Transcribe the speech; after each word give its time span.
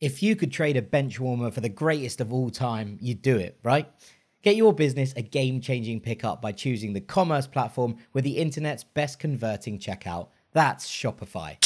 If 0.00 0.22
you 0.22 0.34
could 0.34 0.50
trade 0.50 0.78
a 0.78 0.82
bench 0.82 1.20
warmer 1.20 1.50
for 1.50 1.60
the 1.60 1.68
greatest 1.68 2.22
of 2.22 2.32
all 2.32 2.48
time, 2.48 2.96
you'd 3.02 3.20
do 3.20 3.36
it, 3.36 3.58
right? 3.62 3.86
Get 4.40 4.56
your 4.56 4.72
business 4.72 5.12
a 5.14 5.20
game 5.20 5.60
changing 5.60 6.00
pickup 6.00 6.40
by 6.40 6.52
choosing 6.52 6.94
the 6.94 7.02
commerce 7.02 7.46
platform 7.46 7.96
with 8.14 8.24
the 8.24 8.38
internet's 8.38 8.82
best 8.82 9.18
converting 9.18 9.78
checkout. 9.78 10.28
That's 10.52 10.88
Shopify. 10.88 11.58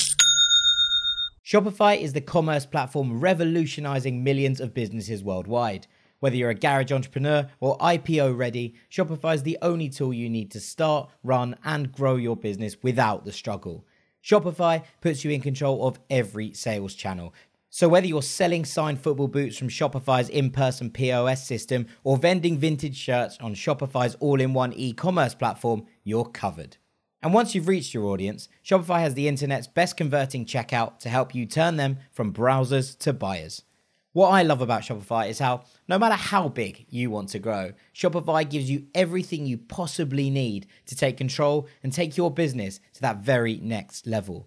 Shopify 1.46 1.96
is 1.96 2.12
the 2.12 2.20
commerce 2.20 2.66
platform 2.66 3.20
revolutionizing 3.20 4.24
millions 4.24 4.60
of 4.60 4.74
businesses 4.74 5.22
worldwide. 5.22 5.86
Whether 6.18 6.34
you're 6.34 6.50
a 6.50 6.56
garage 6.56 6.90
entrepreneur 6.90 7.48
or 7.60 7.78
IPO 7.78 8.36
ready, 8.36 8.74
Shopify 8.90 9.36
is 9.36 9.44
the 9.44 9.58
only 9.62 9.88
tool 9.88 10.12
you 10.12 10.28
need 10.28 10.50
to 10.50 10.60
start, 10.60 11.08
run, 11.22 11.54
and 11.64 11.92
grow 11.92 12.16
your 12.16 12.36
business 12.36 12.82
without 12.82 13.24
the 13.24 13.32
struggle. 13.32 13.84
Shopify 14.24 14.82
puts 15.02 15.22
you 15.22 15.30
in 15.30 15.40
control 15.40 15.86
of 15.86 16.00
every 16.10 16.52
sales 16.52 16.94
channel 16.94 17.32
so, 17.76 17.88
whether 17.88 18.06
you're 18.06 18.22
selling 18.22 18.64
signed 18.64 19.00
football 19.00 19.26
boots 19.26 19.58
from 19.58 19.68
Shopify's 19.68 20.28
in 20.28 20.50
person 20.50 20.90
POS 20.90 21.44
system 21.44 21.88
or 22.04 22.16
vending 22.16 22.56
vintage 22.56 22.96
shirts 22.96 23.36
on 23.40 23.56
Shopify's 23.56 24.14
all 24.20 24.40
in 24.40 24.54
one 24.54 24.72
e 24.74 24.92
commerce 24.92 25.34
platform, 25.34 25.84
you're 26.04 26.24
covered. 26.24 26.76
And 27.20 27.34
once 27.34 27.52
you've 27.52 27.66
reached 27.66 27.92
your 27.92 28.04
audience, 28.04 28.48
Shopify 28.64 29.00
has 29.00 29.14
the 29.14 29.26
internet's 29.26 29.66
best 29.66 29.96
converting 29.96 30.46
checkout 30.46 31.00
to 31.00 31.08
help 31.08 31.34
you 31.34 31.46
turn 31.46 31.76
them 31.76 31.98
from 32.12 32.32
browsers 32.32 32.96
to 32.98 33.12
buyers. 33.12 33.64
What 34.12 34.28
I 34.28 34.44
love 34.44 34.60
about 34.60 34.82
Shopify 34.82 35.28
is 35.28 35.40
how, 35.40 35.64
no 35.88 35.98
matter 35.98 36.14
how 36.14 36.48
big 36.48 36.86
you 36.90 37.10
want 37.10 37.30
to 37.30 37.40
grow, 37.40 37.72
Shopify 37.92 38.48
gives 38.48 38.70
you 38.70 38.86
everything 38.94 39.46
you 39.46 39.58
possibly 39.58 40.30
need 40.30 40.68
to 40.86 40.94
take 40.94 41.16
control 41.16 41.66
and 41.82 41.92
take 41.92 42.16
your 42.16 42.30
business 42.30 42.78
to 42.92 43.00
that 43.00 43.24
very 43.24 43.56
next 43.56 44.06
level. 44.06 44.46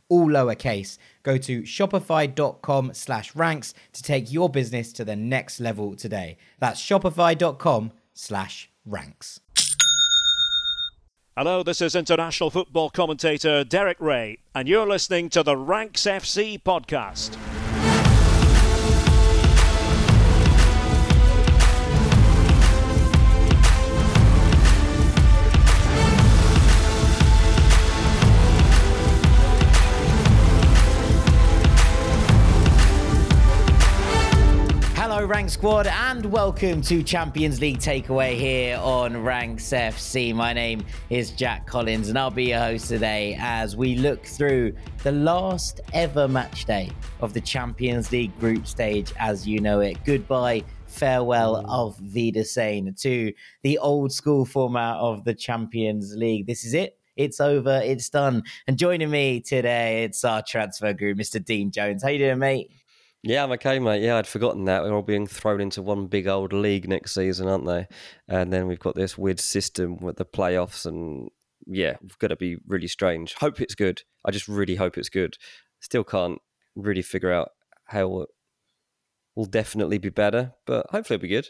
all 0.11 0.27
lowercase. 0.27 0.97
Go 1.23 1.37
to 1.37 1.61
shopify.com 1.63 2.93
slash 2.93 3.33
ranks 3.33 3.73
to 3.93 4.03
take 4.03 4.31
your 4.31 4.49
business 4.49 4.91
to 4.93 5.05
the 5.05 5.15
next 5.15 5.61
level 5.61 5.95
today. 5.95 6.37
That's 6.59 6.81
shopify.com 6.81 7.93
slash 8.13 8.69
ranks. 8.85 9.39
Hello, 11.37 11.63
this 11.63 11.81
is 11.81 11.95
international 11.95 12.49
football 12.49 12.89
commentator 12.89 13.63
Derek 13.63 14.01
Rae, 14.01 14.37
and 14.53 14.67
you're 14.67 14.85
listening 14.85 15.29
to 15.29 15.43
the 15.43 15.55
Ranks 15.55 16.01
FC 16.01 16.61
podcast. 16.61 17.37
Rank 35.27 35.49
Squad, 35.49 35.87
and 35.87 36.25
welcome 36.25 36.81
to 36.81 37.03
Champions 37.03 37.61
League 37.61 37.77
Takeaway 37.77 38.35
here 38.35 38.77
on 38.77 39.23
Ranks 39.23 39.65
FC. 39.65 40.33
My 40.33 40.51
name 40.51 40.83
is 41.09 41.31
Jack 41.31 41.67
Collins, 41.67 42.09
and 42.09 42.17
I'll 42.17 42.31
be 42.31 42.45
your 42.45 42.59
host 42.59 42.87
today 42.87 43.37
as 43.39 43.75
we 43.77 43.95
look 43.95 44.25
through 44.25 44.73
the 45.03 45.11
last 45.11 45.81
ever 45.93 46.27
match 46.27 46.65
day 46.65 46.89
of 47.21 47.33
the 47.33 47.41
Champions 47.41 48.11
League 48.11 48.37
group 48.39 48.65
stage 48.65 49.13
as 49.19 49.47
you 49.47 49.59
know 49.59 49.79
it. 49.79 49.97
Goodbye, 50.05 50.63
farewell 50.87 51.65
of 51.69 51.99
Wiedersehen 52.13 52.93
to 53.01 53.31
the 53.61 53.77
old 53.77 54.11
school 54.11 54.45
format 54.45 54.97
of 54.97 55.23
the 55.23 55.35
Champions 55.35 56.15
League. 56.15 56.47
This 56.47 56.65
is 56.65 56.73
it. 56.73 56.97
It's 57.15 57.39
over. 57.39 57.81
It's 57.83 58.09
done. 58.09 58.43
And 58.67 58.77
joining 58.77 59.11
me 59.11 59.41
today, 59.41 60.03
it's 60.03 60.23
our 60.23 60.41
transfer 60.41 60.93
group, 60.93 61.17
Mr. 61.17 61.43
Dean 61.43 61.71
Jones. 61.71 62.01
How 62.01 62.09
you 62.09 62.19
doing, 62.19 62.39
mate? 62.39 62.71
Yeah, 63.23 63.43
I'm 63.43 63.51
okay, 63.51 63.77
mate. 63.77 64.01
Yeah, 64.01 64.17
I'd 64.17 64.25
forgotten 64.25 64.65
that. 64.65 64.83
We're 64.83 64.93
all 64.93 65.03
being 65.03 65.27
thrown 65.27 65.61
into 65.61 65.81
one 65.83 66.07
big 66.07 66.27
old 66.27 66.53
league 66.53 66.89
next 66.89 67.13
season, 67.13 67.47
aren't 67.47 67.67
they? 67.67 67.87
And 68.27 68.51
then 68.51 68.65
we've 68.67 68.79
got 68.79 68.95
this 68.95 69.15
weird 69.17 69.39
system 69.39 69.97
with 69.97 70.17
the 70.17 70.25
playoffs, 70.25 70.87
and 70.87 71.29
yeah, 71.67 71.97
we've 72.01 72.17
got 72.17 72.29
to 72.29 72.35
be 72.35 72.57
really 72.67 72.87
strange. 72.87 73.35
Hope 73.35 73.61
it's 73.61 73.75
good. 73.75 74.01
I 74.25 74.31
just 74.31 74.47
really 74.47 74.75
hope 74.75 74.97
it's 74.97 75.09
good. 75.09 75.37
Still 75.81 76.03
can't 76.03 76.39
really 76.75 77.03
figure 77.03 77.31
out 77.31 77.49
how 77.85 78.21
it 78.21 78.29
will 79.35 79.45
definitely 79.45 79.99
be 79.99 80.09
better, 80.09 80.53
but 80.65 80.87
hopefully 80.89 81.15
it'll 81.15 81.23
be 81.23 81.27
good. 81.27 81.49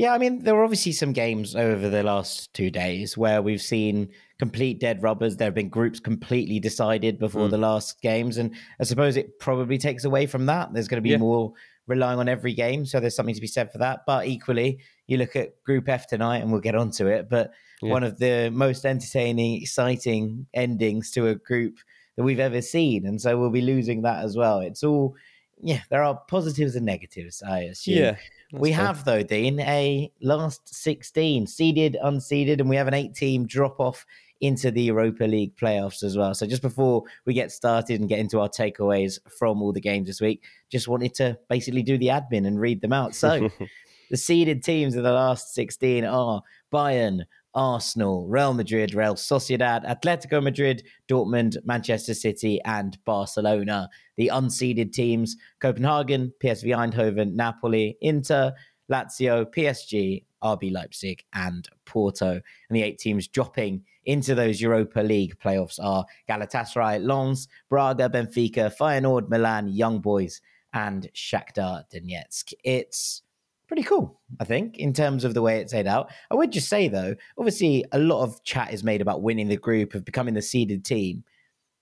Yeah, 0.00 0.14
I 0.14 0.18
mean, 0.18 0.44
there 0.44 0.54
were 0.54 0.64
obviously 0.64 0.92
some 0.92 1.12
games 1.12 1.54
over 1.54 1.90
the 1.90 2.02
last 2.02 2.54
two 2.54 2.70
days 2.70 3.18
where 3.18 3.42
we've 3.42 3.60
seen 3.60 4.08
complete 4.38 4.80
dead 4.80 5.02
rubbers. 5.02 5.36
There 5.36 5.48
have 5.48 5.54
been 5.54 5.68
groups 5.68 6.00
completely 6.00 6.58
decided 6.58 7.18
before 7.18 7.48
mm. 7.48 7.50
the 7.50 7.58
last 7.58 8.00
games. 8.00 8.38
And 8.38 8.54
I 8.80 8.84
suppose 8.84 9.18
it 9.18 9.38
probably 9.40 9.76
takes 9.76 10.06
away 10.06 10.24
from 10.24 10.46
that. 10.46 10.72
There's 10.72 10.88
going 10.88 11.02
to 11.02 11.06
be 11.06 11.10
yeah. 11.10 11.18
more 11.18 11.52
relying 11.86 12.18
on 12.18 12.30
every 12.30 12.54
game. 12.54 12.86
So 12.86 12.98
there's 12.98 13.14
something 13.14 13.34
to 13.34 13.42
be 13.42 13.46
said 13.46 13.70
for 13.70 13.76
that. 13.76 14.06
But 14.06 14.26
equally, 14.26 14.78
you 15.06 15.18
look 15.18 15.36
at 15.36 15.62
Group 15.64 15.86
F 15.86 16.06
tonight, 16.06 16.38
and 16.38 16.50
we'll 16.50 16.62
get 16.62 16.74
onto 16.74 17.06
it. 17.06 17.28
But 17.28 17.50
yeah. 17.82 17.90
one 17.90 18.02
of 18.02 18.18
the 18.18 18.48
most 18.50 18.86
entertaining, 18.86 19.60
exciting 19.60 20.46
endings 20.54 21.10
to 21.10 21.28
a 21.28 21.34
group 21.34 21.76
that 22.16 22.22
we've 22.22 22.40
ever 22.40 22.62
seen. 22.62 23.04
And 23.04 23.20
so 23.20 23.38
we'll 23.38 23.50
be 23.50 23.60
losing 23.60 24.00
that 24.00 24.24
as 24.24 24.34
well. 24.34 24.60
It's 24.60 24.82
all, 24.82 25.14
yeah, 25.60 25.82
there 25.90 26.02
are 26.02 26.18
positives 26.26 26.74
and 26.74 26.86
negatives, 26.86 27.42
I 27.42 27.64
assume. 27.64 27.98
Yeah 27.98 28.16
we 28.52 28.72
fair. 28.72 28.86
have 28.86 29.04
though, 29.04 29.22
Dean, 29.22 29.60
a 29.60 30.12
last 30.20 30.74
sixteen 30.74 31.46
seeded, 31.46 31.96
unseeded, 32.02 32.60
and 32.60 32.68
we 32.68 32.76
have 32.76 32.88
an 32.88 32.94
eight-team 32.94 33.46
drop 33.46 33.80
off 33.80 34.04
into 34.40 34.70
the 34.70 34.82
Europa 34.82 35.24
League 35.24 35.54
playoffs 35.56 36.02
as 36.02 36.16
well. 36.16 36.34
So 36.34 36.46
just 36.46 36.62
before 36.62 37.02
we 37.26 37.34
get 37.34 37.52
started 37.52 38.00
and 38.00 38.08
get 38.08 38.18
into 38.18 38.40
our 38.40 38.48
takeaways 38.48 39.18
from 39.38 39.60
all 39.60 39.72
the 39.72 39.80
games 39.80 40.06
this 40.06 40.20
week, 40.20 40.42
just 40.70 40.88
wanted 40.88 41.14
to 41.14 41.38
basically 41.48 41.82
do 41.82 41.98
the 41.98 42.06
admin 42.06 42.46
and 42.46 42.58
read 42.58 42.80
them 42.80 42.92
out. 42.92 43.14
So 43.14 43.50
the 44.10 44.16
seeded 44.16 44.62
teams 44.62 44.96
of 44.96 45.02
the 45.02 45.12
last 45.12 45.54
16 45.54 46.04
are 46.04 46.42
Bayern, 46.72 47.24
Arsenal, 47.54 48.26
Real 48.26 48.54
Madrid, 48.54 48.94
Real 48.94 49.14
Sociedad, 49.14 49.84
Atletico 49.84 50.42
Madrid, 50.42 50.84
Dortmund, 51.08 51.56
Manchester 51.64 52.14
City, 52.14 52.60
and 52.64 52.96
Barcelona. 53.04 53.90
The 54.20 54.30
unseeded 54.34 54.92
teams 54.92 55.38
Copenhagen, 55.60 56.30
PSV 56.44 56.76
Eindhoven, 56.76 57.32
Napoli, 57.32 57.96
Inter, 58.02 58.52
Lazio, 58.92 59.46
PSG, 59.46 60.26
RB 60.44 60.70
Leipzig, 60.70 61.24
and 61.32 61.66
Porto. 61.86 62.32
And 62.32 62.42
the 62.76 62.82
eight 62.82 62.98
teams 62.98 63.26
dropping 63.26 63.82
into 64.04 64.34
those 64.34 64.60
Europa 64.60 65.00
League 65.00 65.38
playoffs 65.38 65.78
are 65.82 66.04
Galatasaray, 66.28 67.02
Lens, 67.02 67.48
Braga, 67.70 68.10
Benfica, 68.10 68.70
Feyenoord, 68.76 69.30
Milan, 69.30 69.68
Young 69.68 70.00
Boys, 70.00 70.42
and 70.74 71.08
Shakhtar 71.14 71.84
Donetsk. 71.90 72.52
It's 72.62 73.22
pretty 73.68 73.84
cool, 73.84 74.20
I 74.38 74.44
think, 74.44 74.76
in 74.76 74.92
terms 74.92 75.24
of 75.24 75.32
the 75.32 75.40
way 75.40 75.60
it's 75.60 75.72
laid 75.72 75.86
out. 75.86 76.10
I 76.30 76.34
would 76.34 76.52
just 76.52 76.68
say, 76.68 76.88
though, 76.88 77.14
obviously, 77.38 77.86
a 77.92 77.98
lot 77.98 78.22
of 78.22 78.44
chat 78.44 78.74
is 78.74 78.84
made 78.84 79.00
about 79.00 79.22
winning 79.22 79.48
the 79.48 79.56
group, 79.56 79.94
of 79.94 80.04
becoming 80.04 80.34
the 80.34 80.42
seeded 80.42 80.84
team. 80.84 81.24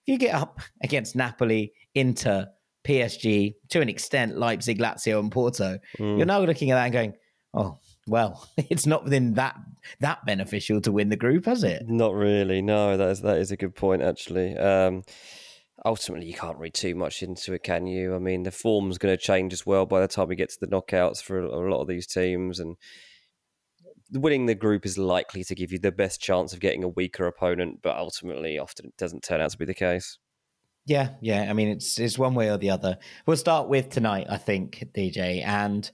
You 0.08 0.16
get 0.16 0.34
up 0.34 0.60
against 0.82 1.14
Napoli, 1.14 1.74
Inter, 1.94 2.46
PSG, 2.82 3.56
to 3.68 3.82
an 3.82 3.90
extent, 3.90 4.38
Leipzig, 4.38 4.78
Lazio, 4.78 5.20
and 5.20 5.30
Porto, 5.30 5.78
mm. 5.98 6.16
you're 6.16 6.24
now 6.24 6.40
looking 6.40 6.70
at 6.70 6.76
that 6.76 6.84
and 6.84 6.92
going, 6.94 7.12
oh, 7.52 7.78
well, 8.06 8.48
it's 8.56 8.86
not 8.86 9.04
within 9.04 9.34
that 9.34 9.54
that 10.00 10.24
beneficial 10.24 10.80
to 10.80 10.92
win 10.92 11.10
the 11.10 11.16
group, 11.16 11.44
has 11.44 11.62
it? 11.62 11.82
Not 11.86 12.14
really. 12.14 12.62
No, 12.62 12.96
that 12.96 13.10
is 13.10 13.20
that 13.20 13.36
is 13.36 13.50
a 13.50 13.56
good 13.58 13.74
point 13.74 14.00
actually. 14.00 14.56
Um, 14.56 15.02
ultimately 15.84 16.26
you 16.26 16.34
can't 16.34 16.58
read 16.58 16.72
too 16.72 16.94
much 16.94 17.22
into 17.22 17.52
it, 17.52 17.62
can 17.62 17.86
you? 17.86 18.14
I 18.14 18.18
mean, 18.18 18.44
the 18.44 18.50
form's 18.50 18.96
going 18.96 19.14
to 19.14 19.22
change 19.22 19.52
as 19.52 19.66
well 19.66 19.84
by 19.84 20.00
the 20.00 20.08
time 20.08 20.28
we 20.28 20.36
get 20.36 20.48
to 20.48 20.60
the 20.60 20.68
knockouts 20.68 21.22
for 21.22 21.40
a 21.40 21.70
lot 21.70 21.82
of 21.82 21.88
these 21.88 22.06
teams, 22.06 22.60
and 22.60 22.76
winning 24.12 24.46
the 24.46 24.54
group 24.54 24.86
is 24.86 24.98
likely 24.98 25.44
to 25.44 25.54
give 25.54 25.72
you 25.72 25.78
the 25.78 25.92
best 25.92 26.20
chance 26.20 26.52
of 26.52 26.60
getting 26.60 26.84
a 26.84 26.88
weaker 26.88 27.26
opponent, 27.26 27.80
but 27.82 27.96
ultimately, 27.96 28.58
often 28.58 28.86
it 28.86 28.96
doesn't 28.96 29.22
turn 29.22 29.40
out 29.40 29.50
to 29.50 29.58
be 29.58 29.64
the 29.64 29.74
case. 29.74 30.18
Yeah, 30.86 31.10
yeah. 31.20 31.46
I 31.48 31.52
mean, 31.52 31.68
it's 31.68 31.98
it's 31.98 32.18
one 32.18 32.34
way 32.34 32.50
or 32.50 32.56
the 32.56 32.70
other. 32.70 32.98
We'll 33.26 33.36
start 33.36 33.68
with 33.68 33.90
tonight, 33.90 34.26
I 34.30 34.38
think, 34.38 34.84
DJ, 34.94 35.44
and 35.44 35.90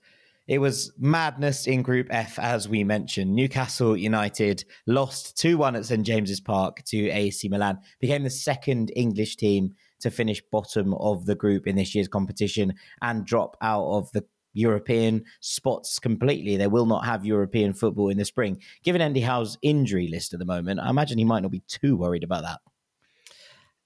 it 0.46 0.58
was 0.58 0.92
madness 0.98 1.66
in 1.66 1.82
Group 1.82 2.08
F, 2.10 2.38
as 2.38 2.68
we 2.68 2.84
mentioned. 2.84 3.34
Newcastle 3.34 3.96
United 3.96 4.64
lost 4.86 5.38
2 5.38 5.56
1 5.56 5.76
at 5.76 5.86
St 5.86 6.04
James's 6.04 6.40
Park 6.40 6.84
to 6.84 7.08
AC 7.08 7.48
Milan, 7.48 7.78
became 7.98 8.22
the 8.22 8.30
second 8.30 8.92
English 8.94 9.36
team 9.36 9.74
to 10.00 10.10
finish 10.10 10.42
bottom 10.52 10.92
of 10.94 11.24
the 11.24 11.34
group 11.34 11.66
in 11.66 11.76
this 11.76 11.94
year's 11.94 12.08
competition 12.08 12.74
and 13.00 13.24
drop 13.24 13.56
out 13.62 13.86
of 13.86 14.12
the 14.12 14.24
European 14.54 15.24
spots 15.40 15.98
completely. 15.98 16.56
They 16.56 16.66
will 16.66 16.86
not 16.86 17.04
have 17.04 17.26
European 17.26 17.74
football 17.74 18.08
in 18.08 18.16
the 18.16 18.24
spring. 18.24 18.62
Given 18.82 19.02
Eddie 19.02 19.20
Howe's 19.20 19.58
injury 19.60 20.08
list 20.08 20.32
at 20.32 20.38
the 20.38 20.46
moment, 20.46 20.80
I 20.80 20.88
imagine 20.88 21.18
he 21.18 21.24
might 21.24 21.42
not 21.42 21.52
be 21.52 21.62
too 21.68 21.96
worried 21.96 22.24
about 22.24 22.44
that. 22.44 22.60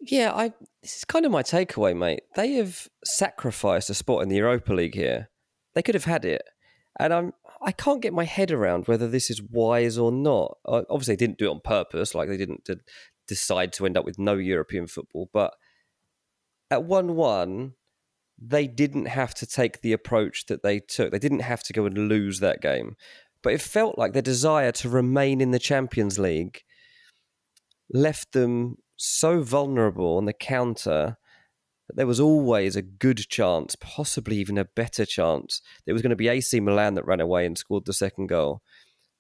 Yeah, 0.01 0.33
I 0.33 0.53
this 0.83 0.99
is 0.99 1.05
kind 1.05 1.27
of 1.27 1.33
my 1.33 1.43
takeaway, 1.43 1.97
mate. 1.97 2.21
They 2.37 2.53
have 2.53 2.87
sacrificed 3.05 3.91
a 3.91 3.95
spot 3.95 4.23
in 4.23 4.29
the 4.29 4.37
Europa 4.37 4.73
League 4.73 4.95
here. 4.95 5.29
They 5.75 5.83
could 5.83 5.97
have 5.97 6.05
had 6.05 6.25
it. 6.25 6.43
And 7.01 7.13
I'm 7.13 7.33
I 7.61 7.73
can't 7.73 8.03
get 8.03 8.13
my 8.13 8.25
head 8.25 8.53
around 8.53 8.87
whether 8.87 9.09
this 9.09 9.31
is 9.31 9.43
wise 9.43 9.99
or 9.99 10.13
not. 10.13 10.59
obviously, 10.65 11.15
they 11.15 11.27
didn't 11.27 11.39
do 11.39 11.47
it 11.47 11.51
on 11.51 11.61
purpose, 11.65 12.15
like 12.15 12.29
they 12.29 12.37
didn't 12.37 12.69
decide 13.27 13.73
to 13.75 13.87
end 13.87 13.97
up 13.97 14.05
with 14.05 14.19
no 14.19 14.35
European 14.35 14.87
football. 14.87 15.29
But 15.33 15.55
at 16.71 16.85
1 16.85 17.15
1, 17.17 17.73
they 18.41 18.67
didn't 18.67 19.07
have 19.07 19.35
to 19.35 19.47
take 19.47 19.81
the 19.81 19.93
approach 19.93 20.47
that 20.47 20.63
they 20.63 20.81
took. 20.81 21.11
They 21.11 21.19
didn't 21.19 21.41
have 21.41 21.63
to 21.65 21.73
go 21.73 21.87
and 21.87 22.09
lose 22.09 22.41
that 22.41 22.61
game. 22.61 22.97
But 23.43 23.53
it 23.53 23.63
felt 23.63 23.99
like 23.99 24.13
their 24.13 24.23
desire 24.23 24.73
to 24.73 24.89
remain 24.89 25.41
in 25.41 25.51
the 25.51 25.59
Champions 25.59 26.19
League 26.19 26.63
left 27.93 28.33
them 28.33 28.77
so 28.97 29.43
vulnerable 29.43 30.17
on 30.17 30.25
the 30.25 30.33
counter 30.33 31.17
that 31.89 31.97
there 31.97 32.07
was 32.07 32.21
always 32.21 32.77
a 32.77 32.83
good 32.83 33.29
chance, 33.29 33.75
possibly 33.77 34.37
even 34.37 34.59
a 34.59 34.65
better 34.65 35.07
chance, 35.07 35.63
that 35.85 35.91
it 35.91 35.95
was 35.95 36.03
going 36.03 36.11
to 36.11 36.17
be 36.17 36.29
AC 36.29 36.61
Milan 36.61 36.95
that 36.95 37.07
ran 37.07 37.21
away 37.21 37.47
and 37.47 37.57
scored 37.57 37.87
the 37.87 37.93
second 37.93 38.27
goal 38.27 38.61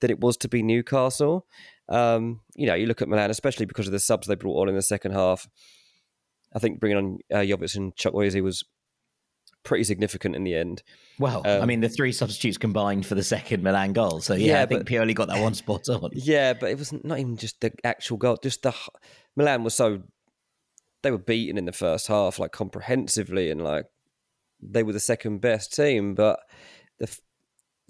than 0.00 0.11
it 0.11 0.21
was 0.21 0.37
to 0.37 0.49
be 0.49 0.62
Newcastle. 0.62 1.47
Um, 1.88 2.41
you 2.55 2.67
know, 2.67 2.75
you 2.75 2.87
look 2.87 3.00
at 3.00 3.09
Milan, 3.09 3.31
especially 3.31 3.67
because 3.67 3.87
of 3.87 3.93
the 3.93 3.99
subs 3.99 4.26
they 4.26 4.35
brought 4.35 4.61
on 4.61 4.69
in 4.69 4.75
the 4.75 4.82
second 4.82 5.12
half. 5.12 5.49
I 6.55 6.59
think 6.59 6.81
bringing 6.81 6.99
on 6.99 7.19
uh, 7.32 7.43
Jovic 7.43 7.76
and 7.76 7.94
Chukwueze 7.97 8.43
was 8.43 8.64
pretty 9.69 9.85
significant 9.85 10.35
in 10.35 10.44
the 10.44 10.55
end. 10.55 10.82
Well, 11.19 11.43
um, 11.44 11.62
I 11.62 11.67
mean, 11.67 11.81
the 11.81 11.91
three 11.91 12.11
substitutes 12.11 12.56
combined 12.56 13.05
for 13.05 13.15
the 13.15 13.23
second 13.23 13.62
Milan 13.62 13.93
goal. 13.93 14.20
So 14.20 14.35
yeah, 14.35 14.47
yeah 14.55 14.62
I 14.62 14.67
think 14.67 14.81
but, 14.81 14.87
Pioli 14.87 15.15
got 15.15 15.29
that 15.29 15.43
one 15.43 15.55
spot 15.55 15.88
on. 15.91 16.11
Yeah, 16.15 16.55
but 16.55 16.70
it 16.70 16.79
was 16.79 16.93
not 17.05 17.19
even 17.19 17.37
just 17.37 17.61
the 17.61 17.73
actual 17.85 18.17
goal. 18.17 18.38
Just 18.43 18.62
the 18.62 18.75
Milan 19.37 19.62
was 19.62 19.75
so 19.75 20.03
they 21.03 21.11
were 21.11 21.19
beaten 21.19 21.59
in 21.59 21.67
the 21.67 21.73
first 21.73 22.06
half, 22.06 22.38
like 22.38 22.50
comprehensively, 22.50 23.50
and 23.50 23.62
like 23.62 23.85
they 24.61 24.82
were 24.82 24.94
the 24.94 25.00
second 25.00 25.41
best 25.41 25.75
team. 25.76 26.14
But 26.14 26.41
the 26.99 27.14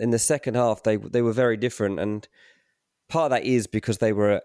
in 0.00 0.10
the 0.10 0.18
second 0.18 0.56
half, 0.56 0.82
they 0.82 0.96
they 0.96 1.22
were 1.22 1.32
very 1.32 1.56
different, 1.56 2.00
and 2.00 2.26
part 3.08 3.26
of 3.26 3.30
that 3.30 3.44
is 3.44 3.68
because 3.68 3.98
they 3.98 4.12
were 4.12 4.42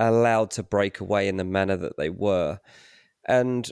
allowed 0.00 0.50
to 0.50 0.64
break 0.64 0.98
away 0.98 1.28
in 1.28 1.36
the 1.36 1.44
manner 1.44 1.76
that 1.76 1.96
they 1.96 2.10
were, 2.10 2.58
and 3.24 3.70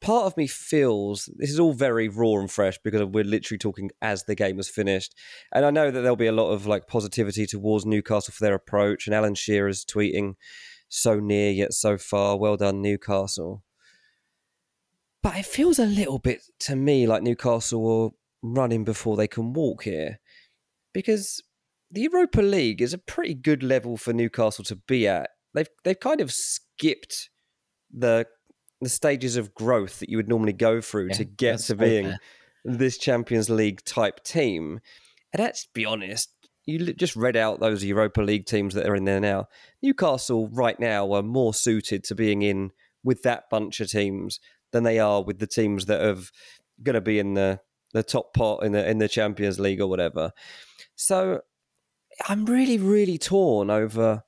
part 0.00 0.26
of 0.26 0.36
me 0.36 0.46
feels 0.46 1.28
this 1.36 1.50
is 1.50 1.60
all 1.60 1.72
very 1.72 2.08
raw 2.08 2.38
and 2.38 2.50
fresh 2.50 2.78
because 2.82 3.02
we're 3.04 3.24
literally 3.24 3.58
talking 3.58 3.90
as 4.00 4.24
the 4.24 4.34
game 4.34 4.56
was 4.56 4.68
finished. 4.68 5.14
And 5.52 5.64
I 5.64 5.70
know 5.70 5.90
that 5.90 6.00
there'll 6.00 6.16
be 6.16 6.26
a 6.26 6.32
lot 6.32 6.50
of 6.50 6.66
like 6.66 6.86
positivity 6.86 7.46
towards 7.46 7.86
Newcastle 7.86 8.32
for 8.32 8.44
their 8.44 8.54
approach. 8.54 9.06
And 9.06 9.14
Alan 9.14 9.34
Shearer's 9.34 9.84
tweeting, 9.84 10.34
so 10.88 11.20
near 11.20 11.50
yet 11.50 11.72
so 11.72 11.98
far. 11.98 12.38
Well 12.38 12.56
done, 12.56 12.82
Newcastle. 12.82 13.62
But 15.22 15.36
it 15.36 15.46
feels 15.46 15.78
a 15.78 15.86
little 15.86 16.18
bit 16.18 16.42
to 16.60 16.76
me 16.76 17.06
like 17.06 17.22
Newcastle 17.22 18.04
are 18.04 18.10
running 18.42 18.84
before 18.84 19.16
they 19.16 19.28
can 19.28 19.52
walk 19.52 19.84
here. 19.84 20.20
Because 20.94 21.42
the 21.90 22.02
Europa 22.02 22.40
League 22.40 22.80
is 22.80 22.92
a 22.92 22.98
pretty 22.98 23.34
good 23.34 23.62
level 23.62 23.96
for 23.96 24.12
Newcastle 24.12 24.64
to 24.64 24.76
be 24.76 25.06
at. 25.06 25.30
They've 25.54 25.68
they've 25.84 25.98
kind 25.98 26.20
of 26.20 26.30
skipped 26.30 27.30
the 27.90 28.26
the 28.80 28.88
stages 28.88 29.36
of 29.36 29.54
growth 29.54 30.00
that 30.00 30.08
you 30.08 30.16
would 30.16 30.28
normally 30.28 30.52
go 30.52 30.80
through 30.80 31.08
yeah, 31.08 31.16
to 31.16 31.24
get 31.24 31.58
to 31.60 31.74
being 31.74 32.06
fair. 32.06 32.20
this 32.64 32.98
Champions 32.98 33.50
League 33.50 33.84
type 33.84 34.22
team. 34.22 34.80
And 35.32 35.40
let's 35.40 35.66
be 35.74 35.84
honest, 35.84 36.30
you 36.64 36.92
just 36.92 37.16
read 37.16 37.36
out 37.36 37.60
those 37.60 37.82
Europa 37.82 38.20
League 38.20 38.46
teams 38.46 38.74
that 38.74 38.86
are 38.86 38.94
in 38.94 39.04
there 39.04 39.20
now. 39.20 39.46
Newcastle 39.82 40.48
right 40.48 40.78
now 40.78 41.12
are 41.12 41.22
more 41.22 41.54
suited 41.54 42.04
to 42.04 42.14
being 42.14 42.42
in 42.42 42.70
with 43.02 43.22
that 43.22 43.44
bunch 43.50 43.80
of 43.80 43.90
teams 43.90 44.38
than 44.72 44.84
they 44.84 44.98
are 44.98 45.22
with 45.22 45.38
the 45.38 45.46
teams 45.46 45.86
that 45.86 46.02
are 46.02 46.20
going 46.82 46.94
to 46.94 47.00
be 47.00 47.18
in 47.18 47.34
the 47.34 47.60
the 47.94 48.02
top 48.02 48.34
pot 48.34 48.62
in 48.64 48.72
the 48.72 48.88
in 48.88 48.98
the 48.98 49.08
Champions 49.08 49.58
League 49.58 49.80
or 49.80 49.86
whatever. 49.86 50.32
So 50.94 51.40
I'm 52.28 52.44
really 52.44 52.78
really 52.78 53.16
torn 53.16 53.70
over 53.70 54.24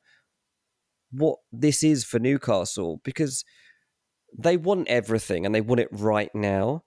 what 1.13 1.39
this 1.53 1.83
is 1.83 2.05
for 2.05 2.19
Newcastle 2.19 3.01
because 3.05 3.45
they 4.37 4.57
want 4.57 4.89
everything 4.89 5.45
and 5.45 5.55
they 5.55 5.61
want 5.61 5.81
it 5.81 5.89
right 5.91 6.35
now. 6.35 6.85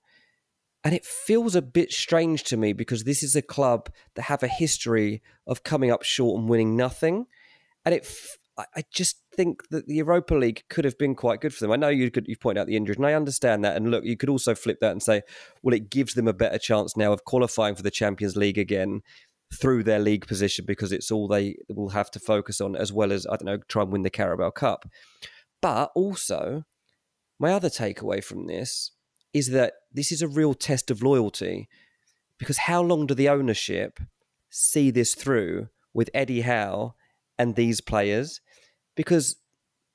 And 0.83 0.93
it 0.93 1.05
feels 1.05 1.55
a 1.55 1.61
bit 1.61 1.93
strange 1.93 2.43
to 2.45 2.57
me 2.57 2.73
because 2.73 3.03
this 3.03 3.23
is 3.23 3.35
a 3.35 3.41
club 3.41 3.89
that 4.15 4.23
have 4.23 4.43
a 4.43 4.47
history 4.47 5.21
of 5.47 5.63
coming 5.63 5.91
up 5.91 6.03
short 6.03 6.39
and 6.39 6.49
winning 6.49 6.75
nothing. 6.75 7.27
And 7.85 7.95
it, 7.95 8.05
I 8.57 8.83
just 8.93 9.17
think 9.35 9.67
that 9.69 9.87
the 9.87 9.95
Europa 9.95 10.35
League 10.35 10.63
could 10.69 10.85
have 10.85 10.97
been 10.97 11.15
quite 11.15 11.41
good 11.41 11.53
for 11.53 11.63
them. 11.63 11.71
I 11.71 11.75
know 11.75 11.89
you 11.89 12.11
could 12.11 12.27
you 12.27 12.37
point 12.37 12.57
out 12.57 12.67
the 12.67 12.75
injuries, 12.75 12.97
and 12.97 13.05
I 13.05 13.13
understand 13.13 13.65
that. 13.65 13.75
And 13.75 13.89
look, 13.89 14.05
you 14.05 14.15
could 14.15 14.29
also 14.29 14.53
flip 14.53 14.79
that 14.81 14.91
and 14.91 15.01
say, 15.01 15.23
well, 15.63 15.73
it 15.73 15.89
gives 15.89 16.13
them 16.13 16.27
a 16.27 16.33
better 16.33 16.59
chance 16.59 16.95
now 16.95 17.11
of 17.11 17.23
qualifying 17.23 17.75
for 17.75 17.81
the 17.81 17.91
Champions 17.91 18.35
League 18.35 18.59
again 18.59 19.01
through 19.53 19.83
their 19.83 19.99
league 19.99 20.27
position 20.27 20.65
because 20.65 20.91
it's 20.91 21.11
all 21.11 21.27
they 21.27 21.55
will 21.69 21.89
have 21.89 22.11
to 22.11 22.19
focus 22.19 22.61
on, 22.61 22.75
as 22.75 22.93
well 22.93 23.11
as 23.11 23.25
I 23.25 23.37
don't 23.37 23.45
know, 23.45 23.57
try 23.67 23.81
and 23.81 23.91
win 23.91 24.03
the 24.03 24.09
Carabao 24.09 24.51
Cup. 24.51 24.85
But 25.61 25.91
also, 25.95 26.65
my 27.43 27.51
other 27.51 27.69
takeaway 27.69 28.23
from 28.23 28.47
this 28.47 28.91
is 29.33 29.49
that 29.49 29.73
this 29.91 30.13
is 30.13 30.21
a 30.21 30.29
real 30.29 30.53
test 30.53 30.89
of 30.89 31.03
loyalty 31.03 31.67
because 32.37 32.59
how 32.59 32.81
long 32.81 33.05
do 33.05 33.13
the 33.13 33.27
ownership 33.27 33.99
see 34.49 34.89
this 34.89 35.13
through 35.13 35.67
with 35.93 36.09
Eddie 36.13 36.41
Howe 36.41 36.95
and 37.37 37.55
these 37.55 37.81
players? 37.81 38.39
Because 38.95 39.35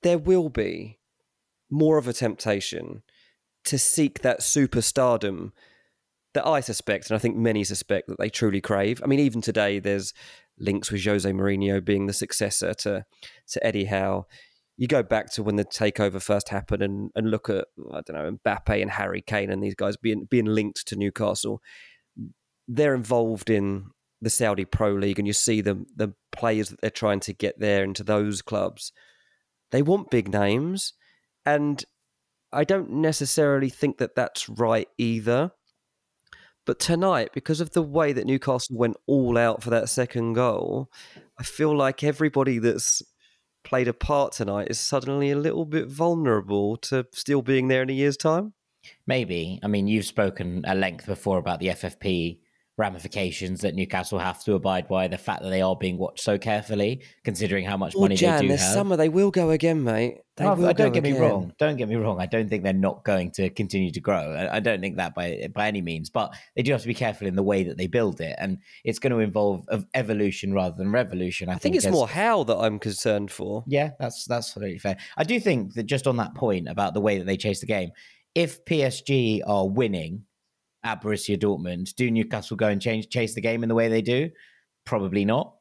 there 0.02 0.18
will 0.18 0.50
be 0.50 0.98
more 1.70 1.96
of 1.96 2.06
a 2.06 2.12
temptation 2.12 3.02
to 3.64 3.78
seek 3.78 4.20
that 4.20 4.40
superstardom 4.40 5.52
that 6.34 6.46
I 6.46 6.60
suspect, 6.60 7.08
and 7.08 7.16
I 7.16 7.18
think 7.18 7.34
many 7.34 7.64
suspect 7.64 8.08
that 8.08 8.18
they 8.18 8.28
truly 8.28 8.60
crave. 8.60 9.00
I 9.02 9.06
mean, 9.06 9.20
even 9.20 9.40
today, 9.40 9.78
there's 9.78 10.12
links 10.58 10.92
with 10.92 11.02
Jose 11.02 11.30
Mourinho 11.32 11.82
being 11.82 12.06
the 12.06 12.12
successor 12.12 12.74
to 12.74 13.06
to 13.52 13.66
Eddie 13.66 13.86
Howe 13.86 14.26
you 14.78 14.86
go 14.86 15.02
back 15.02 15.30
to 15.32 15.42
when 15.42 15.56
the 15.56 15.64
takeover 15.64 16.22
first 16.22 16.48
happened 16.48 16.82
and, 16.82 17.10
and 17.16 17.30
look 17.30 17.50
at 17.50 17.66
I 17.92 18.00
don't 18.00 18.16
know 18.16 18.38
Mbappe 18.38 18.80
and 18.80 18.90
Harry 18.92 19.20
Kane 19.20 19.50
and 19.50 19.62
these 19.62 19.74
guys 19.74 19.96
being 19.96 20.24
being 20.24 20.46
linked 20.46 20.86
to 20.86 20.96
Newcastle. 20.96 21.60
They're 22.68 22.94
involved 22.94 23.50
in 23.50 23.90
the 24.22 24.30
Saudi 24.30 24.64
Pro 24.64 24.92
League, 24.92 25.18
and 25.18 25.26
you 25.26 25.34
see 25.34 25.60
the 25.60 25.84
the 25.94 26.14
players 26.30 26.68
that 26.70 26.80
they're 26.80 26.90
trying 26.90 27.20
to 27.20 27.34
get 27.34 27.58
there 27.58 27.82
into 27.82 28.04
those 28.04 28.40
clubs. 28.40 28.92
They 29.72 29.82
want 29.82 30.10
big 30.10 30.32
names, 30.32 30.94
and 31.44 31.84
I 32.52 32.62
don't 32.62 32.90
necessarily 32.90 33.68
think 33.68 33.98
that 33.98 34.14
that's 34.14 34.48
right 34.48 34.88
either. 34.96 35.50
But 36.66 36.78
tonight, 36.78 37.30
because 37.34 37.60
of 37.60 37.70
the 37.70 37.82
way 37.82 38.12
that 38.12 38.26
Newcastle 38.26 38.76
went 38.76 38.96
all 39.06 39.38
out 39.38 39.62
for 39.62 39.70
that 39.70 39.88
second 39.88 40.34
goal, 40.34 40.90
I 41.38 41.42
feel 41.42 41.74
like 41.74 42.04
everybody 42.04 42.58
that's 42.58 43.02
played 43.68 43.86
a 43.86 43.92
part 43.92 44.32
tonight 44.32 44.68
is 44.70 44.80
suddenly 44.80 45.30
a 45.30 45.36
little 45.36 45.66
bit 45.66 45.88
vulnerable 45.88 46.78
to 46.78 47.06
still 47.12 47.42
being 47.42 47.68
there 47.68 47.82
in 47.82 47.90
a 47.90 47.92
year's 47.92 48.16
time? 48.16 48.54
Maybe. 49.06 49.60
I 49.62 49.66
mean, 49.66 49.86
you've 49.86 50.06
spoken 50.06 50.64
at 50.64 50.78
length 50.78 51.04
before 51.04 51.36
about 51.36 51.60
the 51.60 51.68
FFP 51.68 52.38
ramifications 52.78 53.60
that 53.62 53.74
Newcastle 53.74 54.18
have 54.18 54.42
to 54.44 54.54
abide 54.54 54.88
by, 54.88 55.08
the 55.08 55.18
fact 55.18 55.42
that 55.42 55.50
they 55.50 55.60
are 55.60 55.76
being 55.76 55.98
watched 55.98 56.22
so 56.22 56.38
carefully, 56.38 57.02
considering 57.24 57.64
how 57.64 57.76
much 57.76 57.94
well, 57.94 58.02
money 58.02 58.14
Jan, 58.14 58.36
they 58.36 58.42
do 58.42 58.48
this 58.48 58.62
have. 58.62 58.72
summer 58.72 58.96
they 58.96 59.08
will 59.08 59.32
go 59.32 59.50
again, 59.50 59.82
mate. 59.82 60.20
They 60.36 60.44
no, 60.44 60.54
will 60.54 60.72
don't 60.72 60.92
get 60.92 61.04
again. 61.04 61.14
me 61.14 61.18
wrong. 61.18 61.52
Don't 61.58 61.76
get 61.76 61.88
me 61.88 61.96
wrong. 61.96 62.20
I 62.20 62.26
don't 62.26 62.48
think 62.48 62.62
they're 62.62 62.72
not 62.72 63.04
going 63.04 63.32
to 63.32 63.50
continue 63.50 63.90
to 63.90 64.00
grow. 64.00 64.32
I, 64.32 64.56
I 64.56 64.60
don't 64.60 64.80
think 64.80 64.96
that 64.96 65.12
by 65.12 65.48
by 65.52 65.66
any 65.66 65.82
means. 65.82 66.10
But 66.10 66.32
they 66.54 66.62
do 66.62 66.70
have 66.70 66.82
to 66.82 66.86
be 66.86 66.94
careful 66.94 67.26
in 67.26 67.34
the 67.34 67.42
way 67.42 67.64
that 67.64 67.76
they 67.76 67.88
build 67.88 68.20
it, 68.20 68.36
and 68.38 68.58
it's 68.84 69.00
going 69.00 69.12
to 69.12 69.18
involve 69.18 69.68
evolution 69.94 70.54
rather 70.54 70.76
than 70.76 70.92
revolution. 70.92 71.48
I, 71.48 71.52
I 71.52 71.54
think, 71.54 71.62
think, 71.62 71.76
it's 71.76 71.86
as, 71.86 71.92
more 71.92 72.06
how 72.06 72.44
that 72.44 72.56
I'm 72.56 72.78
concerned 72.78 73.32
for. 73.32 73.64
Yeah, 73.66 73.90
that's 73.98 74.24
that's 74.26 74.48
absolutely 74.48 74.78
fair. 74.78 74.96
I 75.16 75.24
do 75.24 75.40
think 75.40 75.74
that 75.74 75.84
just 75.84 76.06
on 76.06 76.16
that 76.18 76.36
point 76.36 76.68
about 76.68 76.94
the 76.94 77.00
way 77.00 77.18
that 77.18 77.26
they 77.26 77.36
chase 77.36 77.58
the 77.58 77.66
game, 77.66 77.90
if 78.36 78.64
PSG 78.64 79.40
are 79.44 79.68
winning 79.68 80.22
at 80.84 81.02
Borussia 81.02 81.38
Dortmund. 81.38 81.94
Do 81.94 82.10
Newcastle 82.10 82.56
go 82.56 82.68
and 82.68 82.80
change 82.80 83.08
chase 83.08 83.34
the 83.34 83.40
game 83.40 83.62
in 83.62 83.68
the 83.68 83.74
way 83.74 83.88
they 83.88 84.02
do? 84.02 84.30
Probably 84.84 85.24
not. 85.24 85.54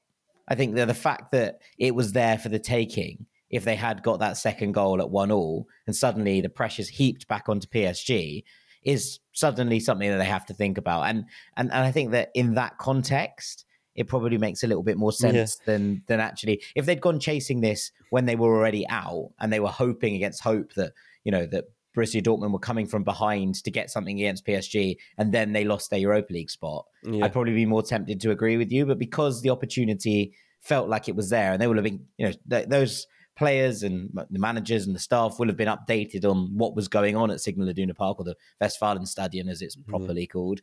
I 0.47 0.55
think 0.55 0.75
that 0.75 0.87
the 0.87 0.93
fact 0.93 1.31
that 1.31 1.59
it 1.77 1.93
was 1.93 2.13
there 2.13 2.37
for 2.37 2.49
the 2.49 2.59
taking, 2.59 3.25
if 3.49 3.65
they 3.65 3.75
had 3.75 4.03
got 4.03 4.19
that 4.19 4.37
second 4.37 4.73
goal 4.73 5.01
at 5.01 5.09
one 5.09 5.31
all, 5.31 5.67
and 5.85 5.95
suddenly 5.95 6.41
the 6.41 6.49
pressure's 6.49 6.87
heaped 6.87 7.27
back 7.27 7.49
onto 7.49 7.67
PSG, 7.67 8.43
is 8.83 9.19
suddenly 9.33 9.79
something 9.79 10.09
that 10.09 10.17
they 10.17 10.25
have 10.25 10.45
to 10.45 10.53
think 10.53 10.77
about. 10.77 11.03
And 11.03 11.25
and, 11.57 11.71
and 11.71 11.85
I 11.85 11.91
think 11.91 12.11
that 12.11 12.31
in 12.33 12.53
that 12.55 12.77
context, 12.77 13.65
it 13.95 14.07
probably 14.07 14.37
makes 14.37 14.63
a 14.63 14.67
little 14.67 14.83
bit 14.83 14.97
more 14.97 15.11
sense 15.11 15.57
yeah. 15.59 15.73
than 15.73 16.03
than 16.07 16.19
actually 16.19 16.63
if 16.75 16.85
they'd 16.85 17.01
gone 17.01 17.19
chasing 17.19 17.61
this 17.61 17.91
when 18.11 18.25
they 18.25 18.35
were 18.35 18.55
already 18.55 18.87
out 18.87 19.31
and 19.39 19.51
they 19.51 19.59
were 19.59 19.67
hoping 19.67 20.15
against 20.15 20.43
hope 20.43 20.73
that 20.75 20.93
you 21.23 21.31
know 21.31 21.45
that 21.47 21.65
Borussia 21.97 22.21
Dortmund 22.21 22.51
were 22.51 22.59
coming 22.59 22.85
from 22.85 23.03
behind 23.03 23.55
to 23.63 23.71
get 23.71 23.89
something 23.89 24.17
against 24.19 24.45
PSG, 24.45 24.97
and 25.17 25.33
then 25.33 25.51
they 25.53 25.65
lost 25.65 25.89
their 25.89 25.99
Europa 25.99 26.31
League 26.33 26.49
spot, 26.51 26.85
Yeah. 27.03 27.25
I'd 27.25 27.33
probably 27.33 27.53
be 27.55 27.65
more 27.65 27.81
tempted 27.81 28.19
to 28.21 28.31
agree 28.31 28.57
with 28.57 28.71
you. 28.71 28.85
But 28.85 28.99
because 28.99 29.41
the 29.41 29.49
opportunity 29.49 30.33
felt 30.61 30.87
like 30.89 31.09
it 31.09 31.15
was 31.15 31.29
there, 31.29 31.51
and 31.53 31.61
they 31.61 31.67
will 31.67 31.75
have 31.75 31.83
been, 31.83 32.05
you 32.17 32.27
know, 32.27 32.33
th- 32.49 32.67
those 32.69 33.07
players 33.35 33.83
and 33.83 34.09
the 34.31 34.39
managers 34.39 34.87
and 34.87 34.95
the 34.95 34.99
staff 34.99 35.37
will 35.39 35.47
have 35.47 35.57
been 35.57 35.67
updated 35.67 36.25
on 36.25 36.57
what 36.57 36.75
was 36.75 36.87
going 36.87 37.15
on 37.15 37.29
at 37.31 37.39
Signal 37.41 37.69
Iduna 37.69 37.93
Park 37.93 38.19
or 38.19 38.23
the 38.25 38.35
Westfalenstadion, 38.61 39.49
as 39.49 39.61
it's 39.61 39.75
properly 39.75 40.25
called, 40.27 40.59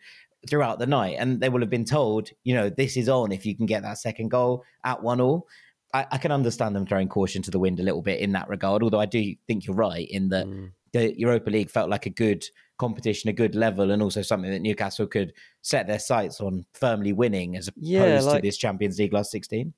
throughout 0.48 0.78
the 0.78 0.86
night, 0.86 1.16
and 1.18 1.40
they 1.40 1.48
will 1.48 1.60
have 1.60 1.70
been 1.70 1.84
told, 1.84 2.30
you 2.42 2.54
know, 2.54 2.68
this 2.68 2.96
is 2.96 3.08
on 3.08 3.32
if 3.32 3.46
you 3.46 3.56
can 3.56 3.66
get 3.66 3.82
that 3.82 3.98
second 3.98 4.28
goal 4.30 4.62
at 4.84 5.02
one 5.02 5.20
all. 5.20 5.46
I, 5.92 6.06
I 6.10 6.18
can 6.18 6.32
understand 6.32 6.74
them 6.74 6.84
throwing 6.86 7.08
caution 7.08 7.42
to 7.42 7.50
the 7.50 7.58
wind 7.60 7.78
a 7.78 7.82
little 7.84 8.02
bit 8.02 8.18
in 8.20 8.32
that 8.32 8.48
regard, 8.48 8.82
although 8.82 9.00
I 9.00 9.06
do 9.06 9.34
think 9.46 9.66
you're 9.66 9.76
right 9.76 10.06
in 10.10 10.28
that 10.30 10.46
Mm. 10.46 10.72
The 10.94 11.12
Europa 11.18 11.50
League 11.50 11.70
felt 11.70 11.90
like 11.90 12.06
a 12.06 12.10
good 12.10 12.44
competition, 12.78 13.28
a 13.28 13.32
good 13.32 13.54
level, 13.54 13.90
and 13.90 14.00
also 14.00 14.22
something 14.22 14.50
that 14.50 14.62
Newcastle 14.62 15.06
could 15.06 15.34
set 15.60 15.86
their 15.86 15.98
sights 15.98 16.40
on 16.40 16.64
firmly 16.72 17.12
winning 17.12 17.56
as 17.56 17.68
opposed 17.68 17.86
Yeah, 17.86 18.20
to 18.20 18.40
this 18.40 18.56
Champions 18.56 18.98
League 18.98 19.12
last 19.12 19.30
16. 19.32 19.74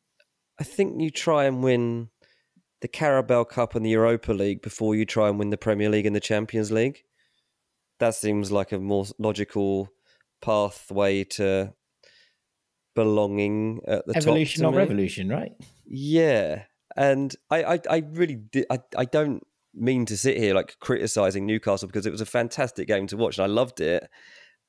I 0.60 0.64
think 0.64 1.00
you 1.00 1.10
try 1.10 1.44
and 1.44 1.64
win 1.64 2.10
the 2.82 2.88
Carabao 2.88 3.44
Cup 3.44 3.74
and 3.74 3.84
the 3.84 3.90
Europa 3.90 4.32
League 4.32 4.60
before 4.62 4.94
you 4.94 5.04
try 5.06 5.28
and 5.28 5.38
win 5.38 5.50
the 5.50 5.56
Premier 5.56 5.88
League 5.88 6.06
and 6.06 6.14
the 6.14 6.20
Champions 6.20 6.70
League. 6.70 7.02
That 7.98 8.14
seems 8.14 8.52
like 8.52 8.72
a 8.72 8.78
more 8.78 9.06
logical 9.18 9.88
pathway 10.42 11.24
to 11.24 11.72
belonging 12.94 13.80
at 13.86 14.06
the 14.06 14.16
Evolution, 14.16 14.62
top. 14.62 14.66
not 14.66 14.70
to 14.72 14.76
me. 14.76 14.82
revolution, 14.82 15.28
right? 15.28 15.52
Yeah, 15.86 16.64
and 16.96 17.34
I, 17.50 17.64
I, 17.64 17.80
I 17.90 17.96
really, 18.10 18.36
di- 18.36 18.66
I, 18.70 18.80
I 18.96 19.04
don't 19.06 19.42
mean 19.76 20.06
to 20.06 20.16
sit 20.16 20.38
here 20.38 20.54
like 20.54 20.76
criticizing 20.80 21.46
Newcastle 21.46 21.86
because 21.86 22.06
it 22.06 22.12
was 22.12 22.20
a 22.20 22.26
fantastic 22.26 22.88
game 22.88 23.06
to 23.08 23.16
watch 23.16 23.38
and 23.38 23.44
I 23.44 23.48
loved 23.48 23.80
it. 23.80 24.08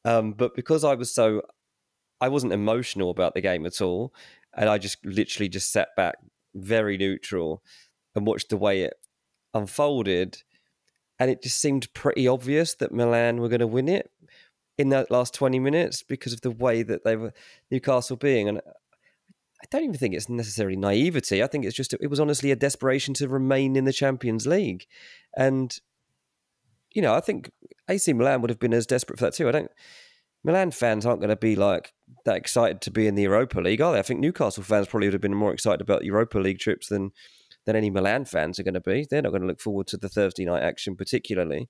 Um, 0.05 0.33
but 0.33 0.55
because 0.55 0.83
I 0.83 0.95
was 0.95 1.13
so, 1.13 1.41
I 2.21 2.29
wasn't 2.29 2.53
emotional 2.53 3.09
about 3.09 3.33
the 3.33 3.41
game 3.41 3.65
at 3.65 3.81
all, 3.81 4.13
and 4.55 4.69
I 4.69 4.77
just 4.77 5.03
literally 5.05 5.49
just 5.49 5.71
sat 5.71 5.89
back, 5.95 6.15
very 6.55 6.97
neutral, 6.97 7.61
and 8.15 8.25
watched 8.25 8.49
the 8.49 8.57
way 8.57 8.81
it 8.81 8.93
unfolded, 9.53 10.43
and 11.19 11.29
it 11.29 11.43
just 11.43 11.59
seemed 11.59 11.93
pretty 11.93 12.27
obvious 12.27 12.75
that 12.75 12.91
Milan 12.91 13.41
were 13.41 13.49
going 13.49 13.59
to 13.59 13.67
win 13.67 13.89
it 13.89 14.11
in 14.77 14.89
that 14.89 15.11
last 15.11 15.33
twenty 15.33 15.59
minutes 15.59 16.03
because 16.03 16.33
of 16.33 16.41
the 16.41 16.51
way 16.51 16.83
that 16.83 17.03
they 17.03 17.15
were 17.15 17.33
Newcastle 17.71 18.17
being 18.17 18.47
and. 18.49 18.61
I 19.61 19.65
don't 19.71 19.83
even 19.83 19.95
think 19.95 20.13
it's 20.13 20.29
necessarily 20.29 20.75
naivety. 20.75 21.41
I 21.41 21.47
think 21.47 21.65
it's 21.65 21.75
just 21.75 21.93
it 21.93 22.09
was 22.09 22.19
honestly 22.19 22.51
a 22.51 22.55
desperation 22.55 23.13
to 23.15 23.27
remain 23.27 23.75
in 23.75 23.85
the 23.85 23.93
Champions 23.93 24.45
League, 24.45 24.85
and 25.35 25.75
you 26.93 27.01
know 27.01 27.15
I 27.15 27.21
think 27.21 27.51
AC 27.89 28.13
Milan 28.13 28.41
would 28.41 28.49
have 28.49 28.59
been 28.59 28.73
as 28.73 28.85
desperate 28.85 29.17
for 29.19 29.25
that 29.25 29.33
too. 29.33 29.47
I 29.47 29.51
don't. 29.51 29.71
Milan 30.43 30.71
fans 30.71 31.05
aren't 31.05 31.19
going 31.19 31.29
to 31.29 31.35
be 31.35 31.55
like 31.55 31.93
that 32.23 32.37
excited 32.37 32.79
to 32.81 32.91
be 32.91 33.07
in 33.07 33.15
the 33.15 33.23
Europa 33.23 33.59
League, 33.59 33.81
are 33.81 33.91
they? 33.91 33.99
I 33.99 34.03
think 34.03 34.19
Newcastle 34.19 34.63
fans 34.63 34.87
probably 34.87 35.07
would 35.07 35.13
have 35.13 35.21
been 35.21 35.33
more 35.33 35.51
excited 35.51 35.81
about 35.81 36.05
Europa 36.05 36.37
League 36.37 36.59
trips 36.59 36.87
than 36.87 37.11
than 37.65 37.75
any 37.75 37.89
Milan 37.89 38.25
fans 38.25 38.59
are 38.59 38.63
going 38.63 38.75
to 38.75 38.79
be. 38.81 39.07
They're 39.09 39.21
not 39.21 39.31
going 39.31 39.41
to 39.41 39.47
look 39.47 39.59
forward 39.59 39.87
to 39.87 39.97
the 39.97 40.07
Thursday 40.07 40.45
night 40.45 40.63
action 40.63 40.95
particularly, 40.95 41.67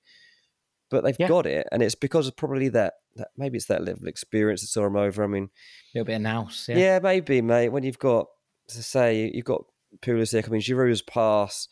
but 0.89 1.03
they've 1.03 1.15
Yeah. 1.19 1.27
got 1.27 1.45
it, 1.45 1.67
and 1.71 1.81
it's 1.83 1.95
because 1.95 2.27
of 2.27 2.35
probably 2.35 2.69
that. 2.69 2.93
that 3.15 3.29
maybe 3.35 3.57
it's 3.57 3.65
that 3.67 3.83
level 3.83 4.03
of 4.03 4.07
experience 4.07 4.61
that 4.61 4.67
saw 4.67 4.83
them 4.83 4.95
over. 4.95 5.23
I 5.23 5.27
mean, 5.27 5.45
A 5.93 5.97
little 5.97 6.05
bit 6.05 6.15
of 6.17 6.21
nous. 6.21 6.67
yeah. 6.69 6.77
Yeah. 6.77 6.99
maybe, 6.99 7.41
mate. 7.41 7.69
When 7.69 7.83
you've 7.83 7.97
got, 7.99 8.27
to 8.69 8.83
say, 8.83 9.31
you've 9.33 9.45
got 9.45 9.63
Pulisic. 10.01 10.47
I 10.47 10.51
mean, 10.51 10.61
Giroud's 10.61 11.01
pass 11.01 11.67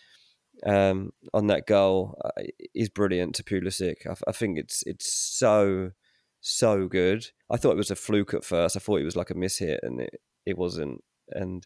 um, 0.66 1.12
on 1.34 1.48
that 1.48 1.68
goal 1.68 2.18
uh, 2.24 2.44
is 2.74 2.90
brilliant 2.90 3.36
to 3.36 3.44
Pulisic. 3.44 4.08
I, 4.08 4.16
I 4.28 4.32
think 4.32 4.58
it's 4.58 4.82
it's 4.88 5.12
so 5.12 5.92
so 6.42 6.88
good. 6.88 7.28
I 7.50 7.58
thought 7.58 7.72
it 7.74 7.78
was 7.78 7.92
a 7.92 7.96
fluke 7.96 8.34
at 8.34 8.46
first. 8.46 8.76
I 8.76 8.80
thought 8.80 9.02
it 9.02 9.06
was 9.06 9.16
like 9.16 9.30
a 9.30 9.36
mishit, 9.36 9.80
and 9.84 10.02
it, 10.02 10.22
it 10.46 10.58
wasn't. 10.58 11.04
And 11.30 11.66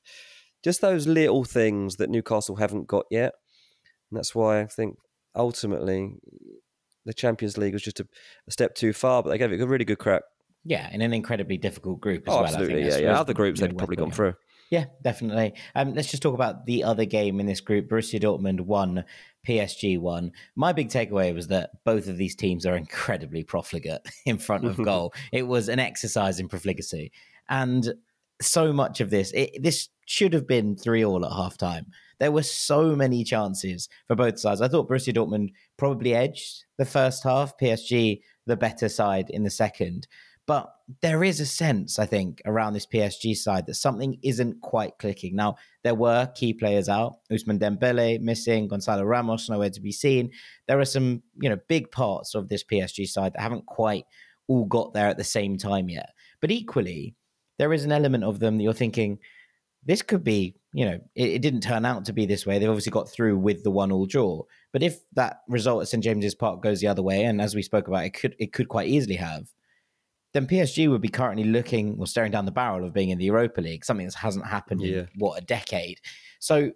just 0.63 0.81
those 0.81 1.05
little 1.07 1.43
things 1.45 1.97
that 1.97 2.09
Newcastle 2.09 2.55
haven't 2.57 2.87
got 2.87 3.05
yet. 3.11 3.33
And 4.09 4.17
that's 4.17 4.33
why 4.33 4.61
I 4.61 4.65
think 4.65 4.97
ultimately 5.35 6.15
the 7.09 7.13
Champions 7.13 7.57
League 7.57 7.73
was 7.73 7.81
just 7.81 7.99
a, 7.99 8.07
a 8.47 8.51
step 8.51 8.75
too 8.75 8.93
far, 8.93 9.21
but 9.23 9.29
they 9.31 9.37
gave 9.37 9.51
it 9.51 9.59
a 9.59 9.67
really 9.67 9.85
good 9.85 9.99
crack. 9.99 10.21
Yeah, 10.63 10.89
in 10.93 11.01
an 11.01 11.13
incredibly 11.13 11.57
difficult 11.57 11.99
group 11.99 12.27
as 12.27 12.33
Oh, 12.33 12.37
well. 12.37 12.45
absolutely. 12.45 12.85
Yeah, 12.87 12.97
yeah. 12.97 13.19
Other 13.19 13.33
groups 13.33 13.59
they'd 13.59 13.77
probably 13.77 13.95
gone 13.95 14.11
through. 14.11 14.35
Yeah, 14.69 14.85
definitely. 15.03 15.53
Um, 15.73 15.95
let's 15.95 16.11
just 16.11 16.21
talk 16.21 16.35
about 16.35 16.67
the 16.67 16.83
other 16.83 17.05
game 17.05 17.39
in 17.39 17.47
this 17.47 17.59
group. 17.61 17.89
Borussia 17.89 18.21
Dortmund 18.21 18.61
won, 18.61 19.03
PSG 19.47 19.99
won. 19.99 20.31
My 20.55 20.73
big 20.73 20.89
takeaway 20.89 21.33
was 21.33 21.47
that 21.47 21.71
both 21.85 22.07
of 22.07 22.17
these 22.17 22.35
teams 22.35 22.65
are 22.67 22.75
incredibly 22.85 23.43
profligate 23.43 24.01
in 24.25 24.37
front 24.37 24.65
of 24.65 24.77
goal. 24.77 25.13
it 25.31 25.47
was 25.47 25.69
an 25.69 25.79
exercise 25.79 26.39
in 26.39 26.47
profligacy, 26.47 27.11
and 27.49 27.93
so 28.41 28.71
much 28.71 29.01
of 29.01 29.09
this, 29.09 29.31
it, 29.31 29.61
this 29.61 29.89
should 30.05 30.33
have 30.33 30.47
been 30.47 30.75
three 30.75 31.03
all 31.03 31.25
at 31.25 31.31
half 31.31 31.57
time. 31.57 31.87
There 32.19 32.31
were 32.31 32.43
so 32.43 32.95
many 32.95 33.23
chances 33.23 33.89
for 34.07 34.15
both 34.15 34.39
sides. 34.39 34.61
I 34.61 34.67
thought 34.67 34.89
Borussia 34.89 35.13
Dortmund 35.13 35.53
probably 35.77 36.13
edged 36.13 36.65
the 36.77 36.85
first 36.85 37.23
half. 37.23 37.57
PSG 37.57 38.21
the 38.45 38.57
better 38.57 38.89
side 38.89 39.29
in 39.29 39.43
the 39.43 39.49
second. 39.49 40.07
But 40.45 40.73
there 41.01 41.23
is 41.23 41.39
a 41.39 41.45
sense, 41.45 41.99
I 41.99 42.07
think, 42.07 42.41
around 42.43 42.73
this 42.73 42.87
PSG 42.87 43.37
side 43.37 43.67
that 43.67 43.75
something 43.75 44.17
isn't 44.23 44.61
quite 44.61 44.97
clicking. 44.97 45.35
Now, 45.35 45.57
there 45.83 45.93
were 45.93 46.25
key 46.33 46.53
players 46.53 46.89
out. 46.89 47.17
Ousmane 47.31 47.59
Dembele 47.59 48.19
missing, 48.19 48.67
Gonzalo 48.67 49.03
Ramos 49.03 49.47
nowhere 49.47 49.69
to 49.69 49.79
be 49.79 49.91
seen. 49.91 50.31
There 50.67 50.79
are 50.79 50.85
some, 50.85 51.21
you 51.39 51.49
know, 51.49 51.59
big 51.67 51.91
parts 51.91 52.33
of 52.33 52.49
this 52.49 52.63
PSG 52.63 53.07
side 53.07 53.33
that 53.33 53.41
haven't 53.41 53.67
quite 53.67 54.05
all 54.47 54.65
got 54.65 54.91
there 54.93 55.07
at 55.07 55.17
the 55.17 55.23
same 55.23 55.55
time 55.55 55.87
yet. 55.87 56.09
But 56.41 56.49
equally, 56.49 57.13
there 57.59 57.71
is 57.71 57.85
an 57.85 57.91
element 57.91 58.23
of 58.23 58.39
them 58.39 58.57
that 58.57 58.63
you're 58.63 58.73
thinking, 58.73 59.19
this 59.85 60.01
could 60.01 60.23
be, 60.23 60.55
you 60.73 60.85
know, 60.85 60.99
it, 61.15 61.29
it 61.29 61.41
didn't 61.41 61.61
turn 61.61 61.85
out 61.85 62.05
to 62.05 62.13
be 62.13 62.25
this 62.25 62.45
way. 62.45 62.59
They've 62.59 62.69
obviously 62.69 62.91
got 62.91 63.09
through 63.09 63.37
with 63.37 63.63
the 63.63 63.71
one 63.71 63.91
all 63.91 64.05
draw. 64.05 64.43
But 64.71 64.83
if 64.83 64.99
that 65.13 65.41
result 65.47 65.81
at 65.81 65.87
St 65.87 66.03
James's 66.03 66.35
Park 66.35 66.61
goes 66.61 66.79
the 66.81 66.87
other 66.87 67.01
way, 67.01 67.23
and 67.23 67.41
as 67.41 67.55
we 67.55 67.61
spoke 67.61 67.87
about, 67.87 68.05
it 68.05 68.11
could 68.13 68.35
it 68.39 68.53
could 68.53 68.67
quite 68.69 68.87
easily 68.89 69.15
have, 69.15 69.47
then 70.33 70.45
PSG 70.47 70.89
would 70.89 71.01
be 71.01 71.07
currently 71.09 71.45
looking 71.45 71.95
or 71.99 72.05
staring 72.05 72.31
down 72.31 72.45
the 72.45 72.51
barrel 72.51 72.85
of 72.85 72.93
being 72.93 73.09
in 73.09 73.17
the 73.17 73.25
Europa 73.25 73.61
League, 73.61 73.83
something 73.85 74.05
that 74.05 74.15
hasn't 74.15 74.45
happened 74.45 74.81
Yeah. 74.81 74.99
in 74.99 75.07
what 75.17 75.41
a 75.41 75.45
decade. 75.45 75.99
So 76.39 76.71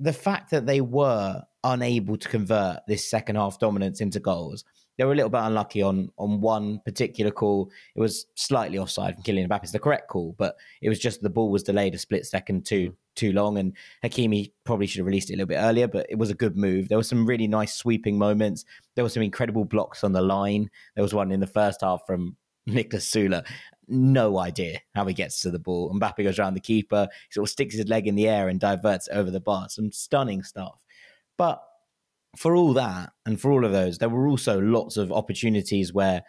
the 0.00 0.12
fact 0.12 0.50
that 0.50 0.66
they 0.66 0.80
were 0.80 1.42
unable 1.62 2.16
to 2.16 2.28
convert 2.28 2.80
this 2.88 3.08
second 3.08 3.36
half 3.36 3.58
dominance 3.58 4.00
into 4.00 4.18
goals, 4.20 4.64
they 4.96 5.04
were 5.04 5.12
a 5.12 5.16
little 5.16 5.30
bit 5.30 5.40
unlucky 5.42 5.82
on 5.82 6.10
on 6.18 6.40
one 6.40 6.80
particular 6.84 7.30
call. 7.30 7.70
It 7.94 8.00
was 8.00 8.26
slightly 8.34 8.78
offside 8.78 9.14
from 9.14 9.24
Kylian 9.24 9.48
Mbappe. 9.48 9.64
It's 9.64 9.72
the 9.72 9.78
correct 9.78 10.08
call, 10.08 10.34
but 10.38 10.56
it 10.82 10.88
was 10.88 10.98
just 10.98 11.22
the 11.22 11.30
ball 11.30 11.50
was 11.50 11.62
delayed 11.62 11.94
a 11.94 11.98
split 11.98 12.26
second 12.26 12.64
too 12.64 12.88
hmm. 12.88 12.94
too 13.14 13.32
long, 13.32 13.58
and 13.58 13.72
Hakimi 14.04 14.52
probably 14.64 14.86
should 14.86 14.98
have 14.98 15.06
released 15.06 15.30
it 15.30 15.34
a 15.34 15.36
little 15.36 15.48
bit 15.48 15.56
earlier. 15.56 15.88
But 15.88 16.06
it 16.08 16.18
was 16.18 16.30
a 16.30 16.34
good 16.34 16.56
move. 16.56 16.88
There 16.88 16.98
were 16.98 17.04
some 17.04 17.26
really 17.26 17.48
nice 17.48 17.74
sweeping 17.74 18.18
moments. 18.18 18.64
There 18.94 19.04
were 19.04 19.10
some 19.10 19.22
incredible 19.22 19.64
blocks 19.64 20.04
on 20.04 20.12
the 20.12 20.22
line. 20.22 20.70
There 20.94 21.02
was 21.02 21.14
one 21.14 21.32
in 21.32 21.40
the 21.40 21.46
first 21.46 21.80
half 21.82 22.02
from 22.06 22.36
Niklas 22.68 23.10
Süle. 23.10 23.44
No 23.86 24.38
idea 24.38 24.80
how 24.94 25.04
he 25.06 25.12
gets 25.12 25.40
to 25.40 25.50
the 25.50 25.58
ball. 25.58 25.92
Mbappe 25.92 26.22
goes 26.22 26.38
around 26.38 26.54
the 26.54 26.60
keeper, 26.60 27.06
he 27.28 27.32
sort 27.32 27.48
of 27.48 27.50
sticks 27.50 27.74
his 27.74 27.88
leg 27.88 28.06
in 28.06 28.14
the 28.14 28.28
air 28.28 28.48
and 28.48 28.58
diverts 28.58 29.08
over 29.12 29.30
the 29.30 29.40
bar. 29.40 29.68
Some 29.68 29.92
stunning 29.92 30.42
stuff. 30.42 30.78
But 31.36 31.62
for 32.36 32.56
all 32.56 32.72
that, 32.74 33.12
and 33.26 33.40
for 33.40 33.50
all 33.50 33.64
of 33.64 33.72
those, 33.72 33.98
there 33.98 34.08
were 34.08 34.28
also 34.28 34.60
lots 34.60 34.96
of 34.96 35.12
opportunities 35.12 35.92
where 35.92 36.22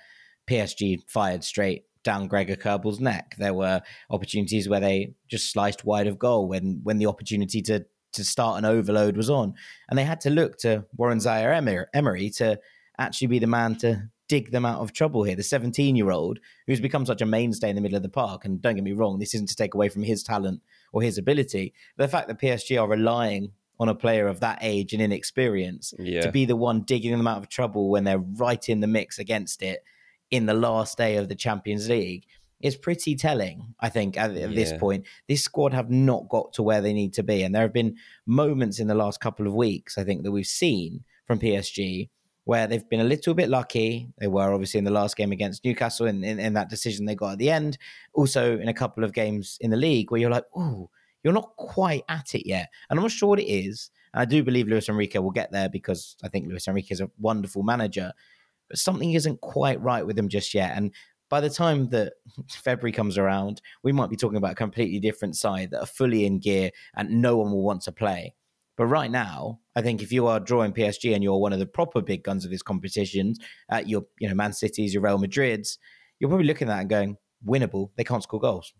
PSG 0.48 1.02
fired 1.08 1.44
straight 1.44 1.84
down 2.04 2.28
Gregor 2.28 2.56
Kobel's 2.56 3.00
neck. 3.00 3.36
There 3.38 3.54
were 3.54 3.82
opportunities 4.10 4.70
where 4.70 4.80
they 4.80 5.16
just 5.28 5.52
sliced 5.52 5.84
wide 5.84 6.08
of 6.08 6.20
goal 6.20 6.48
when 6.48 6.80
when 6.84 6.98
the 6.98 7.08
opportunity 7.08 7.62
to 7.64 7.86
to 8.14 8.24
start 8.24 8.58
an 8.58 8.66
overload 8.66 9.18
was 9.18 9.30
on, 9.30 9.54
and 9.90 9.98
they 9.98 10.06
had 10.06 10.22
to 10.22 10.30
look 10.30 10.58
to 10.60 10.86
Warren 10.96 11.20
Zaire 11.20 11.54
Emery, 11.54 12.30
to 12.30 12.60
actually 12.98 13.28
be 13.28 13.40
the 13.40 13.48
man 13.48 13.76
to 13.76 14.10
dig 14.28 14.52
them 14.52 14.66
out 14.66 14.80
of 14.80 14.94
trouble 14.94 15.24
here. 15.24 15.36
The 15.36 15.44
17 15.44 15.96
year 15.96 16.12
old 16.12 16.40
who's 16.66 16.80
become 16.80 17.06
such 17.06 17.22
a 17.22 17.26
mainstay 17.26 17.70
in 17.70 17.76
the 17.76 17.82
middle 17.82 17.98
of 17.98 18.04
the 18.04 18.10
park, 18.10 18.46
and 18.46 18.62
don't 18.62 18.76
get 18.76 18.84
me 18.84 18.94
wrong, 18.94 19.20
this 19.20 19.36
isn't 19.36 19.50
to 19.50 19.56
take 19.56 19.74
away 19.74 19.90
from 19.90 20.04
his 20.04 20.24
talent 20.24 20.62
or 20.94 21.02
his 21.02 21.18
ability. 21.18 21.74
The 21.98 22.08
fact 22.08 22.28
that 22.28 22.40
PSG 22.40 22.82
are 22.82 22.88
relying 22.88 23.52
on 23.80 23.90
a 23.90 23.96
player 23.96 24.28
of 24.28 24.40
that 24.40 24.60
age 24.62 24.94
and 24.94 25.02
inexperience 25.02 25.94
Yeah. 26.00 26.22
to 26.22 26.32
be 26.32 26.46
the 26.46 26.56
one 26.56 26.82
digging 26.82 27.12
them 27.12 27.28
out 27.28 27.38
of 27.40 27.50
trouble 27.50 27.90
when 27.90 28.04
they're 28.04 28.20
right 28.20 28.68
in 28.70 28.80
the 28.80 28.88
mix 28.88 29.20
against 29.20 29.62
it 29.62 29.84
in 30.32 30.46
the 30.46 30.54
last 30.54 30.98
day 30.98 31.18
of 31.18 31.28
the 31.30 31.36
Champions 31.36 31.90
League 31.90 32.26
is 32.62 32.76
pretty 32.78 33.16
telling, 33.16 33.76
I 33.80 33.90
think, 33.90 34.18
at, 34.18 34.32
at 34.32 34.56
this 34.56 34.72
point. 34.80 35.06
This 35.28 35.44
squad 35.44 35.74
have 35.74 35.90
not 35.92 36.30
got 36.30 36.54
to 36.54 36.64
where 36.64 36.82
they 36.82 36.94
need 36.94 37.14
to 37.16 37.24
be. 37.24 37.44
And 37.44 37.54
there 37.54 37.62
have 37.64 37.74
been 37.74 37.98
moments 38.26 38.80
in 38.80 38.88
the 38.88 38.96
last 38.96 39.20
couple 39.20 39.46
of 39.46 39.54
weeks, 39.54 39.98
I 39.98 40.04
think, 40.04 40.24
that 40.24 40.32
we've 40.32 40.48
seen 40.48 41.04
from 41.28 41.38
PSG 41.40 42.10
where 42.46 42.68
they've 42.68 42.88
been 42.90 43.00
a 43.02 43.04
little 43.06 43.34
bit 43.34 43.50
lucky. 43.50 44.08
They 44.20 44.28
were 44.28 44.54
obviously 44.54 44.78
in 44.78 44.84
the 44.84 44.92
last 44.92 45.18
game 45.18 45.32
against 45.32 45.66
Newcastle 45.66 46.06
in, 46.06 46.24
in, 46.24 46.40
in 46.40 46.54
that 46.54 46.70
decision 46.70 47.06
they 47.06 47.16
got 47.16 47.34
at 47.34 47.38
the 47.40 47.50
end. 47.50 47.78
Also, 48.14 48.58
in 48.60 48.68
a 48.70 48.74
couple 48.74 49.04
of 49.04 49.14
games 49.14 49.58
in 49.62 49.72
the 49.72 49.78
league 49.78 50.12
where 50.12 50.22
you're 50.22 50.30
like, 50.30 50.46
oh, 50.56 50.90
you're 51.26 51.34
not 51.34 51.56
quite 51.58 52.04
at 52.08 52.36
it 52.36 52.48
yet. 52.48 52.70
And 52.88 53.00
I'm 53.00 53.04
not 53.04 53.12
sure 53.12 53.30
what 53.30 53.40
it 53.40 53.52
is. 53.52 53.90
And 54.14 54.22
I 54.22 54.26
do 54.26 54.44
believe 54.44 54.68
Luis 54.68 54.88
Enrique 54.88 55.18
will 55.18 55.32
get 55.32 55.52
there 55.52 55.68
because 55.68 56.16
I 56.24 56.28
think 56.30 56.48
Luis 56.48 56.68
Enrique 56.68 56.94
is 56.94 57.02
a 57.02 57.10
wonderful 57.20 57.64
manager, 57.64 58.14
but 58.70 58.78
something 58.78 59.14
isn't 59.14 59.42
quite 59.42 59.82
right 59.82 60.06
with 60.06 60.20
him 60.20 60.30
just 60.30 60.54
yet. 60.54 60.78
And 60.78 60.94
by 61.28 61.42
the 61.42 61.50
time 61.50 61.90
that 61.90 62.14
February 62.52 62.92
comes 62.92 63.18
around, 63.18 63.60
we 63.84 63.92
might 63.92 64.12
be 64.12 64.16
talking 64.16 64.38
about 64.38 64.52
a 64.52 64.56
completely 64.56 65.00
different 65.00 65.36
side 65.36 65.72
that 65.72 65.80
are 65.80 65.88
fully 65.88 66.28
in 66.28 66.38
gear 66.38 66.70
and 66.96 67.10
no 67.10 67.38
one 67.38 67.52
will 67.52 67.64
want 67.64 67.82
to 67.82 67.92
play. 67.92 68.36
But 68.78 68.86
right 68.86 69.10
now, 69.10 69.62
I 69.76 69.82
think 69.82 70.04
if 70.04 70.12
you 70.12 70.28
are 70.28 70.40
drawing 70.40 70.74
PSG 70.74 71.16
and 71.16 71.24
you're 71.24 71.40
one 71.40 71.54
of 71.54 71.60
the 71.60 71.66
proper 71.66 72.02
big 72.02 72.24
guns 72.24 72.46
of 72.46 72.52
this 72.52 72.62
competition, 72.62 73.34
uh, 73.72 73.82
your 73.84 74.04
you 74.20 74.30
know 74.30 74.36
Man 74.36 74.54
Cities, 74.54 74.94
your 74.94 75.02
Real 75.02 75.18
Madrids, 75.18 75.80
you're 76.20 76.30
probably 76.30 76.46
looking 76.46 76.68
at 76.68 76.76
that 76.76 76.82
and 76.82 76.90
going, 76.90 77.18
winnable. 77.44 77.90
They 77.96 78.04
can't 78.04 78.22
score 78.22 78.40
goals. 78.40 78.74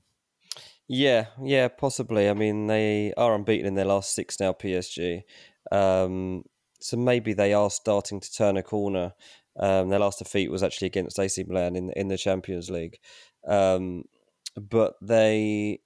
Yeah, 0.88 1.28
yeah, 1.42 1.68
possibly. 1.68 2.30
I 2.30 2.34
mean, 2.34 2.68
they 2.68 3.14
are 3.18 3.34
unbeaten 3.34 3.66
in 3.66 3.76
their 3.76 3.86
last 3.86 4.14
six 4.14 4.40
now, 4.40 4.54
PSG. 4.54 5.24
Um, 5.72 6.44
so 6.80 6.98
maybe 6.98 7.34
they 7.34 7.54
are 7.54 7.70
starting 7.72 8.20
to 8.20 8.32
turn 8.32 8.58
a 8.58 8.64
corner. 8.64 9.14
Um, 9.60 9.90
their 9.90 10.00
last 10.00 10.20
defeat 10.20 10.52
was 10.52 10.62
actually 10.64 10.88
against 10.88 11.20
AC 11.20 11.44
Milan 11.44 11.76
in 11.76 11.90
in 11.92 12.08
the 12.10 12.18
Champions 12.18 12.70
League, 12.70 13.00
um, 13.48 14.04
but 14.56 14.96
they 15.02 15.80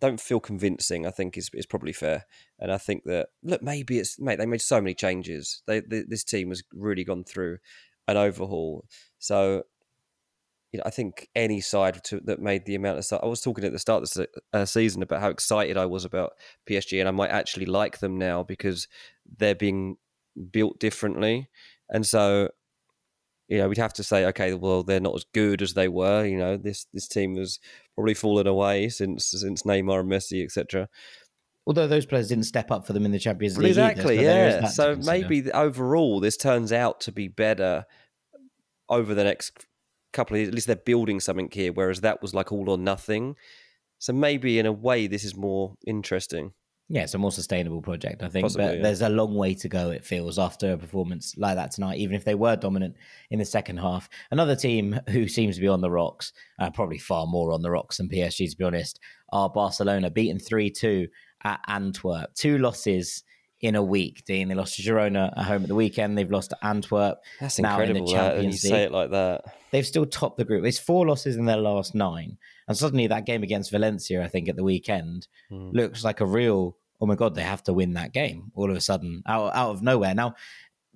don't 0.00 0.20
feel 0.20 0.40
convincing. 0.40 1.06
I 1.06 1.10
think 1.10 1.38
is 1.38 1.50
is 1.54 1.66
probably 1.66 1.92
fair, 1.92 2.26
and 2.60 2.72
I 2.72 2.78
think 2.78 3.04
that 3.04 3.28
look 3.42 3.62
maybe 3.62 3.98
it's 3.98 4.20
mate 4.20 4.38
they 4.38 4.46
made 4.46 4.62
so 4.62 4.80
many 4.80 4.94
changes. 4.94 5.62
They, 5.66 5.80
they 5.80 6.02
this 6.08 6.24
team 6.24 6.50
has 6.50 6.62
really 6.72 7.04
gone 7.04 7.24
through 7.24 7.58
an 8.08 8.16
overhaul. 8.16 8.86
So 9.18 9.64
you 10.74 10.78
know, 10.78 10.82
I 10.86 10.90
think 10.90 11.28
any 11.36 11.60
side 11.60 12.02
to, 12.02 12.18
that 12.24 12.40
made 12.40 12.66
the 12.66 12.74
amount 12.74 12.98
of 12.98 13.04
stuff. 13.04 13.20
I 13.22 13.26
was 13.26 13.40
talking 13.40 13.64
at 13.64 13.70
the 13.70 13.78
start 13.78 14.02
of 14.02 14.10
the 14.10 14.28
uh, 14.52 14.64
season 14.64 15.04
about 15.04 15.20
how 15.20 15.28
excited 15.28 15.76
I 15.76 15.86
was 15.86 16.04
about 16.04 16.32
PSG, 16.68 16.98
and 16.98 17.08
I 17.08 17.12
might 17.12 17.30
actually 17.30 17.66
like 17.66 18.00
them 18.00 18.18
now 18.18 18.42
because 18.42 18.88
they're 19.38 19.54
being 19.54 19.98
built 20.50 20.80
differently, 20.80 21.48
and 21.88 22.04
so 22.04 22.48
you 23.46 23.58
know 23.58 23.68
we'd 23.68 23.78
have 23.78 23.92
to 23.92 24.02
say, 24.02 24.24
okay, 24.26 24.54
well 24.54 24.82
they're 24.82 24.98
not 24.98 25.14
as 25.14 25.24
good 25.32 25.62
as 25.62 25.74
they 25.74 25.86
were. 25.86 26.26
You 26.26 26.38
know, 26.38 26.56
this 26.56 26.88
this 26.92 27.06
team 27.06 27.36
has 27.36 27.60
probably 27.94 28.14
fallen 28.14 28.48
away 28.48 28.88
since 28.88 29.26
since 29.26 29.62
Neymar 29.62 30.00
and 30.00 30.10
Messi, 30.10 30.42
etc. 30.42 30.88
Although 31.68 31.86
those 31.86 32.04
players 32.04 32.26
didn't 32.26 32.46
step 32.46 32.72
up 32.72 32.84
for 32.84 32.94
them 32.94 33.04
in 33.04 33.12
the 33.12 33.20
Champions 33.20 33.56
League, 33.58 33.68
exactly, 33.68 34.18
either, 34.18 34.24
yeah. 34.24 34.66
So 34.66 34.96
maybe 34.96 35.52
overall, 35.52 36.18
this 36.18 36.36
turns 36.36 36.72
out 36.72 37.00
to 37.02 37.12
be 37.12 37.28
better 37.28 37.86
over 38.88 39.14
the 39.14 39.22
next 39.22 39.66
couple 40.14 40.34
of 40.34 40.40
years, 40.40 40.48
at 40.48 40.54
least 40.54 40.66
they're 40.66 40.76
building 40.76 41.20
something 41.20 41.48
here, 41.52 41.72
whereas 41.72 42.00
that 42.00 42.22
was 42.22 42.34
like 42.34 42.52
all 42.52 42.70
or 42.70 42.78
nothing. 42.78 43.36
So 43.98 44.12
maybe 44.12 44.58
in 44.58 44.66
a 44.66 44.72
way, 44.72 45.06
this 45.06 45.24
is 45.24 45.36
more 45.36 45.74
interesting. 45.86 46.52
Yeah, 46.88 47.04
it's 47.04 47.14
a 47.14 47.18
more 47.18 47.32
sustainable 47.32 47.80
project, 47.80 48.22
I 48.22 48.28
think. 48.28 48.44
Possibly, 48.44 48.66
but 48.66 48.76
yeah. 48.76 48.82
there's 48.82 49.00
a 49.00 49.08
long 49.08 49.34
way 49.34 49.54
to 49.54 49.68
go, 49.68 49.90
it 49.90 50.04
feels, 50.04 50.38
after 50.38 50.72
a 50.72 50.76
performance 50.76 51.34
like 51.38 51.56
that 51.56 51.70
tonight, 51.70 51.98
even 51.98 52.14
if 52.14 52.24
they 52.24 52.34
were 52.34 52.56
dominant 52.56 52.96
in 53.30 53.38
the 53.38 53.44
second 53.44 53.78
half. 53.78 54.08
Another 54.30 54.54
team 54.54 55.00
who 55.08 55.26
seems 55.26 55.54
to 55.54 55.62
be 55.62 55.68
on 55.68 55.80
the 55.80 55.90
rocks, 55.90 56.32
uh, 56.58 56.70
probably 56.70 56.98
far 56.98 57.26
more 57.26 57.52
on 57.52 57.62
the 57.62 57.70
rocks 57.70 57.96
than 57.96 58.08
PSG, 58.10 58.50
to 58.50 58.56
be 58.56 58.64
honest, 58.64 59.00
are 59.32 59.48
Barcelona, 59.48 60.10
beaten 60.10 60.38
3 60.38 60.70
2 60.70 61.08
at 61.44 61.60
Antwerp. 61.68 62.34
Two 62.34 62.58
losses 62.58 63.24
in 63.64 63.76
a 63.76 63.82
week, 63.82 64.26
Dean. 64.26 64.48
They 64.48 64.54
lost 64.54 64.76
to 64.76 64.82
Girona 64.82 65.32
at 65.38 65.44
home 65.44 65.62
at 65.62 65.68
the 65.68 65.74
weekend. 65.74 66.18
They've 66.18 66.30
lost 66.30 66.50
to 66.50 66.58
Antwerp. 66.62 67.22
That's 67.40 67.58
now 67.58 67.80
incredible. 67.80 68.00
In 68.00 68.04
the 68.04 68.12
Champions 68.12 68.60
that, 68.60 68.68
you 68.68 68.74
say 68.74 68.82
it 68.82 68.92
like 68.92 69.10
that. 69.12 69.56
They've 69.70 69.86
still 69.86 70.04
topped 70.04 70.36
the 70.36 70.44
group. 70.44 70.66
It's 70.66 70.78
four 70.78 71.06
losses 71.06 71.36
in 71.36 71.46
their 71.46 71.56
last 71.56 71.94
nine, 71.94 72.36
and 72.68 72.76
suddenly 72.76 73.06
that 73.06 73.24
game 73.24 73.42
against 73.42 73.70
Valencia, 73.70 74.22
I 74.22 74.28
think, 74.28 74.50
at 74.50 74.56
the 74.56 74.62
weekend, 74.62 75.28
mm. 75.50 75.72
looks 75.72 76.04
like 76.04 76.20
a 76.20 76.26
real. 76.26 76.76
Oh 77.00 77.06
my 77.06 77.14
god, 77.14 77.34
they 77.34 77.42
have 77.42 77.62
to 77.64 77.72
win 77.72 77.94
that 77.94 78.12
game 78.12 78.52
all 78.54 78.70
of 78.70 78.76
a 78.76 78.82
sudden 78.82 79.22
out 79.26 79.54
out 79.54 79.70
of 79.70 79.82
nowhere. 79.82 80.14
Now, 80.14 80.34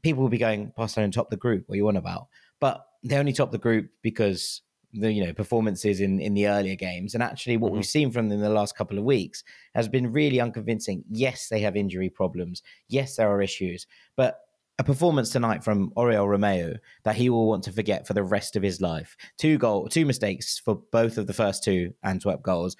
people 0.02 0.22
will 0.22 0.30
be 0.30 0.36
going, 0.36 0.70
Barcelona 0.76 1.10
top 1.10 1.30
the 1.30 1.38
group. 1.38 1.64
What 1.66 1.74
are 1.74 1.76
you 1.78 1.88
on 1.88 1.96
about? 1.96 2.26
But 2.60 2.84
they 3.02 3.16
only 3.16 3.32
top 3.32 3.50
the 3.50 3.58
group 3.58 3.88
because 4.02 4.60
the 4.94 5.12
you 5.12 5.24
know 5.24 5.32
performances 5.32 6.00
in 6.00 6.18
in 6.20 6.34
the 6.34 6.48
earlier 6.48 6.74
games 6.74 7.14
and 7.14 7.22
actually 7.22 7.56
what 7.56 7.68
mm-hmm. 7.68 7.76
we've 7.76 7.86
seen 7.86 8.10
from 8.10 8.28
them 8.28 8.38
in 8.38 8.44
the 8.44 8.48
last 8.48 8.76
couple 8.76 8.98
of 8.98 9.04
weeks 9.04 9.44
has 9.74 9.88
been 9.88 10.12
really 10.12 10.40
unconvincing 10.40 11.04
yes 11.10 11.48
they 11.48 11.60
have 11.60 11.76
injury 11.76 12.08
problems 12.08 12.62
yes 12.88 13.16
there 13.16 13.30
are 13.30 13.42
issues 13.42 13.86
but 14.16 14.40
a 14.78 14.84
performance 14.84 15.30
tonight 15.30 15.64
from 15.64 15.90
Oriol 15.96 16.28
Romeu 16.28 16.78
that 17.02 17.16
he 17.16 17.30
will 17.30 17.48
want 17.48 17.64
to 17.64 17.72
forget 17.72 18.06
for 18.06 18.14
the 18.14 18.22
rest 18.22 18.54
of 18.54 18.62
his 18.62 18.80
life. 18.80 19.16
Two 19.36 19.58
goal, 19.58 19.88
two 19.88 20.06
mistakes 20.06 20.56
for 20.56 20.76
both 20.92 21.18
of 21.18 21.26
the 21.26 21.32
first 21.32 21.64
two 21.64 21.92
Antwerp 22.04 22.42
goals. 22.42 22.76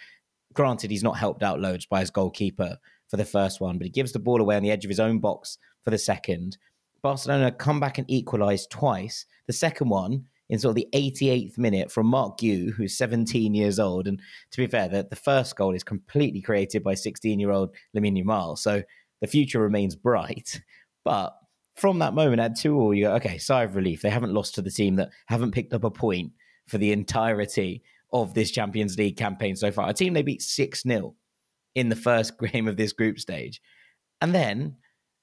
Granted, 0.55 0.93
he's 0.93 1.03
not 1.03 1.17
helped 1.17 1.43
out 1.43 1.61
loads 1.61 1.87
by 1.87 1.99
his 1.99 2.11
goalkeeper 2.11 2.79
for 3.09 3.17
the 3.17 3.25
first 3.25 3.61
one, 3.61 3.79
but 3.79 3.87
he 3.87 3.91
gives 3.91 4.13
the 4.13 4.21
ball 4.21 4.41
away 4.41 4.55
on 4.55 4.63
the 4.63 4.71
edge 4.71 4.85
of 4.85 4.89
his 4.91 5.01
own 5.01 5.19
box 5.19 5.59
for 5.83 5.91
the 5.91 5.99
second. 5.99 6.57
Barcelona 7.03 7.51
come 7.51 7.81
back 7.81 7.99
and 7.99 8.09
equalise 8.09 8.69
twice. 8.69 9.27
The 9.49 9.53
second 9.53 9.89
one 9.89 10.27
in 10.49 10.59
sort 10.59 10.71
of 10.71 10.77
the 10.77 10.89
88th 10.95 11.59
minute 11.59 11.91
from 11.91 12.07
Marc 12.07 12.39
Guiu, 12.39 12.73
who's 12.73 12.97
17 12.97 13.55
years 13.55 13.79
old. 13.79 14.09
And 14.09 14.21
to 14.51 14.59
be 14.59 14.67
fair, 14.67 14.89
the, 14.89 15.07
the 15.09 15.17
first 15.17 15.57
goal 15.57 15.75
is 15.75 15.85
completely 15.85 16.41
created 16.41 16.83
by 16.83 16.95
16 16.95 17.39
year 17.39 17.51
old 17.51 17.75
Lamine 17.95 18.23
Yamal. 18.23 18.59
So 18.59 18.83
the 19.21 19.27
future 19.27 19.61
remains 19.61 19.97
bright. 19.97 20.61
But 21.05 21.39
from 21.75 22.01
that 22.01 22.13
moment 22.13 22.41
at 22.41 22.57
2 22.57 22.79
all, 22.79 22.93
you 22.93 23.05
go, 23.05 23.15
okay, 23.15 23.39
sigh 23.39 23.63
of 23.63 23.77
relief. 23.77 24.03
They 24.03 24.11
haven't 24.11 24.35
lost 24.35 24.57
to 24.57 24.63
the 24.63 24.71
team 24.71 24.97
that 24.97 25.09
haven't 25.25 25.53
picked 25.53 25.73
up 25.73 25.85
a 25.85 25.91
point 25.91 26.33
for 26.67 26.77
the 26.77 26.93
entirety 26.93 27.83
of 28.13 28.35
this 28.35 28.51
Champions 28.51 28.99
League 28.99 29.17
campaign 29.17 29.57
so 29.57 29.71
far. 29.71 29.89
A 29.89 29.95
team 29.95 30.13
they 30.13 30.21
beat 30.21 30.43
6 30.43 30.83
0 30.83 31.15
in 31.75 31.89
the 31.89 31.97
first 31.97 32.39
game 32.53 32.69
of 32.69 32.77
this 32.77 32.93
group 32.93 33.19
stage. 33.19 33.63
And 34.21 34.35
then 34.35 34.77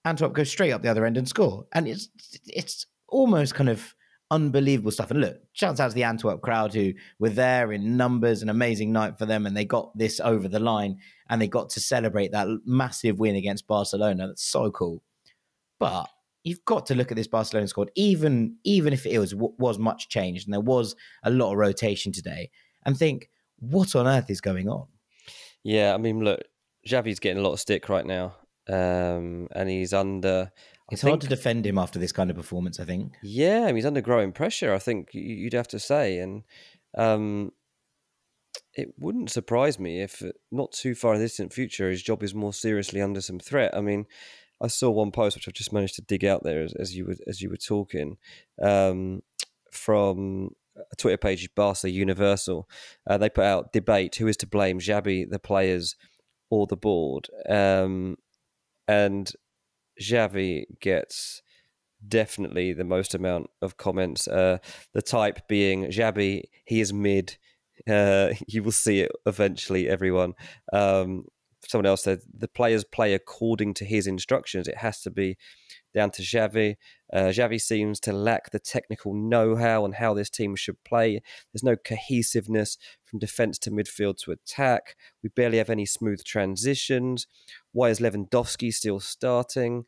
Antwerp 0.06 0.34
goes 0.34 0.50
straight 0.50 0.72
up 0.72 0.82
the 0.82 0.90
other 0.90 1.06
end 1.06 1.18
and 1.18 1.28
score. 1.28 1.66
And 1.74 1.88
it's 1.88 2.10
it's 2.48 2.88
almost 3.10 3.54
kind 3.54 3.70
of 3.70 3.94
unbelievable 4.32 4.92
stuff. 4.92 5.12
And 5.12 5.22
look, 5.22 5.38
shouts 5.54 5.80
out 5.80 5.90
to 5.90 5.96
the 5.96 6.04
Antwerp 6.04 6.42
crowd 6.42 6.74
who 6.74 6.94
were 7.20 7.30
there 7.30 7.72
in 7.72 7.98
numbers, 7.98 8.42
an 8.42 8.50
amazing 8.50 8.92
night 8.92 9.18
for 9.18 9.26
them, 9.26 9.46
and 9.46 9.56
they 9.56 9.66
got 9.66 9.96
this 9.98 10.20
over 10.20 10.48
the 10.48 10.60
line 10.60 10.98
and 11.30 11.42
they 11.42 11.48
got 11.48 11.70
to 11.72 11.80
celebrate 11.80 12.32
that 12.32 12.48
massive 12.66 13.20
win 13.20 13.36
against 13.36 13.68
Barcelona. 13.68 14.28
That's 14.28 14.44
so 14.44 14.72
cool. 14.72 15.04
But 15.80 16.10
you've 16.44 16.64
got 16.66 16.86
to 16.88 16.96
look 16.96 17.12
at 17.12 17.18
this 17.18 17.28
Barcelona 17.28 17.68
squad, 17.68 17.92
even 17.96 18.58
even 18.64 18.94
if 18.94 19.06
it 19.06 19.20
was 19.20 19.36
was 19.36 19.78
much 19.78 20.10
changed 20.10 20.48
and 20.48 20.54
there 20.54 20.62
was 20.62 20.96
a 21.24 21.30
lot 21.30 21.52
of 21.52 21.58
rotation 21.58 22.12
today, 22.12 22.50
and 22.86 22.98
think, 22.98 23.30
what 23.60 23.96
on 23.96 24.08
earth 24.08 24.30
is 24.30 24.42
going 24.42 24.70
on? 24.70 24.88
Yeah, 25.64 25.94
I 25.94 25.98
mean, 25.98 26.24
look, 26.24 26.42
Xavi's 26.88 27.20
getting 27.20 27.40
a 27.40 27.42
lot 27.42 27.54
of 27.54 27.60
stick 27.60 27.90
right 27.90 28.06
now, 28.06 28.36
um, 28.70 29.48
and 29.52 29.70
he's 29.70 29.94
under 29.94 30.52
it's 30.92 31.02
think, 31.02 31.12
hard 31.12 31.22
to 31.22 31.28
defend 31.28 31.66
him 31.66 31.78
after 31.78 32.00
this 32.00 32.12
kind 32.12 32.30
of 32.30 32.36
performance. 32.36 32.80
I 32.80 32.86
think. 32.86 33.14
Yeah, 33.24 33.64
I 33.64 33.68
mean, 33.68 33.78
he's 33.78 33.86
under 33.86 34.02
growing 34.02 34.32
pressure. 34.32 34.74
I 34.74 34.80
think 34.80 35.10
you'd 35.14 35.54
have 35.54 35.68
to 35.70 35.80
say, 35.80 36.20
and 36.20 36.44
um, 36.98 37.52
it 38.74 38.94
wouldn't 39.00 39.32
surprise 39.32 39.80
me 39.80 40.02
if 40.02 40.22
uh, 40.22 40.32
not 40.52 40.72
too 40.72 40.96
far 40.96 41.14
in 41.14 41.20
the 41.20 41.26
distant 41.26 41.54
future 41.54 41.90
his 41.90 42.04
job 42.04 42.24
is 42.24 42.36
more 42.36 42.54
seriously 42.54 43.02
under 43.02 43.22
some 43.22 43.40
threat. 43.40 43.76
I 43.76 43.82
mean, 43.82 44.06
I 44.62 44.68
saw 44.68 44.90
one 44.90 45.12
post 45.12 45.36
which 45.36 45.48
I've 45.48 45.54
just 45.54 45.74
managed 45.74 45.96
to 45.96 46.02
dig 46.02 46.24
out 46.24 46.44
there 46.44 46.62
as, 46.62 46.74
as 46.74 46.96
you 46.96 47.06
were 47.06 47.16
as 47.28 47.42
you 47.42 47.50
were 47.50 47.58
talking 47.58 48.18
um, 48.62 49.22
from 49.72 50.52
a 50.78 50.96
Twitter 50.98 51.18
page, 51.18 51.50
Barca 51.56 51.90
Universal. 51.90 52.70
Uh, 53.08 53.18
they 53.18 53.30
put 53.30 53.46
out 53.46 53.74
debate: 53.74 54.16
who 54.16 54.28
is 54.28 54.38
to 54.38 54.48
blame, 54.48 54.80
Xavi, 54.80 55.30
the 55.30 55.40
players, 55.40 55.96
or 56.50 56.68
the 56.68 56.78
board? 56.78 57.28
Um, 57.50 58.18
and 58.88 59.32
Xavi 60.02 60.66
gets 60.80 61.42
definitely 62.08 62.74
the 62.74 62.84
most 62.84 63.16
amount 63.16 63.50
of 63.62 63.78
comments. 63.78 64.28
Uh, 64.28 64.58
the 64.94 65.02
type 65.02 65.48
being 65.48 65.86
Xavi, 65.86 66.44
he 66.66 66.82
is 66.82 66.94
mid. 66.94 67.38
Uh, 67.90 68.30
you 68.48 68.64
will 68.64 68.72
see 68.72 69.02
it 69.02 69.12
eventually, 69.26 69.88
everyone. 69.90 70.34
Um, 70.74 71.26
someone 71.68 71.86
else 71.86 72.04
said 72.04 72.20
the 72.32 72.48
players 72.48 72.84
play 72.84 73.14
according 73.14 73.74
to 73.76 73.86
his 73.86 74.08
instructions. 74.08 74.68
It 74.68 74.78
has 74.78 75.02
to 75.02 75.12
be 75.12 75.38
down 75.94 76.12
to 76.12 76.22
Xavi. 76.22 76.76
Uh, 77.12 77.30
Xavi 77.30 77.60
seems 77.60 78.00
to 78.02 78.14
lack 78.14 78.52
the 78.52 78.60
technical 78.60 79.14
know-how 79.14 79.84
on 79.84 79.94
how 79.94 80.14
this 80.14 80.30
team 80.30 80.56
should 80.56 80.84
play. 80.84 81.22
There's 81.54 81.64
no 81.64 81.76
cohesiveness 81.76 82.78
from 83.06 83.20
defence 83.20 83.58
to 83.60 83.72
midfield 83.72 84.18
to 84.20 84.32
attack. 84.32 84.96
We 85.24 85.30
barely 85.30 85.58
have 85.58 85.70
any 85.70 85.86
smooth 85.86 86.24
transitions. 86.24 87.28
Why 87.76 87.90
is 87.90 88.00
Lewandowski 88.00 88.74
still 88.74 89.02
starting? 89.02 89.84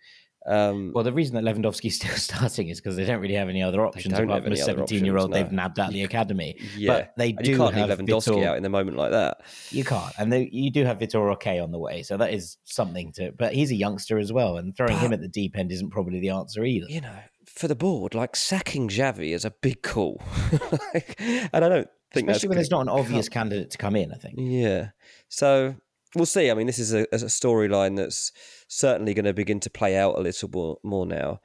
Um, 0.46 0.92
well, 0.94 1.06
the 1.06 1.14
reason 1.14 1.36
that 1.36 1.44
Lewandowski's 1.44 1.96
still 2.02 2.16
starting 2.16 2.68
is 2.68 2.82
because 2.82 2.98
they 2.98 3.06
don't 3.06 3.22
really 3.22 3.36
have 3.36 3.48
any 3.48 3.64
other 3.64 3.86
options 3.86 4.18
apart 4.18 4.44
from 4.44 4.52
a 4.52 4.58
17 4.58 5.06
year 5.06 5.18
old 5.18 5.32
no. 5.32 5.38
they've 5.38 5.52
nabbed 5.52 5.80
out 5.80 5.88
of 5.88 5.94
the 5.94 6.04
academy. 6.04 6.58
Yeah. 6.76 6.94
But 6.94 7.14
they 7.16 7.32
do 7.32 7.52
you 7.52 7.58
can't 7.58 7.74
have 7.76 7.88
leave 7.88 8.00
Lewandowski 8.00 8.36
Vitor, 8.36 8.46
out 8.46 8.58
in 8.58 8.66
a 8.66 8.70
moment 8.70 8.98
like 8.98 9.12
that. 9.12 9.42
You 9.70 9.86
can't. 9.86 10.14
And 10.18 10.32
they, 10.32 10.50
you 10.52 10.70
do 10.70 10.84
have 10.84 11.00
Vitor 11.00 11.26
Roque 11.26 11.48
on 11.48 11.72
the 11.72 11.80
way. 11.80 12.04
So 12.04 12.18
that 12.18 12.34
is 12.34 12.58
something 12.66 13.14
to. 13.14 13.32
But 13.32 13.54
he's 13.54 13.72
a 13.72 13.76
youngster 13.76 14.18
as 14.20 14.34
well. 14.34 14.58
And 14.58 14.76
throwing 14.76 14.96
but, 14.96 15.02
him 15.02 15.14
at 15.14 15.22
the 15.22 15.30
deep 15.30 15.58
end 15.58 15.72
isn't 15.72 15.92
probably 15.92 16.20
the 16.20 16.30
answer 16.30 16.66
either. 16.66 16.88
You 16.90 17.02
know, 17.02 17.20
for 17.46 17.68
the 17.70 17.76
board, 17.76 18.14
like 18.14 18.36
sacking 18.36 18.90
Xavi 18.90 19.34
is 19.34 19.46
a 19.46 19.52
big 19.52 19.82
call. 19.82 20.22
like, 20.94 21.16
and 21.20 21.64
I 21.66 21.70
don't 21.70 21.88
think 22.12 22.30
Especially 22.30 22.50
when 22.50 22.58
there's 22.58 22.72
not 22.72 22.82
an 22.82 22.90
obvious 22.90 23.30
candidate 23.30 23.72
to 23.72 23.78
come 23.78 23.96
in, 23.96 24.12
I 24.12 24.18
think. 24.18 24.36
Yeah. 24.38 24.90
So 25.30 25.76
we'll 26.16 26.26
see. 26.26 26.50
I 26.50 26.54
mean, 26.54 26.68
this 26.68 26.80
is 26.80 26.94
a, 26.94 27.02
a 27.12 27.28
storyline 27.28 27.98
that's 27.98 28.32
certainly 28.68 29.14
going 29.14 29.26
to 29.26 29.34
begin 29.34 29.60
to 29.62 29.70
play 29.70 29.98
out 29.98 30.18
a 30.18 30.22
little 30.22 30.50
more, 30.50 30.78
more 30.84 31.06
now 31.06 31.40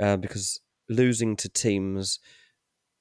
uh, 0.00 0.16
because 0.16 0.60
losing 0.88 1.36
to 1.36 1.48
teams 1.48 2.18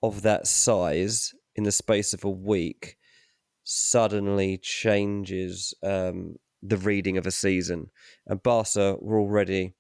of 0.04 0.22
that 0.22 0.48
size 0.48 1.34
in 1.56 1.64
the 1.64 1.72
space 1.72 2.14
of 2.14 2.24
a 2.24 2.30
week 2.30 2.98
suddenly 3.64 4.58
changes 4.58 5.74
um, 5.84 6.36
the 6.62 6.78
reading 6.78 7.18
of 7.18 7.26
a 7.26 7.32
season. 7.32 7.90
And 8.26 8.42
Barca 8.42 8.96
were 9.00 9.20
already, 9.20 9.74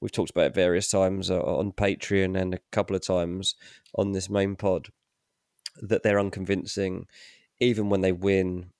we've 0.00 0.12
talked 0.12 0.30
about 0.30 0.46
it 0.46 0.54
various 0.54 0.90
times 0.90 1.30
uh, 1.30 1.40
on 1.40 1.72
Patreon 1.72 2.38
and 2.38 2.54
a 2.54 2.60
couple 2.72 2.96
of 2.96 3.02
times 3.02 3.54
on 3.94 4.12
this 4.12 4.28
main 4.28 4.56
pod, 4.56 4.88
that 5.80 6.02
they're 6.02 6.20
unconvincing. 6.20 7.06
Even 7.60 7.88
when 7.88 8.00
they 8.00 8.12
win, 8.12 8.70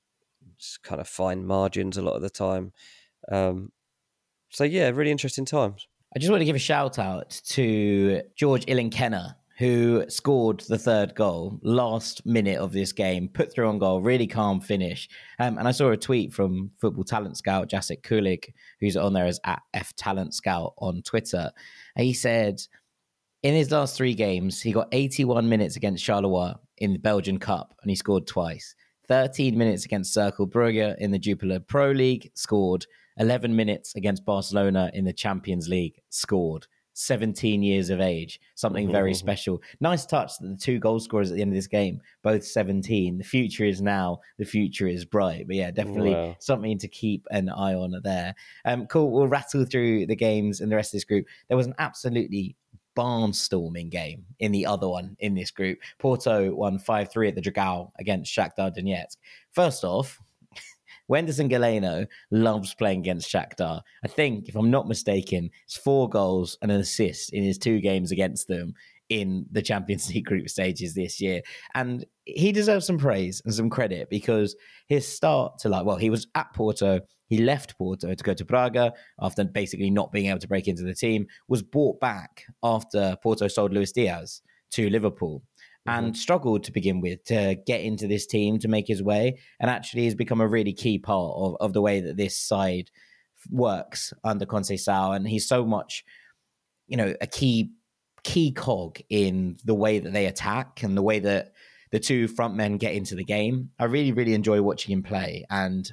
just 0.60 0.82
kind 0.82 1.00
of 1.00 1.08
fine 1.08 1.46
margins 1.46 1.96
a 1.96 2.02
lot 2.02 2.14
of 2.16 2.22
the 2.22 2.30
time. 2.30 2.72
Um, 3.30 3.72
so 4.50 4.64
yeah, 4.64 4.90
really 4.90 5.10
interesting 5.10 5.44
times. 5.44 5.86
I 6.14 6.18
just 6.18 6.30
want 6.30 6.40
to 6.40 6.46
give 6.46 6.56
a 6.56 6.60
shout 6.60 6.98
out 6.98 7.40
to 7.46 8.22
George 8.36 8.66
Ilenikhena, 8.66 9.34
who 9.58 10.04
scored 10.08 10.60
the 10.60 10.78
third 10.78 11.14
goal 11.14 11.60
last 11.62 12.26
minute 12.26 12.58
of 12.58 12.72
this 12.72 12.92
game, 12.92 13.28
put 13.28 13.52
through 13.52 13.68
on 13.68 13.78
goal, 13.78 14.00
really 14.00 14.26
calm 14.26 14.60
finish. 14.60 15.08
Um, 15.38 15.58
and 15.58 15.68
I 15.68 15.70
saw 15.70 15.90
a 15.90 15.96
tweet 15.96 16.32
from 16.32 16.70
football 16.80 17.04
talent 17.04 17.36
scout 17.36 17.70
Jacek 17.70 18.02
Kulig, 18.02 18.52
who's 18.80 18.96
on 18.96 19.12
there 19.12 19.26
as 19.26 19.38
at 19.44 19.62
F 19.72 19.94
Talent 19.96 20.34
Scout 20.34 20.72
on 20.78 21.02
Twitter. 21.02 21.50
And 21.94 22.04
he 22.04 22.12
said, 22.12 22.60
in 23.42 23.54
his 23.54 23.70
last 23.70 23.96
three 23.96 24.14
games, 24.14 24.60
he 24.60 24.72
got 24.72 24.88
81 24.92 25.48
minutes 25.48 25.76
against 25.76 26.04
Charleroi 26.04 26.56
in 26.78 26.92
the 26.92 26.98
Belgian 26.98 27.38
Cup, 27.38 27.74
and 27.82 27.90
he 27.90 27.94
scored 27.94 28.26
twice. 28.26 28.74
13 29.10 29.58
minutes 29.58 29.84
against 29.84 30.14
Cercle 30.14 30.46
Brugge 30.46 30.96
in 30.98 31.10
the 31.10 31.18
Jupiler 31.18 31.58
Pro 31.58 31.90
League, 31.90 32.30
scored. 32.34 32.86
11 33.18 33.54
minutes 33.54 33.96
against 33.96 34.24
Barcelona 34.24 34.88
in 34.94 35.04
the 35.04 35.12
Champions 35.12 35.68
League, 35.68 36.00
scored. 36.10 36.68
17 36.94 37.60
years 37.60 37.90
of 37.90 38.00
age, 38.00 38.40
something 38.54 38.90
very 38.90 39.12
special. 39.14 39.60
Nice 39.80 40.06
touch 40.06 40.38
that 40.38 40.46
the 40.46 40.56
two 40.56 40.78
goal 40.78 41.00
scorers 41.00 41.30
at 41.30 41.34
the 41.34 41.42
end 41.42 41.50
of 41.50 41.56
this 41.56 41.66
game, 41.66 42.00
both 42.22 42.44
17. 42.44 43.18
The 43.18 43.24
future 43.24 43.64
is 43.64 43.82
now, 43.82 44.20
the 44.38 44.44
future 44.44 44.86
is 44.86 45.04
bright. 45.04 45.48
But 45.48 45.56
yeah, 45.56 45.72
definitely 45.72 46.12
wow. 46.12 46.36
something 46.38 46.78
to 46.78 46.86
keep 46.86 47.26
an 47.32 47.48
eye 47.48 47.74
on 47.74 48.00
there. 48.04 48.34
Um, 48.64 48.86
cool. 48.86 49.10
We'll 49.10 49.26
rattle 49.26 49.64
through 49.64 50.06
the 50.06 50.16
games 50.16 50.60
and 50.60 50.70
the 50.70 50.76
rest 50.76 50.94
of 50.94 50.98
this 50.98 51.04
group. 51.04 51.26
There 51.48 51.56
was 51.56 51.66
an 51.66 51.74
absolutely 51.78 52.54
barnstorming 52.96 53.90
game 53.90 54.24
in 54.38 54.52
the 54.52 54.66
other 54.66 54.88
one 54.88 55.16
in 55.20 55.34
this 55.34 55.50
group. 55.50 55.78
Porto 55.98 56.54
won 56.54 56.78
5 56.78 57.10
3 57.10 57.28
at 57.28 57.34
the 57.34 57.42
Dragao 57.42 57.90
against 57.98 58.34
Shakhtar 58.34 58.76
Donetsk. 58.76 59.16
First 59.52 59.84
off, 59.84 60.20
Wenderson 61.10 61.50
Galeno 61.50 62.06
loves 62.30 62.74
playing 62.74 63.00
against 63.00 63.32
Shakhtar. 63.32 63.80
I 64.04 64.08
think, 64.08 64.48
if 64.48 64.56
I'm 64.56 64.70
not 64.70 64.88
mistaken, 64.88 65.50
it's 65.64 65.76
four 65.76 66.08
goals 66.08 66.58
and 66.62 66.70
an 66.70 66.80
assist 66.80 67.32
in 67.32 67.42
his 67.42 67.58
two 67.58 67.80
games 67.80 68.12
against 68.12 68.48
them 68.48 68.74
in 69.10 69.44
the 69.50 69.60
Champions 69.60 70.08
League 70.14 70.24
group 70.24 70.48
stages 70.48 70.94
this 70.94 71.20
year. 71.20 71.42
And 71.74 72.06
he 72.24 72.52
deserves 72.52 72.86
some 72.86 72.98
praise 72.98 73.42
and 73.44 73.52
some 73.52 73.68
credit 73.68 74.08
because 74.08 74.56
his 74.86 75.06
start 75.06 75.58
to 75.58 75.68
like, 75.68 75.84
well, 75.84 75.96
he 75.96 76.10
was 76.10 76.28
at 76.34 76.52
Porto, 76.54 77.00
he 77.30 77.38
left 77.38 77.78
Porto 77.78 78.12
to 78.12 78.24
go 78.24 78.34
to 78.34 78.44
Braga 78.44 78.92
after 79.20 79.44
basically 79.44 79.88
not 79.88 80.12
being 80.12 80.26
able 80.26 80.40
to 80.40 80.48
break 80.48 80.68
into 80.68 80.82
the 80.82 80.94
team, 80.94 81.26
was 81.48 81.62
bought 81.62 82.00
back 82.00 82.44
after 82.62 83.16
Porto 83.22 83.48
sold 83.48 83.72
Luis 83.72 83.92
Diaz 83.92 84.42
to 84.72 84.90
Liverpool. 84.90 85.42
Mm-hmm. 85.88 85.98
And 85.98 86.16
struggled 86.16 86.64
to 86.64 86.72
begin 86.72 87.00
with 87.00 87.24
to 87.24 87.56
get 87.66 87.80
into 87.80 88.06
this 88.06 88.26
team 88.26 88.58
to 88.58 88.68
make 88.68 88.86
his 88.86 89.02
way, 89.02 89.38
and 89.58 89.70
actually 89.70 90.04
has 90.04 90.14
become 90.14 90.42
a 90.42 90.46
really 90.46 90.74
key 90.74 90.98
part 90.98 91.32
of, 91.34 91.56
of 91.58 91.72
the 91.72 91.80
way 91.80 92.00
that 92.00 92.18
this 92.18 92.36
side 92.36 92.90
works 93.50 94.12
under 94.22 94.44
Conceição. 94.44 95.16
And 95.16 95.26
he's 95.26 95.48
so 95.48 95.64
much, 95.64 96.04
you 96.86 96.98
know, 96.98 97.14
a 97.22 97.26
key 97.26 97.70
key 98.24 98.52
cog 98.52 98.98
in 99.08 99.56
the 99.64 99.74
way 99.74 100.00
that 100.00 100.12
they 100.12 100.26
attack 100.26 100.82
and 100.82 100.98
the 100.98 101.02
way 101.02 101.18
that 101.20 101.52
the 101.92 101.98
two 101.98 102.28
front 102.28 102.54
men 102.54 102.76
get 102.76 102.92
into 102.92 103.14
the 103.14 103.24
game. 103.24 103.70
I 103.78 103.84
really, 103.84 104.12
really 104.12 104.34
enjoy 104.34 104.60
watching 104.60 104.92
him 104.92 105.02
play 105.02 105.46
and 105.48 105.90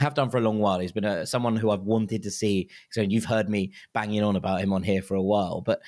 have 0.00 0.14
done 0.14 0.30
for 0.30 0.38
a 0.38 0.42
long 0.42 0.58
while. 0.58 0.78
He's 0.78 0.92
been 0.92 1.04
a, 1.04 1.26
someone 1.26 1.56
who 1.56 1.70
I've 1.70 1.82
wanted 1.82 2.22
to 2.24 2.30
see. 2.30 2.68
So 2.90 3.00
you've 3.00 3.24
heard 3.24 3.48
me 3.48 3.72
banging 3.92 4.22
on 4.22 4.36
about 4.36 4.60
him 4.60 4.72
on 4.72 4.82
here 4.82 5.02
for 5.02 5.14
a 5.14 5.22
while, 5.22 5.62
but 5.62 5.80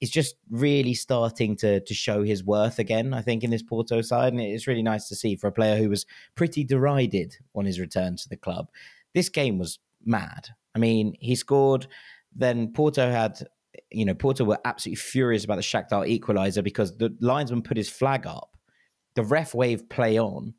he's 0.00 0.10
just 0.10 0.36
really 0.50 0.94
starting 0.94 1.56
to 1.56 1.80
to 1.80 1.94
show 1.94 2.22
his 2.22 2.44
worth 2.44 2.78
again. 2.78 3.14
I 3.14 3.22
think 3.22 3.44
in 3.44 3.50
this 3.50 3.62
Porto 3.62 4.00
side, 4.00 4.32
and 4.32 4.42
it's 4.42 4.66
really 4.66 4.82
nice 4.82 5.08
to 5.08 5.16
see 5.16 5.36
for 5.36 5.46
a 5.46 5.52
player 5.52 5.76
who 5.76 5.88
was 5.88 6.06
pretty 6.34 6.64
derided 6.64 7.36
on 7.54 7.64
his 7.64 7.80
return 7.80 8.16
to 8.16 8.28
the 8.28 8.36
club. 8.36 8.70
This 9.14 9.28
game 9.28 9.58
was 9.58 9.78
mad. 10.04 10.48
I 10.74 10.78
mean, 10.78 11.14
he 11.20 11.36
scored. 11.36 11.86
Then 12.34 12.72
Porto 12.72 13.10
had 13.10 13.46
you 13.90 14.04
know, 14.04 14.14
Porto 14.14 14.44
were 14.44 14.58
absolutely 14.64 14.96
furious 14.96 15.44
about 15.44 15.56
the 15.56 15.62
Shakhtar 15.62 16.08
equaliser 16.08 16.62
because 16.62 16.96
the 16.96 17.16
linesman 17.20 17.62
put 17.62 17.76
his 17.76 17.88
flag 17.88 18.26
up. 18.26 18.56
The 19.14 19.22
ref 19.22 19.54
waved 19.54 19.88
play 19.88 20.18
on. 20.18 20.54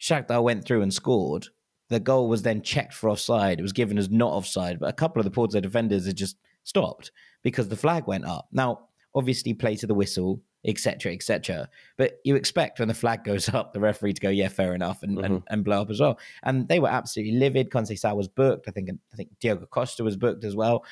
Shakhtar 0.00 0.42
went 0.42 0.64
through 0.64 0.82
and 0.82 0.92
scored. 0.92 1.48
The 1.90 2.00
goal 2.00 2.28
was 2.28 2.42
then 2.42 2.62
checked 2.62 2.94
for 2.94 3.10
offside. 3.10 3.58
It 3.58 3.62
was 3.62 3.72
given 3.72 3.98
as 3.98 4.10
not 4.10 4.32
offside, 4.32 4.80
but 4.80 4.88
a 4.88 4.94
couple 4.94 5.20
of 5.20 5.24
the 5.24 5.30
Porto 5.30 5.60
defenders 5.60 6.06
had 6.06 6.16
just 6.16 6.36
stopped 6.64 7.12
because 7.42 7.68
the 7.68 7.76
flag 7.76 8.06
went 8.06 8.24
up. 8.24 8.48
Now, 8.52 8.88
obviously, 9.14 9.52
play 9.52 9.76
to 9.76 9.86
the 9.86 9.94
whistle, 9.94 10.40
etc., 10.64 11.12
etc. 11.12 11.68
But 11.98 12.20
you 12.24 12.36
expect 12.36 12.78
when 12.78 12.88
the 12.88 12.94
flag 12.94 13.24
goes 13.24 13.48
up, 13.48 13.72
the 13.72 13.80
referee 13.80 14.14
to 14.14 14.20
go, 14.20 14.30
"Yeah, 14.30 14.48
fair 14.48 14.74
enough," 14.74 15.02
and, 15.02 15.18
mm-hmm. 15.18 15.24
and, 15.24 15.42
and, 15.50 15.64
blow 15.64 15.82
up 15.82 15.90
as 15.90 16.00
well. 16.00 16.18
And 16.42 16.66
they 16.68 16.80
were 16.80 16.88
absolutely 16.88 17.38
livid. 17.38 17.70
Conceição 17.70 18.16
was 18.16 18.28
booked. 18.28 18.68
I 18.68 18.70
think 18.70 18.90
I 19.12 19.16
think 19.16 19.30
Diego 19.40 19.66
Costa 19.66 20.02
was 20.02 20.16
booked 20.16 20.44
as 20.44 20.56
well 20.56 20.84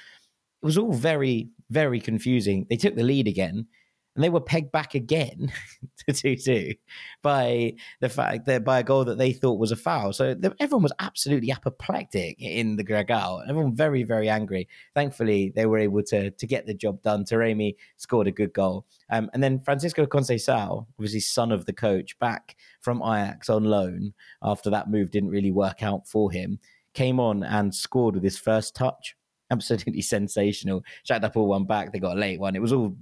it 0.63 0.67
was 0.67 0.79
all 0.79 0.93
very, 0.93 1.51
very 1.71 2.01
confusing. 2.01 2.67
They 2.69 2.77
took 2.77 2.97
the 2.97 3.05
lead 3.05 3.29
again 3.29 3.67
and 4.15 4.25
they 4.25 4.31
were 4.31 4.41
pegged 4.41 4.73
back 4.73 4.95
again 4.95 5.53
to 6.07 6.13
2 6.13 6.37
2 6.37 6.75
by 7.23 7.73
the 8.01 8.09
fact 8.09 8.47
that 8.47 8.65
by 8.65 8.81
a 8.81 8.83
goal 8.83 9.05
that 9.05 9.17
they 9.17 9.33
thought 9.33 9.61
was 9.61 9.71
a 9.71 9.77
foul. 9.77 10.13
So 10.13 10.35
the, 10.35 10.55
everyone 10.59 10.83
was 10.83 10.93
absolutely 10.99 11.53
apoplectic 11.53 12.37
in 12.41 12.77
the 12.77 12.85
Dragao. 12.85 13.49
Everyone 13.49 13.75
very, 13.75 14.03
very 14.03 14.29
angry. 14.29 14.69
Thankfully, 14.95 15.53
they 15.55 15.67
were 15.67 15.79
able 15.79 16.03
to, 16.05 16.31
to 16.33 16.47
get 16.47 16.67
the 16.67 16.75
job 16.75 17.01
done. 17.03 17.25
Taremi 17.25 17.77
scored 17.97 18.27
a 18.27 18.33
good 18.33 18.53
goal. 18.53 18.87
Um, 19.11 19.31
and 19.35 19.43
then 19.43 19.61
Francisco 19.61 20.05
Conceição, 20.05 20.87
obviously 20.99 21.21
son 21.21 21.53
of 21.53 21.67
the 21.67 21.73
coach, 21.73 22.19
back 22.19 22.57
from 22.81 23.03
Ajax 23.03 23.49
on 23.49 23.65
loan 23.65 24.15
after 24.43 24.69
that 24.71 24.91
move 24.91 25.11
didn't 25.11 25.31
really 25.31 25.53
work 25.53 25.83
out 25.83 26.09
for 26.09 26.31
him, 26.33 26.59
came 26.93 27.21
on 27.21 27.45
and 27.45 27.75
scored 27.75 28.15
with 28.15 28.25
his 28.25 28.39
first 28.39 28.75
touch 28.75 29.15
absolutely 29.51 30.03
sensational. 30.03 30.85
Shakhtar 31.09 31.33
pulled 31.33 31.49
one 31.49 31.65
back. 31.65 31.93
They 31.93 31.99
got 31.99 32.17
a 32.17 32.21
late 32.21 32.41
one. 32.41 32.57
It 32.57 32.63
was 32.63 32.73
all 32.73 32.97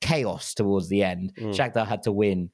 chaos 0.00 0.54
towards 0.54 0.88
the 0.88 1.02
end. 1.02 1.32
Mm. 1.36 1.54
Shakhtar 1.54 1.86
had 1.86 2.02
to 2.04 2.12
win 2.12 2.50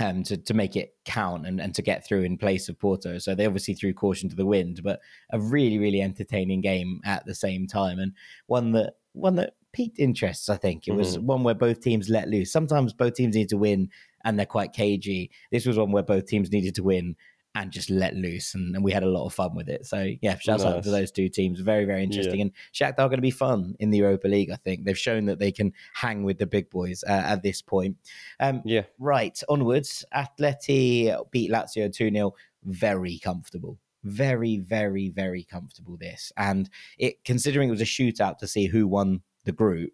um, 0.00 0.22
to, 0.24 0.36
to 0.36 0.54
make 0.54 0.76
it 0.76 0.94
count 1.04 1.46
and, 1.46 1.60
and 1.60 1.74
to 1.74 1.82
get 1.82 2.06
through 2.06 2.22
in 2.22 2.38
place 2.38 2.68
of 2.68 2.78
Porto. 2.78 3.18
So 3.18 3.34
they 3.34 3.46
obviously 3.46 3.74
threw 3.74 3.92
caution 3.92 4.28
to 4.28 4.36
the 4.36 4.46
wind, 4.46 4.80
but 4.82 5.00
a 5.32 5.40
really, 5.40 5.78
really 5.78 6.00
entertaining 6.00 6.60
game 6.60 7.00
at 7.04 7.26
the 7.26 7.34
same 7.34 7.66
time. 7.66 7.98
And 7.98 8.12
one 8.46 8.72
that 8.72 8.94
one 9.12 9.34
that 9.36 9.54
piqued 9.72 9.98
interests, 9.98 10.48
I 10.48 10.56
think. 10.56 10.86
It 10.86 10.92
was 10.92 11.16
mm-hmm. 11.16 11.26
one 11.26 11.42
where 11.42 11.54
both 11.54 11.80
teams 11.80 12.08
let 12.08 12.28
loose. 12.28 12.52
Sometimes 12.52 12.92
both 12.92 13.14
teams 13.14 13.34
need 13.34 13.48
to 13.48 13.58
win 13.58 13.88
and 14.24 14.38
they're 14.38 14.46
quite 14.46 14.72
cagey. 14.72 15.30
This 15.50 15.66
was 15.66 15.78
one 15.78 15.92
where 15.92 16.02
both 16.02 16.26
teams 16.26 16.52
needed 16.52 16.74
to 16.76 16.82
win 16.82 17.16
and 17.58 17.72
just 17.72 17.90
let 17.90 18.14
loose. 18.14 18.54
And, 18.54 18.74
and, 18.74 18.84
we 18.84 18.92
had 18.92 19.02
a 19.02 19.08
lot 19.08 19.26
of 19.26 19.34
fun 19.34 19.54
with 19.54 19.68
it. 19.68 19.84
So 19.84 20.12
yeah, 20.22 20.38
shouts 20.38 20.62
nice. 20.62 20.74
out 20.74 20.82
to 20.84 20.90
those 20.90 21.10
two 21.10 21.28
teams. 21.28 21.58
Very, 21.58 21.84
very 21.84 22.04
interesting. 22.04 22.36
Yeah. 22.36 22.42
And 22.42 22.52
Shakhtar 22.72 23.00
are 23.00 23.08
going 23.08 23.18
to 23.18 23.22
be 23.22 23.32
fun 23.32 23.74
in 23.80 23.90
the 23.90 23.98
Europa 23.98 24.28
League. 24.28 24.50
I 24.50 24.56
think 24.56 24.84
they've 24.84 24.98
shown 24.98 25.26
that 25.26 25.40
they 25.40 25.50
can 25.50 25.72
hang 25.92 26.22
with 26.22 26.38
the 26.38 26.46
big 26.46 26.70
boys 26.70 27.02
uh, 27.06 27.10
at 27.10 27.42
this 27.42 27.60
point. 27.60 27.96
Um, 28.38 28.62
yeah. 28.64 28.82
Right 28.98 29.38
onwards, 29.48 30.04
Atleti 30.14 31.14
beat 31.32 31.50
Lazio 31.50 31.92
two 31.92 32.10
0 32.10 32.34
Very 32.64 33.18
comfortable. 33.18 33.78
Very, 34.04 34.58
very, 34.58 35.08
very 35.08 35.42
comfortable. 35.42 35.96
This 35.96 36.32
and 36.36 36.70
it 36.98 37.24
considering 37.24 37.68
it 37.68 37.72
was 37.72 37.80
a 37.80 37.84
shootout 37.84 38.38
to 38.38 38.46
see 38.46 38.66
who 38.66 38.86
won 38.86 39.22
the 39.44 39.52
group. 39.52 39.92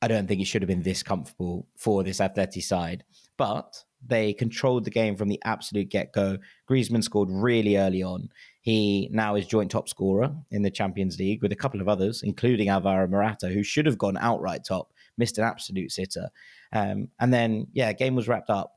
I 0.00 0.08
don't 0.08 0.26
think 0.26 0.40
it 0.40 0.46
should 0.46 0.62
have 0.62 0.68
been 0.68 0.82
this 0.82 1.02
comfortable 1.02 1.66
for 1.76 2.02
this 2.02 2.18
Atleti 2.18 2.62
side, 2.62 3.04
but 3.36 3.84
they 4.06 4.32
controlled 4.32 4.84
the 4.84 4.90
game 4.90 5.16
from 5.16 5.28
the 5.28 5.40
absolute 5.44 5.88
get 5.88 6.12
go. 6.12 6.38
Griezmann 6.68 7.04
scored 7.04 7.28
really 7.30 7.76
early 7.76 8.02
on. 8.02 8.28
He 8.60 9.08
now 9.12 9.34
is 9.34 9.46
joint 9.46 9.70
top 9.70 9.88
scorer 9.88 10.34
in 10.50 10.62
the 10.62 10.70
Champions 10.70 11.18
League 11.18 11.42
with 11.42 11.52
a 11.52 11.56
couple 11.56 11.80
of 11.80 11.88
others, 11.88 12.22
including 12.22 12.68
Alvaro 12.68 13.06
Morata, 13.08 13.48
who 13.48 13.62
should 13.62 13.86
have 13.86 13.98
gone 13.98 14.16
outright 14.16 14.64
top, 14.64 14.92
missed 15.18 15.38
an 15.38 15.44
absolute 15.44 15.90
sitter. 15.90 16.30
Um, 16.72 17.08
and 17.20 17.32
then, 17.32 17.66
yeah, 17.72 17.92
game 17.92 18.14
was 18.14 18.28
wrapped 18.28 18.50
up. 18.50 18.74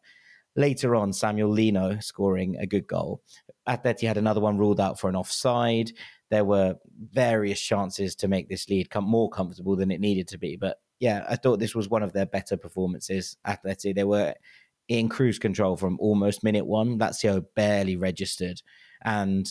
Later 0.56 0.96
on, 0.96 1.12
Samuel 1.12 1.50
Lino 1.50 2.00
scoring 2.00 2.56
a 2.58 2.66
good 2.66 2.88
goal. 2.88 3.22
Atleti 3.68 4.08
had 4.08 4.18
another 4.18 4.40
one 4.40 4.58
ruled 4.58 4.80
out 4.80 5.00
for 5.00 5.10
an 5.10 5.16
offside. 5.16 5.92
There 6.32 6.46
were 6.46 6.76
various 7.12 7.60
chances 7.60 8.16
to 8.18 8.28
make 8.28 8.48
this 8.48 8.70
lead 8.70 8.90
come 8.90 9.04
more 9.06 9.30
comfortable 9.30 9.76
than 9.76 9.92
it 9.92 10.00
needed 10.00 10.28
to 10.30 10.38
be. 10.38 10.56
But 10.56 10.78
yeah, 11.00 11.26
I 11.30 11.36
thought 11.36 11.60
this 11.60 11.76
was 11.76 11.90
one 11.90 12.04
of 12.04 12.14
their 12.14 12.26
better 12.26 12.56
performances. 12.58 13.38
Atleti, 13.46 13.94
they 13.94 14.06
were 14.06 14.34
in 14.88 15.10
cruise 15.10 15.40
control 15.40 15.78
from 15.78 15.98
almost 16.00 16.44
minute 16.44 16.66
one. 16.66 17.00
Lazio 17.00 17.46
barely 17.56 17.96
registered. 17.96 18.62
And 19.04 19.48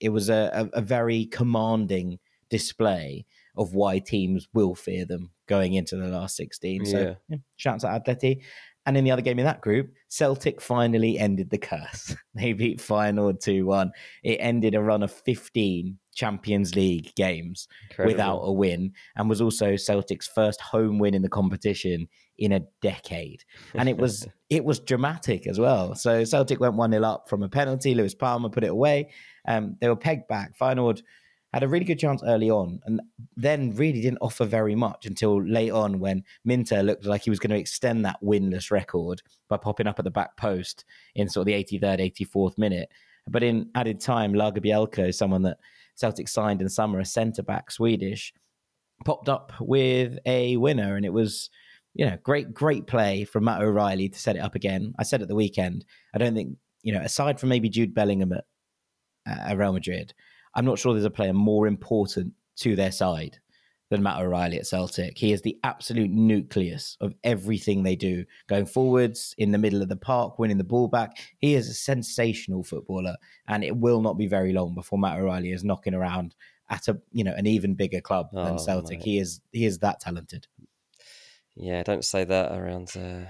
it 0.00 0.10
was 0.10 0.28
a, 0.28 0.50
a, 0.74 0.78
a 0.78 0.82
very 0.82 1.26
commanding 1.26 2.18
display 2.48 3.24
of 3.56 3.74
why 3.74 3.98
teams 3.98 4.48
will 4.52 4.74
fear 4.74 5.04
them 5.04 5.30
going 5.46 5.74
into 5.74 5.96
the 5.96 6.08
last 6.08 6.36
16. 6.36 6.86
So, 6.86 6.98
Yeah. 6.98 7.14
yeah, 7.28 7.36
shouts 7.56 7.84
out 7.84 8.04
Atleti. 8.04 8.42
And 8.84 8.96
in 8.96 9.04
the 9.04 9.10
other 9.10 9.22
game 9.22 9.38
in 9.38 9.44
that 9.44 9.60
group, 9.60 9.92
Celtic 10.08 10.60
finally 10.60 11.18
ended 11.18 11.50
the 11.50 11.58
curse. 11.58 12.16
They 12.34 12.54
beat 12.54 12.80
Feyenoord 12.80 13.40
2 13.40 13.66
1. 13.66 13.92
It 14.24 14.36
ended 14.36 14.74
a 14.74 14.82
run 14.82 15.02
of 15.02 15.12
15 15.12 15.98
Champions 16.14 16.74
League 16.74 17.14
games 17.14 17.68
Incredible. 17.90 18.12
without 18.12 18.38
a 18.38 18.52
win 18.52 18.92
and 19.16 19.28
was 19.28 19.40
also 19.40 19.76
Celtic's 19.76 20.26
first 20.26 20.60
home 20.60 20.98
win 20.98 21.14
in 21.14 21.22
the 21.22 21.28
competition 21.28 22.08
in 22.38 22.52
a 22.52 22.60
decade. 22.80 23.44
And 23.74 23.88
it 23.88 23.98
was 23.98 24.26
it 24.50 24.64
was 24.64 24.80
dramatic 24.80 25.46
as 25.46 25.60
well. 25.60 25.94
So 25.94 26.24
Celtic 26.24 26.58
went 26.58 26.74
1 26.74 26.92
0 26.92 27.04
up 27.04 27.28
from 27.28 27.42
a 27.42 27.48
penalty. 27.48 27.94
Luis 27.94 28.14
Palma 28.14 28.50
put 28.50 28.64
it 28.64 28.70
away. 28.70 29.10
Um, 29.46 29.76
they 29.80 29.88
were 29.88 29.96
pegged 29.96 30.28
back. 30.28 30.56
Feyenoord 30.58 31.02
had 31.52 31.62
a 31.62 31.68
really 31.68 31.84
good 31.84 31.98
chance 31.98 32.22
early 32.24 32.50
on 32.50 32.80
and 32.86 33.00
then 33.36 33.74
really 33.74 34.00
didn't 34.00 34.18
offer 34.22 34.44
very 34.44 34.74
much 34.74 35.04
until 35.06 35.42
late 35.42 35.70
on 35.70 35.98
when 35.98 36.24
Minteh 36.48 36.84
looked 36.84 37.04
like 37.04 37.22
he 37.22 37.30
was 37.30 37.38
going 37.38 37.50
to 37.50 37.58
extend 37.58 38.04
that 38.04 38.22
winless 38.22 38.70
record 38.70 39.22
by 39.48 39.58
popping 39.58 39.86
up 39.86 39.98
at 39.98 40.04
the 40.04 40.10
back 40.10 40.36
post 40.36 40.84
in 41.14 41.28
sort 41.28 41.42
of 41.42 41.46
the 41.46 41.64
83rd, 41.64 42.12
84th 42.18 42.56
minute. 42.56 42.88
But 43.28 43.42
in 43.42 43.70
added 43.74 44.00
time, 44.00 44.32
Lagerbielke, 44.32 45.14
someone 45.14 45.42
that 45.42 45.58
Celtic 45.94 46.28
signed 46.28 46.62
in 46.62 46.68
summer, 46.68 47.00
a 47.00 47.04
centre 47.04 47.42
back 47.42 47.70
Swedish, 47.70 48.32
popped 49.04 49.28
up 49.28 49.52
with 49.60 50.18
a 50.26 50.56
winner, 50.56 50.96
and 50.96 51.04
it 51.04 51.12
was 51.12 51.50
you 51.94 52.06
know 52.06 52.16
great 52.22 52.54
great 52.54 52.86
play 52.86 53.24
from 53.24 53.44
Matt 53.44 53.60
O'Riley 53.60 54.08
to 54.08 54.18
set 54.18 54.36
it 54.36 54.40
up 54.40 54.54
again. 54.54 54.94
I 54.98 55.02
said 55.02 55.22
at 55.22 55.28
the 55.28 55.34
weekend, 55.34 55.84
I 56.14 56.18
don't 56.18 56.34
think 56.34 56.56
you 56.82 56.92
know 56.92 57.00
aside 57.00 57.38
from 57.38 57.50
maybe 57.50 57.68
Jude 57.68 57.94
Bellingham 57.94 58.32
at, 58.32 58.44
at 59.26 59.56
Real 59.58 59.72
Madrid, 59.72 60.14
I'm 60.54 60.64
not 60.64 60.78
sure 60.78 60.92
there's 60.92 61.04
a 61.04 61.10
player 61.10 61.32
more 61.32 61.66
important 61.66 62.32
to 62.56 62.76
their 62.76 62.92
side 62.92 63.38
than 63.90 64.02
Matt 64.02 64.20
O'Riley 64.22 64.58
at 64.58 64.66
Celtic. 64.66 65.18
He 65.18 65.32
is 65.32 65.42
the 65.42 65.58
absolute 65.64 66.10
nucleus 66.10 66.96
of 67.00 67.14
everything 67.24 67.82
they 67.82 67.96
do 67.96 68.24
going 68.48 68.64
forwards 68.66 69.34
in 69.36 69.52
the 69.52 69.58
middle 69.58 69.82
of 69.82 69.88
the 69.90 69.96
park, 69.96 70.38
winning 70.38 70.56
the 70.58 70.64
ball 70.64 70.88
back. 70.88 71.18
He 71.38 71.54
is 71.54 71.68
a 71.68 71.74
sensational 71.74 72.62
footballer, 72.62 73.16
and 73.48 73.62
it 73.62 73.76
will 73.76 74.00
not 74.00 74.16
be 74.16 74.26
very 74.26 74.52
long 74.52 74.74
before 74.74 74.98
Matt 74.98 75.18
O'Riley 75.18 75.52
is 75.52 75.62
knocking 75.64 75.94
around 75.94 76.34
at 76.70 76.88
a 76.88 76.98
you 77.12 77.22
know 77.24 77.34
an 77.34 77.46
even 77.46 77.74
bigger 77.74 78.00
club 78.00 78.28
Oh, 78.34 78.44
than 78.44 78.58
Celtic. 78.58 79.00
mate. 79.00 79.04
He 79.04 79.18
is 79.18 79.40
he 79.52 79.66
is 79.66 79.78
that 79.80 80.00
talented. 80.00 80.46
Yeah, 81.54 81.82
don't 81.82 82.04
say 82.04 82.24
that 82.24 82.52
around 82.52 82.92
uh, 82.96 83.26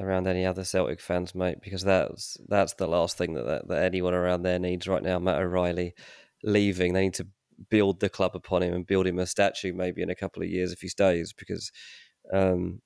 around 0.00 0.28
any 0.28 0.46
other 0.46 0.62
Celtic 0.62 1.00
fans, 1.00 1.34
mate, 1.34 1.58
because 1.60 1.82
that's 1.82 2.36
that's 2.48 2.74
the 2.74 2.86
last 2.86 3.18
thing 3.18 3.34
that, 3.34 3.46
that 3.46 3.68
that 3.68 3.82
anyone 3.82 4.14
around 4.14 4.42
there 4.42 4.60
needs 4.60 4.86
right 4.86 5.02
now. 5.02 5.18
Matt 5.18 5.40
O'Riley 5.42 5.94
leaving, 6.44 6.92
they 6.92 7.02
need 7.04 7.14
to 7.14 7.26
build 7.70 7.98
the 8.00 8.08
club 8.08 8.32
upon 8.34 8.62
him 8.62 8.74
and 8.74 8.86
build 8.86 9.06
him 9.06 9.18
a 9.18 9.26
statue 9.26 9.72
maybe 9.72 10.02
in 10.02 10.10
a 10.10 10.14
couple 10.14 10.42
of 10.42 10.48
years 10.48 10.70
if 10.72 10.80
he 10.80 10.88
stays, 10.88 11.32
because 11.32 11.72
um, 12.32 12.80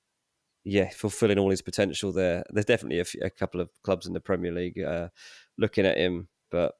yeah, 0.63 0.89
fulfilling 0.89 1.37
all 1.39 1.49
his 1.49 1.61
potential 1.61 2.11
there. 2.11 2.43
There's 2.49 2.65
definitely 2.65 2.99
a, 2.99 3.05
few, 3.05 3.21
a 3.23 3.29
couple 3.29 3.61
of 3.61 3.69
clubs 3.83 4.07
in 4.07 4.13
the 4.13 4.19
Premier 4.19 4.51
League 4.51 4.79
uh, 4.81 5.09
looking 5.57 5.85
at 5.85 5.97
him, 5.97 6.27
but 6.51 6.73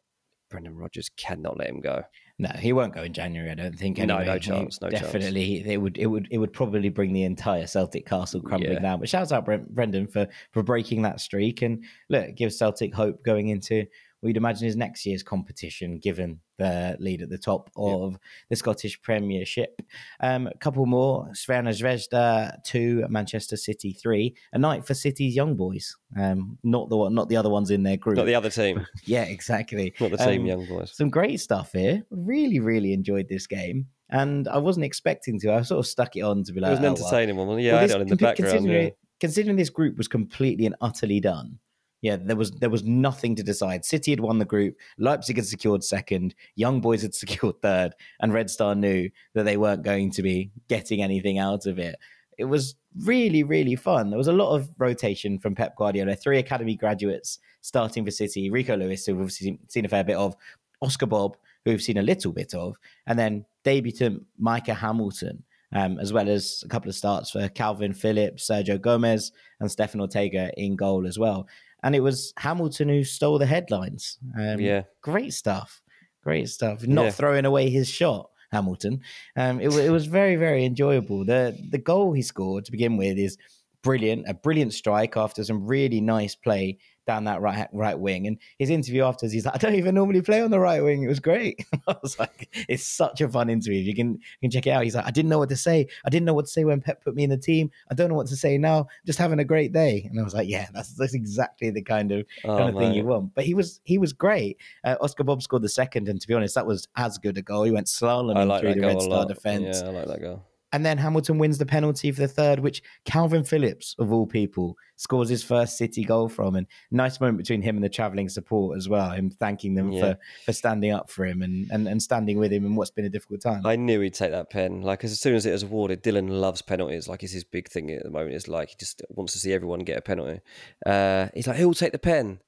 Brendan 0.50 0.76
Rodgers 0.76 1.10
cannot 1.16 1.58
let 1.58 1.70
him 1.70 1.80
go. 1.80 2.02
No, 2.42 2.50
he 2.58 2.72
won't 2.74 2.94
go 2.94 3.04
in 3.04 3.12
January. 3.14 3.52
I 3.52 3.56
don't 3.56 3.78
think. 3.78 3.98
No, 3.98 4.04
Anyway. 4.04 4.26
no 4.26 4.34
He- 4.34 4.40
chance, 4.40 4.82
no 4.82 4.90
chance. 4.90 5.04
definitely, 5.04 5.64
it 5.68 5.78
would 5.78 5.98
it 5.98 6.06
would 6.08 6.28
it 6.32 6.38
would 6.38 6.54
probably 6.54 6.88
bring 6.90 7.12
the 7.14 7.24
entire 7.24 7.68
Celtic 7.68 8.06
castle 8.06 8.42
crumbling 8.42 8.74
Yeah. 8.74 8.80
down. 8.80 9.00
But 9.00 9.10
shouts 9.10 9.32
out 9.32 9.44
Brent, 9.46 9.70
Brendan 9.76 10.08
for 10.08 10.28
for 10.52 10.64
breaking 10.64 11.02
that 11.02 11.20
streak 11.20 11.62
and 11.62 11.84
look, 12.10 12.36
gives 12.36 12.58
Celtic 12.58 12.94
hope 12.94 13.24
going 13.24 13.50
into 13.50 13.86
you'd 14.28 14.38
imagine 14.38 14.68
is 14.68 14.76
next 14.76 15.06
year's 15.06 15.24
competition, 15.24 15.98
given 16.00 16.40
the 16.58 16.98
lead 17.00 17.22
at 17.22 17.30
the 17.30 17.38
top 17.38 17.70
of 17.78 18.18
the 18.50 18.56
Scottish 18.56 19.02
Premiership. 19.02 19.82
Um, 20.20 20.48
a 20.48 20.58
couple 20.58 20.86
more: 20.86 21.28
Crvena 21.34 21.70
Zvezda 21.70 22.62
two, 22.64 23.06
Manchester 23.10 23.56
City 23.58 23.94
three. 23.94 24.36
A 24.54 24.60
night 24.60 24.86
for 24.86 24.94
City's 24.94 25.36
young 25.36 25.56
boys. 25.56 25.96
Um, 26.20 26.58
not 26.64 26.90
the 26.90 26.98
one, 26.98 27.14
not 27.14 27.30
the 27.30 27.38
other 27.38 27.50
ones 27.50 27.72
in 27.72 27.84
their 27.84 27.98
group. 27.98 28.18
Not 28.18 28.26
the 28.26 28.36
other 28.36 28.50
team, 28.50 28.86
yeah, 29.06 29.24
exactly. 29.24 29.94
not 30.00 30.12
the 30.12 30.18
team, 30.18 30.42
Um, 30.42 30.46
young 30.48 30.66
boys. 30.66 30.92
some 30.96 31.10
great 31.10 31.40
stuff 31.40 31.72
here. 31.74 32.04
Really, 32.10 32.60
really 32.60 32.94
enjoyed 32.94 33.30
this 33.30 33.48
game, 33.48 33.88
and 34.10 34.48
I 34.48 34.58
wasn't 34.58 34.86
expecting 34.86 35.40
to. 35.42 35.54
I 35.54 35.62
sort 35.62 35.80
of 35.80 35.88
stuck 35.88 36.16
it 36.16 36.22
on 36.22 36.44
to 36.44 36.52
be 36.54 36.60
like, 36.60 36.72
It 36.72 36.74
like, 36.74 36.80
was 36.80 36.80
an 36.80 36.86
oh, 36.86 36.94
well. 36.94 37.06
entertaining 37.14 37.36
one. 37.38 37.60
Yeah, 37.60 37.72
Well, 37.74 37.78
I 37.78 37.82
had 37.84 37.92
it 37.92 38.02
in 38.02 38.08
the 38.10 38.16
background. 38.16 38.52
Considering, 38.54 38.84
Yeah. 38.88 38.90
considering 39.20 39.56
this 39.56 39.70
group 39.70 39.98
was 39.98 40.08
completely 40.08 40.66
and 40.66 40.76
utterly 40.82 41.20
done, 41.20 41.60
yeah, 42.02 42.16
there 42.20 42.36
was 42.36 42.52
there 42.52 42.70
was 42.70 42.84
nothing 42.84 43.36
to 43.36 43.44
decide. 43.44 43.84
City 43.84 44.12
had 44.12 44.20
won 44.20 44.40
the 44.40 44.46
group, 44.46 44.76
Leipzig 44.98 45.38
had 45.38 45.46
secured 45.46 45.84
second, 45.84 46.34
Young 46.56 46.80
Boys 46.80 47.02
had 47.02 47.14
secured 47.16 47.62
third, 47.62 47.94
and 48.22 48.34
Red 48.34 48.50
Star 48.50 48.76
knew 48.76 49.10
that 49.34 49.44
they 49.44 49.58
weren't 49.58 49.84
going 49.84 50.12
to 50.12 50.24
be 50.24 50.52
getting 50.68 51.02
anything 51.02 51.40
out 51.40 51.66
of 51.66 51.80
it. 51.80 51.96
It 52.38 52.46
was 52.46 52.76
really, 53.04 53.44
really 53.44 53.76
fun. 53.76 54.10
There 54.10 54.18
was 54.18 54.30
a 54.30 54.34
lot 54.34 54.56
of 54.56 54.70
rotation 54.78 55.40
from 55.40 55.56
Pep 55.56 55.76
Guardiola. 55.76 56.16
Three 56.16 56.40
academy 56.40 56.76
graduates 56.76 57.40
starting 57.62 58.06
for 58.06 58.12
City: 58.12 58.50
Rico 58.50 58.78
Lewis, 58.78 59.06
who 59.06 59.16
we've 59.16 59.24
obviously 59.24 59.60
seen 59.68 59.86
a 59.86 59.90
fair 59.90 60.04
bit 60.06 60.16
of, 60.16 60.36
Oscar 60.82 61.06
Bobb, 61.06 61.36
who 61.66 61.72
we've 61.72 61.82
seen 61.82 61.98
a 61.98 62.04
little 62.04 62.32
bit 62.32 62.54
of, 62.54 62.78
and 63.08 63.20
then 63.20 63.46
debutant 63.66 64.24
Micah 64.38 64.74
Hamilton, 64.74 65.44
um, 65.74 66.00
as 66.00 66.14
well 66.14 66.30
as 66.30 66.64
a 66.66 66.70
couple 66.70 66.90
of 66.90 66.96
starts 66.96 67.32
for 67.32 67.48
Kalvin 67.50 67.96
Phillips, 67.96 68.50
Sergio 68.50 68.80
Gomez, 68.80 69.34
and 69.60 69.70
Stefan 69.70 70.02
Ortega 70.02 70.52
in 70.58 70.78
goal 70.78 71.06
as 71.06 71.20
well. 71.20 71.48
And 71.84 71.96
it 71.96 72.02
was 72.02 72.34
Hamilton 72.38 72.90
who 72.90 73.04
stole 73.04 73.38
the 73.40 73.46
headlines. 73.46 74.18
Um, 74.38 74.60
Yeah. 74.60 74.84
great 75.02 75.34
stuff, 75.34 75.82
great 76.24 76.50
stuff. 76.50 76.86
Not 76.86 77.12
Yeah. 77.12 77.12
throwing 77.14 77.46
away 77.46 77.70
his 77.70 77.90
shot, 77.90 78.30
Hamilton. 78.52 79.02
Um, 79.36 79.60
it, 79.62 79.70
it 79.70 79.90
was 79.92 80.06
very, 80.08 80.36
very 80.36 80.66
enjoyable. 80.66 81.26
The 81.26 81.58
the 81.70 81.78
goal 81.78 82.14
he 82.14 82.22
scored 82.22 82.66
to 82.66 82.72
begin 82.72 82.98
with 82.98 83.18
is 83.18 83.38
brilliant, 83.82 84.26
a 84.28 84.34
brilliant 84.34 84.74
strike 84.74 85.16
after 85.18 85.44
some 85.44 85.66
really 85.66 86.02
nice 86.02 86.36
play 86.36 86.78
down 87.10 87.24
that 87.24 87.42
right 87.42 87.68
right 87.74 87.98
wing. 87.98 88.28
And 88.28 88.38
his 88.60 88.70
interview 88.70 89.04
afterwards, 89.04 89.34
he's 89.34 89.46
like, 89.46 89.56
I 89.56 89.58
don't 89.58 89.74
even 89.74 89.96
normally 89.96 90.22
play 90.22 90.42
on 90.42 90.52
the 90.52 90.60
right 90.60 90.84
wing. 90.84 91.02
It 91.02 91.08
was 91.08 91.20
great. 91.20 91.66
I 91.88 91.96
was 92.04 92.20
like, 92.20 92.48
it's 92.70 92.86
such 92.86 93.20
a 93.22 93.28
fun 93.28 93.50
interview. 93.50 93.80
You 93.80 93.96
can 93.96 94.10
you 94.14 94.40
can 94.44 94.52
check 94.52 94.68
it 94.68 94.70
out. 94.70 94.84
He's 94.84 94.94
like, 94.96 95.08
I 95.08 95.12
didn't 95.12 95.30
know 95.30 95.40
what 95.40 95.50
to 95.50 95.56
say. 95.58 95.88
I 96.06 96.10
didn't 96.12 96.26
know 96.26 96.36
what 96.36 96.46
to 96.46 96.52
say 96.52 96.66
when 96.66 96.82
Pep 96.82 97.04
put 97.04 97.16
me 97.16 97.24
in 97.24 97.32
the 97.32 97.38
team. 97.38 97.72
I 97.90 97.96
don't 97.96 98.10
know 98.10 98.16
what 98.16 98.28
to 98.28 98.36
say 98.36 98.60
now. 98.60 98.88
Just 99.08 99.18
having 99.18 99.40
a 99.40 99.44
great 99.44 99.74
day. 99.74 100.06
And 100.08 100.20
I 100.20 100.24
was 100.24 100.36
like, 100.36 100.48
yeah, 100.48 100.68
that's 100.72 100.94
that's 100.94 101.16
exactly 101.16 101.72
the 101.72 101.82
kind 101.82 102.12
of 102.12 102.26
Oh, 102.46 102.58
kind 102.58 102.70
of 102.70 102.76
thing 102.76 102.94
you 102.94 103.06
want. 103.06 103.34
But 103.34 103.46
he 103.46 103.56
was 103.56 103.80
he 103.86 103.98
was 103.98 104.14
great. 104.14 104.58
Uh, 104.84 104.96
Oscar 105.02 105.24
Bobb 105.24 105.42
scored 105.42 105.64
the 105.64 105.70
second, 105.70 106.08
and 106.10 106.22
to 106.22 106.28
be 106.28 106.36
honest, 106.36 106.54
that 106.56 106.68
was 106.68 106.88
as 106.96 107.18
good 107.18 107.38
a 107.38 107.42
goal. 107.42 107.64
He 107.64 107.72
went 107.72 107.88
slaloming 107.88 108.48
like 108.48 108.62
through 108.62 108.76
the 108.76 108.82
Red 108.82 109.02
Star 109.02 109.26
defense. 109.26 109.82
Yeah, 109.82 109.90
I 109.90 109.92
like 109.94 110.08
that 110.08 110.22
goal. 110.22 110.46
And 110.72 110.86
then 110.86 111.00
Hamilton 111.00 111.40
wins 111.40 111.58
the 111.58 111.66
penalty 111.66 112.12
for 112.12 112.22
the 112.22 112.28
third, 112.28 112.60
which 112.60 112.84
Kalvin 113.06 113.48
Phillips, 113.48 113.96
of 113.98 114.14
all 114.14 114.28
people, 114.28 114.78
scores 114.98 115.28
his 115.30 115.42
first 115.44 115.78
City 115.78 116.04
goal 116.04 116.30
from. 116.30 116.56
And 116.56 116.68
nice 116.92 117.20
moment 117.20 117.40
between 117.40 117.62
him 117.64 117.76
and 117.76 117.84
the 117.84 117.90
travelling 117.90 118.30
support 118.30 118.78
as 118.78 118.88
well. 118.88 119.10
Him 119.10 119.32
thanking 119.32 119.74
them 119.74 119.92
Yeah. 119.92 120.02
for, 120.02 120.20
for 120.46 120.54
standing 120.54 120.92
up 120.92 121.10
for 121.10 121.26
him 121.26 121.42
and, 121.42 121.70
and, 121.72 121.88
and 121.88 122.02
standing 122.02 122.38
with 122.38 122.52
him 122.54 122.66
in 122.66 122.76
what's 122.76 122.92
been 122.92 123.06
a 123.06 123.10
difficult 123.10 123.42
time. 123.42 123.66
I 123.66 123.78
knew 123.78 124.00
he'd 124.02 124.14
take 124.14 124.30
that 124.32 124.52
pen. 124.52 124.82
Like 124.82 125.04
as 125.04 125.20
soon 125.20 125.34
as 125.36 125.46
it 125.48 125.52
was 125.52 125.64
awarded, 125.64 126.04
Dylan 126.04 126.30
loves 126.30 126.62
penalties. 126.62 127.08
Like 127.08 127.24
it's 127.24 127.34
his 127.34 127.44
big 127.44 127.68
thing 127.68 127.90
at 127.92 128.04
the 128.04 128.12
moment. 128.12 128.36
It's 128.36 128.48
like 128.48 128.70
he 128.70 128.76
just 128.80 129.02
wants 129.10 129.34
to 129.34 129.40
see 129.40 129.54
everyone 129.54 129.80
get 129.80 129.98
a 129.98 130.02
penalty. 130.02 130.42
Uh, 130.86 131.30
he's 131.34 131.48
like, 131.48 131.58
who 131.58 131.68
will 131.68 131.74
take 131.74 131.94
the 131.94 132.00
pen? 132.00 132.42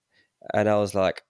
And 0.53 0.69
I 0.69 0.75
was 0.75 0.93
like, 0.93 1.23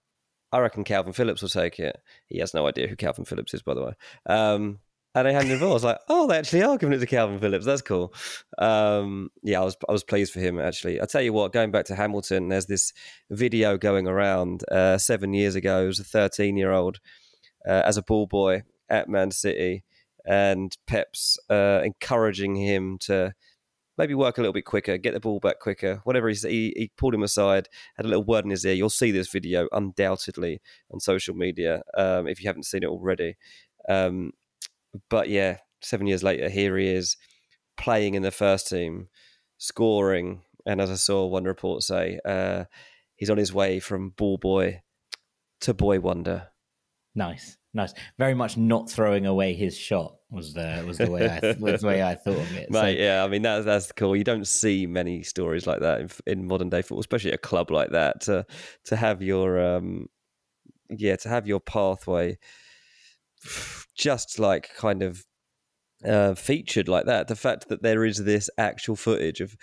I 0.52 0.58
reckon 0.58 0.84
Kalvin 0.84 1.14
Phillips 1.14 1.40
will 1.40 1.48
take 1.48 1.78
it. 1.80 1.96
He 2.26 2.38
has 2.40 2.52
no 2.52 2.66
idea 2.66 2.86
who 2.86 2.96
Kalvin 2.96 3.26
Phillips 3.26 3.54
is, 3.54 3.62
by 3.62 3.72
the 3.72 3.82
way. 3.82 3.92
Um, 4.26 4.80
and 5.14 5.26
they 5.26 5.32
handed 5.32 5.56
over. 5.56 5.66
I 5.66 5.74
was 5.74 5.84
like, 5.84 5.98
oh, 6.08 6.26
they 6.26 6.38
actually 6.38 6.62
are 6.62 6.78
giving 6.78 6.94
it 6.94 6.98
to 6.98 7.06
Kalvin 7.06 7.40
Phillips. 7.40 7.66
That's 7.66 7.82
cool. 7.82 8.14
Um, 8.58 9.30
yeah, 9.42 9.60
I 9.60 9.64
was 9.64 9.76
I 9.88 9.92
was 9.92 10.04
pleased 10.04 10.32
for 10.32 10.40
him 10.40 10.60
actually. 10.60 11.00
I 11.00 11.04
tell 11.04 11.22
you 11.22 11.32
what, 11.32 11.52
going 11.52 11.70
back 11.70 11.84
to 11.86 11.94
Hamilton, 11.94 12.48
there's 12.48 12.66
this 12.66 12.92
video 13.30 13.76
going 13.76 14.06
around 14.06 14.62
uh, 14.70 14.98
seven 14.98 15.34
years 15.34 15.54
ago. 15.54 15.84
It 15.84 15.88
was 15.88 16.00
a 16.00 16.04
13 16.04 16.56
year 16.56 16.72
old 16.72 17.00
uh, 17.66 17.82
as 17.84 17.96
a 17.96 18.02
ball 18.02 18.26
boy 18.26 18.62
at 18.88 19.08
Man 19.08 19.30
City, 19.30 19.84
and 20.24 20.76
Pep's 20.86 21.38
uh, 21.50 21.80
encouraging 21.84 22.56
him 22.56 22.98
to 23.00 23.34
maybe 23.98 24.14
work 24.14 24.38
a 24.38 24.40
little 24.40 24.54
bit 24.54 24.64
quicker, 24.64 24.96
get 24.96 25.12
the 25.12 25.20
ball 25.20 25.40
back 25.40 25.60
quicker. 25.60 26.00
Whatever 26.04 26.30
he 26.30 26.36
he, 26.36 26.72
he 26.74 26.90
pulled 26.96 27.14
him 27.14 27.22
aside, 27.22 27.68
had 27.96 28.06
a 28.06 28.08
little 28.08 28.24
word 28.24 28.44
in 28.44 28.50
his 28.50 28.64
ear. 28.64 28.74
You'll 28.74 28.90
see 28.90 29.10
this 29.10 29.28
video 29.28 29.68
undoubtedly 29.72 30.60
on 30.90 31.00
social 31.00 31.34
media 31.34 31.82
um, 31.96 32.26
if 32.26 32.42
you 32.42 32.48
haven't 32.48 32.64
seen 32.64 32.82
it 32.82 32.88
already. 32.88 33.36
Um, 33.88 34.32
but 35.08 35.28
yeah, 35.28 35.58
seven 35.80 36.06
years 36.06 36.22
later, 36.22 36.48
here 36.48 36.76
he 36.76 36.88
is 36.88 37.16
playing 37.76 38.14
in 38.14 38.22
the 38.22 38.30
first 38.30 38.68
team, 38.68 39.08
scoring, 39.58 40.42
and 40.66 40.80
as 40.80 40.90
I 40.90 40.94
saw 40.94 41.26
one 41.26 41.44
report 41.44 41.82
say, 41.82 42.18
uh, 42.24 42.64
he's 43.16 43.30
on 43.30 43.38
his 43.38 43.52
way 43.52 43.80
from 43.80 44.10
ball 44.10 44.38
boy 44.38 44.82
to 45.62 45.74
boy 45.74 46.00
wonder. 46.00 46.48
Nice, 47.14 47.58
nice. 47.74 47.92
Very 48.18 48.34
much 48.34 48.56
not 48.56 48.90
throwing 48.90 49.26
away 49.26 49.54
his 49.54 49.76
shot 49.76 50.16
was 50.30 50.54
the 50.54 50.82
was 50.86 50.96
the 50.98 51.10
way 51.10 51.30
I 51.30 51.40
th- 51.40 51.58
was 51.58 51.82
the 51.82 51.86
way 51.86 52.02
I 52.02 52.14
thought 52.14 52.38
of 52.38 52.56
it. 52.56 52.68
So- 52.72 52.86
yeah, 52.86 53.22
I 53.22 53.28
mean 53.28 53.42
that's 53.42 53.64
that's 53.66 53.92
cool. 53.92 54.16
You 54.16 54.24
don't 54.24 54.46
see 54.46 54.86
many 54.86 55.22
stories 55.22 55.66
like 55.66 55.80
that 55.80 56.00
in, 56.00 56.08
in 56.26 56.46
modern 56.46 56.70
day 56.70 56.80
football, 56.82 57.00
especially 57.00 57.32
a 57.32 57.38
club 57.38 57.70
like 57.70 57.90
that. 57.90 58.22
To 58.22 58.46
to 58.84 58.96
have 58.96 59.20
your 59.22 59.76
um, 59.76 60.08
yeah, 60.88 61.16
to 61.16 61.28
have 61.28 61.46
your 61.46 61.60
pathway 61.60 62.38
just 63.96 64.38
like 64.38 64.70
kind 64.76 65.02
of 65.02 65.24
uh, 66.04 66.34
featured 66.34 66.88
like 66.88 67.06
that. 67.06 67.28
The 67.28 67.36
fact 67.36 67.68
that 67.68 67.82
there 67.82 68.04
is 68.04 68.24
this 68.24 68.50
actual 68.58 68.96
footage 68.96 69.40
of 69.40 69.56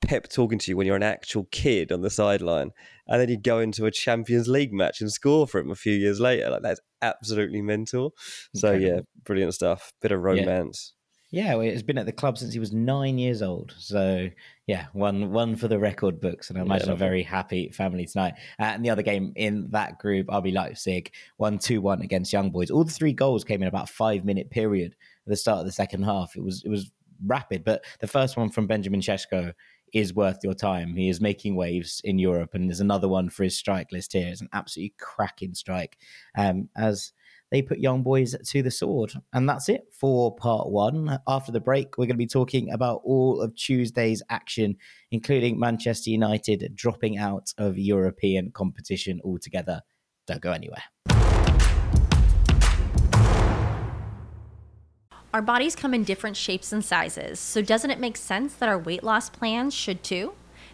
Pep 0.00 0.28
talking 0.28 0.58
to 0.58 0.70
you 0.70 0.76
when 0.76 0.86
you're 0.86 0.96
an 0.96 1.02
actual 1.02 1.46
kid 1.50 1.92
on 1.92 2.00
the 2.00 2.08
sideline, 2.08 2.70
and 3.06 3.20
then 3.20 3.28
you 3.28 3.38
go 3.38 3.58
into 3.58 3.84
a 3.84 3.90
Champions 3.90 4.48
League 4.48 4.72
match 4.72 5.00
and 5.02 5.12
score 5.12 5.46
for 5.46 5.60
him 5.60 5.70
a 5.70 5.74
few 5.74 5.92
years 5.92 6.20
later. 6.20 6.48
Like 6.48 6.62
that's 6.62 6.80
absolutely 7.02 7.60
mental. 7.60 8.14
So 8.54 8.72
yeah, 8.72 9.00
brilliant 9.24 9.52
stuff. 9.52 9.92
Bit 10.00 10.12
of 10.12 10.22
romance. 10.22 10.94
Yeah, 11.34 11.56
well, 11.56 11.66
it's 11.66 11.82
been 11.82 11.98
at 11.98 12.06
the 12.06 12.12
club 12.12 12.38
since 12.38 12.52
he 12.52 12.60
was 12.60 12.72
nine 12.72 13.18
years 13.18 13.42
old. 13.42 13.74
So 13.76 14.30
yeah, 14.68 14.86
one 14.92 15.32
one 15.32 15.56
for 15.56 15.66
the 15.66 15.80
record 15.80 16.20
books, 16.20 16.48
and 16.48 16.56
I 16.56 16.62
imagine 16.62 16.90
yeah, 16.90 16.94
a 16.94 16.96
very 16.96 17.24
happy 17.24 17.70
family 17.70 18.06
tonight. 18.06 18.34
Uh, 18.60 18.66
and 18.66 18.84
the 18.84 18.90
other 18.90 19.02
game 19.02 19.32
in 19.34 19.66
that 19.72 19.98
group, 19.98 20.28
RB 20.28 20.54
Leipzig 20.54 21.12
won 21.36 21.58
two 21.58 21.80
one 21.80 22.02
against 22.02 22.32
Young 22.32 22.52
Boys. 22.52 22.70
All 22.70 22.84
the 22.84 22.92
three 22.92 23.12
goals 23.12 23.42
came 23.42 23.62
in 23.62 23.66
about 23.66 23.88
five 23.88 24.24
minute 24.24 24.48
period 24.50 24.92
at 25.26 25.30
the 25.30 25.36
start 25.36 25.58
of 25.58 25.66
the 25.66 25.72
second 25.72 26.04
half. 26.04 26.36
It 26.36 26.44
was 26.44 26.62
it 26.64 26.68
was 26.68 26.92
rapid, 27.26 27.64
but 27.64 27.84
the 27.98 28.06
first 28.06 28.36
one 28.36 28.48
from 28.48 28.68
Benjamin 28.68 29.00
Šeško 29.00 29.54
is 29.92 30.14
worth 30.14 30.38
your 30.44 30.54
time. 30.54 30.94
He 30.94 31.08
is 31.08 31.20
making 31.20 31.56
waves 31.56 32.00
in 32.04 32.20
Europe, 32.20 32.50
and 32.54 32.70
there's 32.70 32.78
another 32.78 33.08
one 33.08 33.28
for 33.28 33.42
his 33.42 33.58
strike 33.58 33.90
list 33.90 34.12
here. 34.12 34.28
It's 34.28 34.40
an 34.40 34.50
absolutely 34.52 34.94
cracking 35.00 35.54
strike. 35.54 35.98
Um, 36.38 36.68
as 36.76 37.12
they 37.54 37.62
put 37.62 37.78
young 37.78 38.02
boys 38.02 38.34
to 38.44 38.62
the 38.64 38.70
sword. 38.70 39.12
And 39.32 39.48
that's 39.48 39.68
it 39.68 39.86
for 39.92 40.34
part 40.34 40.70
one. 40.70 41.20
After 41.28 41.52
the 41.52 41.60
break, 41.60 41.96
we're 41.96 42.06
going 42.06 42.16
to 42.16 42.18
be 42.18 42.26
talking 42.26 42.72
about 42.72 43.02
all 43.04 43.40
of 43.40 43.54
Tuesday's 43.54 44.24
action, 44.28 44.76
including 45.12 45.56
Manchester 45.60 46.10
United 46.10 46.72
dropping 46.74 47.16
out 47.16 47.54
of 47.56 47.78
European 47.78 48.50
competition 48.50 49.20
altogether. 49.24 49.82
Don't 50.26 50.40
go 50.40 50.50
anywhere. 50.50 50.82
Our 55.32 55.42
bodies 55.42 55.76
come 55.76 55.94
in 55.94 56.02
different 56.02 56.36
shapes 56.36 56.72
and 56.72 56.84
sizes, 56.84 57.38
so 57.38 57.62
doesn't 57.62 57.90
it 57.92 58.00
make 58.00 58.16
sense 58.16 58.54
that 58.54 58.68
our 58.68 58.78
weight 58.78 59.04
loss 59.04 59.30
plans 59.30 59.72
should 59.74 60.02
too? 60.02 60.32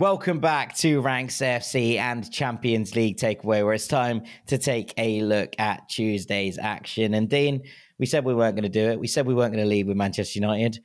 Welcome 0.00 0.40
back 0.40 0.74
to 0.78 1.02
Ranks 1.02 1.36
FC 1.36 1.96
and 1.96 2.28
Champions 2.32 2.96
League 2.96 3.18
takeaway, 3.18 3.62
where 3.62 3.74
it's 3.74 3.86
time 3.86 4.22
to 4.46 4.56
take 4.56 4.94
a 4.96 5.20
look 5.20 5.54
at 5.58 5.88
Tuesday's 5.90 6.58
action. 6.58 7.12
And 7.12 7.28
Dean, 7.28 7.62
we 7.98 8.06
said 8.06 8.24
we 8.24 8.34
weren't 8.34 8.56
going 8.56 8.62
to 8.62 8.68
do 8.70 8.90
it. 8.90 8.98
We 8.98 9.06
said 9.06 9.26
we 9.26 9.34
weren't 9.34 9.52
going 9.52 9.62
to 9.62 9.68
lead 9.68 9.86
with 9.86 9.96
Manchester 9.98 10.38
United 10.38 10.80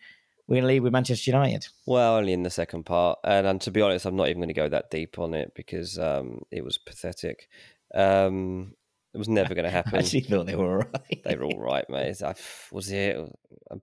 we're 0.47 0.55
going 0.55 0.63
to 0.63 0.67
lead 0.67 0.81
with 0.81 0.93
Manchester 0.93 1.31
United. 1.31 1.67
Well, 1.85 2.17
only 2.17 2.33
in 2.33 2.43
the 2.43 2.49
second 2.49 2.83
part, 2.83 3.19
and, 3.23 3.47
and 3.47 3.61
to 3.61 3.71
be 3.71 3.81
honest, 3.81 4.05
I'm 4.05 4.15
not 4.15 4.27
even 4.27 4.41
going 4.41 4.49
to 4.49 4.53
go 4.53 4.69
that 4.69 4.91
deep 4.91 5.17
on 5.17 5.33
it 5.33 5.53
because 5.55 5.97
um, 5.97 6.41
it 6.51 6.63
was 6.63 6.77
pathetic. 6.77 7.47
Um, 7.93 8.73
it 9.13 9.17
was 9.17 9.29
never 9.29 9.55
going 9.55 9.65
to 9.65 9.71
happen. 9.71 9.95
I 9.95 9.99
actually 9.99 10.21
thought 10.21 10.45
they 10.45 10.55
were 10.55 10.71
all 10.71 10.87
right. 10.93 11.23
they 11.23 11.35
were 11.35 11.45
all 11.45 11.59
right, 11.59 11.89
mate. 11.89 12.21
I, 12.21 12.35
was 12.71 12.91
it 12.91 13.17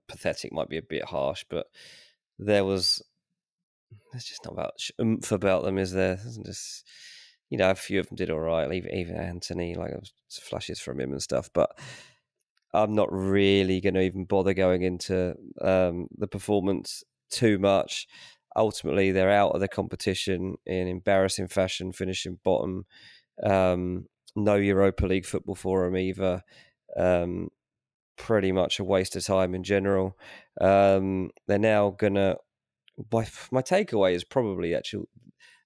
pathetic? 0.07 0.53
Might 0.53 0.69
be 0.69 0.77
a 0.77 0.83
bit 0.83 1.05
harsh, 1.05 1.43
but 1.49 1.67
there 2.39 2.63
was. 2.63 3.01
There's 4.11 4.25
just 4.25 4.45
not 4.45 4.53
about 4.53 4.73
oomph 5.01 5.31
about 5.31 5.63
them, 5.63 5.77
is 5.77 5.91
there? 5.91 6.19
Just 6.45 6.87
you 7.49 7.57
know, 7.57 7.69
a 7.69 7.75
few 7.75 7.99
of 7.99 8.07
them 8.07 8.15
did 8.15 8.29
all 8.29 8.39
right. 8.39 8.71
Even 8.71 8.93
even 8.93 9.15
Antony, 9.15 9.75
like 9.75 9.91
flashes 10.29 10.79
from 10.79 10.99
him 10.99 11.11
and 11.11 11.21
stuff, 11.21 11.49
but 11.53 11.77
I'm 12.73 12.95
not 12.95 13.11
really 13.11 13.79
going 13.79 13.93
to 13.93 14.01
even 14.01 14.25
bother 14.25 14.53
going 14.53 14.81
into 14.81 15.35
um, 15.61 16.07
the 16.17 16.27
performance 16.27 17.03
too 17.29 17.59
much. 17.59 18.07
Ultimately, 18.55 19.11
they're 19.11 19.31
out 19.31 19.51
of 19.51 19.61
the 19.61 19.67
competition 19.67 20.55
in 20.65 20.87
embarrassing 20.87 21.47
fashion, 21.47 21.91
finishing 21.91 22.39
bottom. 22.43 22.85
Um, 23.43 24.07
no 24.35 24.55
Europa 24.55 25.05
League 25.05 25.25
football 25.25 25.55
for 25.55 25.85
them 25.85 25.97
either. 25.97 26.41
Um, 26.97 27.49
pretty 28.17 28.51
much 28.51 28.79
a 28.79 28.83
waste 28.83 29.15
of 29.15 29.25
time 29.25 29.55
in 29.55 29.63
general. 29.63 30.17
Um, 30.59 31.29
they're 31.47 31.59
now 31.59 31.91
gonna. 31.91 32.37
My, 33.11 33.25
my 33.51 33.61
takeaway 33.61 34.13
is 34.13 34.23
probably 34.23 34.75
actual 34.75 35.07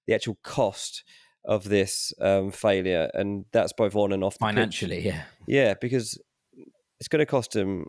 the 0.06 0.14
actual 0.14 0.38
cost 0.42 1.04
of 1.44 1.64
this 1.64 2.12
um, 2.20 2.50
failure, 2.50 3.10
and 3.14 3.44
that's 3.52 3.72
both 3.72 3.94
on 3.94 4.12
and 4.12 4.24
off 4.24 4.36
financially. 4.38 5.02
Pitch. 5.02 5.06
Yeah, 5.06 5.22
yeah, 5.46 5.74
because 5.80 6.18
it's 6.98 7.08
going 7.08 7.20
to 7.20 7.26
cost 7.26 7.54
him 7.54 7.86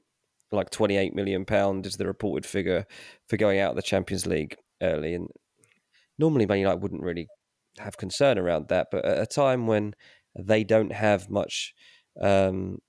like 0.52 0.69
28 0.69 1.13
million 1.13 1.45
pound 1.45 1.86
is 1.86 1.97
the 1.97 2.08
reported 2.08 2.45
figure 2.45 2.86
for 3.28 3.38
going 3.38 3.60
out 3.60 3.71
of 3.71 3.75
the 3.75 3.82
Champions 3.82 4.25
League 4.25 4.56
early 4.82 5.13
and 5.13 5.28
normally 6.17 6.45
Man 6.45 6.60
United 6.60 6.82
wouldn't 6.82 7.04
really 7.04 7.28
have 7.78 7.97
concern 7.97 8.38
around 8.38 8.67
that 8.69 8.88
but 8.91 9.06
at 9.06 9.21
a 9.21 9.25
time 9.25 9.67
when 9.67 9.93
they 10.38 10.63
don't 10.63 10.91
have 10.91 11.30
much 11.30 11.73
um, 12.21 12.80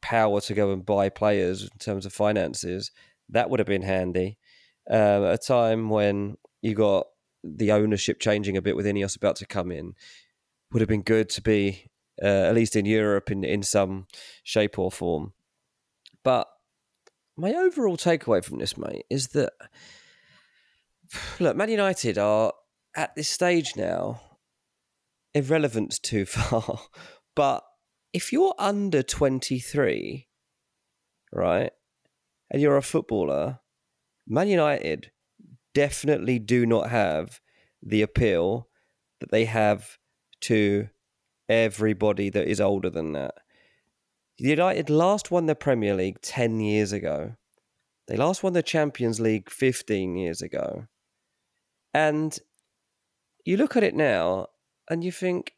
power 0.00 0.40
to 0.40 0.54
go 0.54 0.72
and 0.72 0.86
buy 0.86 1.08
players 1.08 1.62
in 1.62 1.78
terms 1.78 2.06
of 2.06 2.12
finances 2.12 2.90
that 3.28 3.50
would 3.50 3.58
have 3.58 3.66
been 3.66 3.82
handy 3.82 4.38
at 4.90 5.34
a 5.34 5.38
time 5.38 5.88
when 5.88 6.36
you 6.62 6.74
got 6.74 7.06
the 7.42 7.72
ownership 7.72 8.20
changing 8.20 8.56
a 8.56 8.62
bit 8.62 8.76
with 8.76 8.86
Ineos 8.86 9.16
about 9.16 9.36
to 9.36 9.46
come 9.46 9.70
in 9.70 9.94
would 10.72 10.80
have 10.80 10.88
been 10.88 11.02
good 11.02 11.28
to 11.30 11.42
be 11.42 11.90
uh, 12.22 12.26
at 12.26 12.54
least 12.54 12.76
in 12.76 12.84
Europe 12.84 13.30
in, 13.30 13.44
in 13.44 13.62
some 13.62 14.06
shape 14.42 14.78
or 14.78 14.90
form 14.90 15.32
but 16.22 16.48
my 17.36 17.54
overall 17.54 17.96
takeaway 17.96 18.44
from 18.44 18.58
this, 18.58 18.76
mate, 18.76 19.04
is 19.08 19.28
that 19.28 19.52
look, 21.38 21.56
Man 21.56 21.70
United 21.70 22.18
are 22.18 22.52
at 22.94 23.14
this 23.14 23.28
stage 23.28 23.76
now 23.76 24.20
irrelevant 25.32 26.00
too 26.02 26.26
far. 26.26 26.80
but 27.34 27.64
if 28.12 28.32
you're 28.32 28.54
under 28.58 29.02
23, 29.02 30.26
right, 31.32 31.72
and 32.50 32.60
you're 32.60 32.76
a 32.76 32.82
footballer, 32.82 33.60
Man 34.30 34.46
United 34.46 35.10
definitely 35.74 36.38
do 36.38 36.64
not 36.64 36.88
have 36.88 37.40
the 37.82 38.00
appeal 38.00 38.68
that 39.18 39.32
they 39.32 39.44
have 39.44 39.98
to 40.42 40.88
everybody 41.48 42.30
that 42.30 42.46
is 42.46 42.60
older 42.60 42.90
than 42.90 43.12
that. 43.12 43.34
The 44.38 44.50
United 44.50 44.88
last 44.88 45.32
won 45.32 45.46
the 45.46 45.56
Premier 45.56 45.94
League 45.94 46.20
10 46.22 46.60
years 46.60 46.92
ago. 46.92 47.34
They 48.06 48.16
last 48.16 48.44
won 48.44 48.52
the 48.52 48.62
Champions 48.62 49.18
League 49.18 49.50
15 49.50 50.14
years 50.14 50.40
ago. 50.42 50.86
And 51.92 52.38
you 53.44 53.56
look 53.56 53.76
at 53.76 53.82
it 53.82 53.96
now 53.96 54.46
and 54.88 55.02
you 55.02 55.10
think 55.10 55.54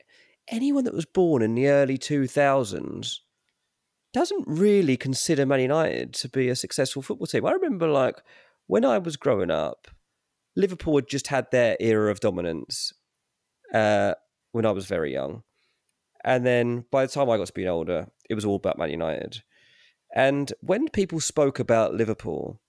anyone 0.49 0.85
that 0.85 0.95
was 0.95 1.05
born 1.05 1.43
in 1.43 1.55
the 1.55 1.68
early 1.68 1.99
2000s 1.99 3.18
doesn't 4.14 4.45
really 4.47 4.97
consider 4.97 5.45
Man 5.45 5.61
United 5.61 6.14
to 6.14 6.29
be 6.31 6.49
a 6.49 6.57
successful 6.57 7.03
football 7.03 7.27
team. 7.27 7.45
I 7.45 7.53
remember, 7.53 7.87
like, 7.87 8.16
when 8.73 8.87
I 8.87 8.97
was 8.97 9.18
growing 9.18 9.51
up, 9.51 9.87
Liverpool 10.57 10.97
had 10.97 11.07
just 11.07 11.27
had 11.27 11.47
their 11.51 11.77
era 11.79 12.11
of 12.11 12.20
dominance 12.20 12.95
uh, 13.75 14.14
when 14.53 14.64
I 14.64 14.70
was 14.70 14.87
very 14.87 15.12
young. 15.12 15.43
And 16.25 16.47
then 16.47 16.87
by 16.91 17.05
the 17.05 17.12
time 17.12 17.29
I 17.29 17.37
got 17.37 17.49
to 17.49 17.53
be 17.53 17.68
older, 17.68 18.07
it 18.31 18.35
was 18.35 18.47
all 18.47 18.57
about 18.57 18.79
Man 18.79 18.89
United. 18.89 19.43
And 20.16 20.55
when 20.62 20.89
people 20.89 21.20
spoke 21.20 21.59
about 21.59 21.93
Liverpool, 21.93 22.62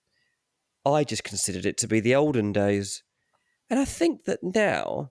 I 0.84 1.04
just 1.04 1.24
considered 1.24 1.64
it 1.64 1.78
to 1.78 1.88
be 1.88 2.00
the 2.00 2.16
olden 2.16 2.52
days. 2.52 3.02
And 3.70 3.80
I 3.80 3.86
think 3.86 4.24
that 4.24 4.40
now, 4.42 5.10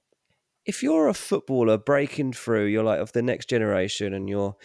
if 0.63 0.83
you're 0.83 1.07
a 1.07 1.15
footballer 1.15 1.79
breaking 1.79 2.33
through, 2.33 2.65
you're 2.65 2.83
like 2.83 2.99
of 2.99 3.13
the 3.13 3.23
next 3.23 3.49
generation 3.49 4.13
and 4.13 4.29
you're 4.29 4.57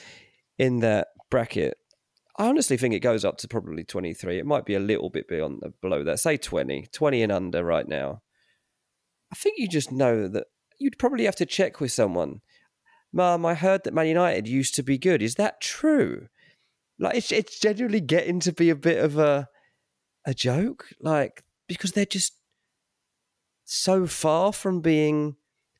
in 0.58 0.80
that 0.80 1.08
bracket, 1.30 1.78
I 2.38 2.46
honestly 2.46 2.76
think 2.76 2.94
it 2.94 3.00
goes 3.00 3.24
up 3.24 3.36
to 3.38 3.48
probably 3.48 3.82
23. 3.82 4.38
It 4.38 4.46
might 4.46 4.64
be 4.64 4.74
a 4.74 4.80
little 4.80 5.10
bit 5.10 5.26
beyond 5.26 5.60
the, 5.60 5.70
below 5.82 6.04
that. 6.04 6.20
Say 6.20 6.36
20, 6.36 6.86
20 6.92 7.22
and 7.22 7.32
under 7.32 7.64
right 7.64 7.86
now. 7.86 8.22
I 9.32 9.34
think 9.34 9.58
you 9.58 9.66
just 9.68 9.90
know 9.90 10.28
that 10.28 10.46
you'd 10.78 10.98
probably 10.98 11.24
have 11.24 11.36
to 11.36 11.46
check 11.46 11.80
with 11.80 11.90
someone. 11.90 12.40
Mum, 13.12 13.44
I 13.44 13.54
heard 13.54 13.82
that 13.84 13.94
Man 13.94 14.06
United 14.06 14.46
used 14.46 14.76
to 14.76 14.82
be 14.84 14.98
good. 14.98 15.20
Is 15.20 15.34
that 15.34 15.60
true? 15.60 16.28
Like 16.98 17.16
it's 17.16 17.32
it's 17.32 17.58
genuinely 17.58 18.00
getting 18.00 18.40
to 18.40 18.52
be 18.52 18.70
a 18.70 18.76
bit 18.76 19.02
of 19.02 19.18
a 19.18 19.48
a 20.24 20.34
joke, 20.34 20.86
like 21.00 21.44
because 21.66 21.92
they're 21.92 22.04
just 22.04 22.34
so 23.64 24.06
far 24.06 24.52
from 24.52 24.80
being 24.80 25.36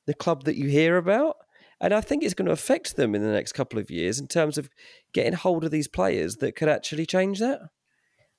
the 0.06 0.14
club 0.14 0.44
that 0.44 0.56
you 0.56 0.68
hear 0.68 0.96
about. 0.96 1.36
And 1.80 1.94
I 1.94 2.00
think 2.00 2.24
it's 2.24 2.34
going 2.34 2.46
to 2.46 2.52
affect 2.52 2.96
them 2.96 3.14
in 3.14 3.22
the 3.22 3.30
next 3.30 3.52
couple 3.52 3.78
of 3.78 3.90
years 3.90 4.18
in 4.18 4.26
terms 4.26 4.58
of 4.58 4.68
getting 5.12 5.34
hold 5.34 5.64
of 5.64 5.70
these 5.70 5.88
players 5.88 6.36
that 6.36 6.56
could 6.56 6.68
actually 6.68 7.06
change 7.06 7.38
that. 7.38 7.60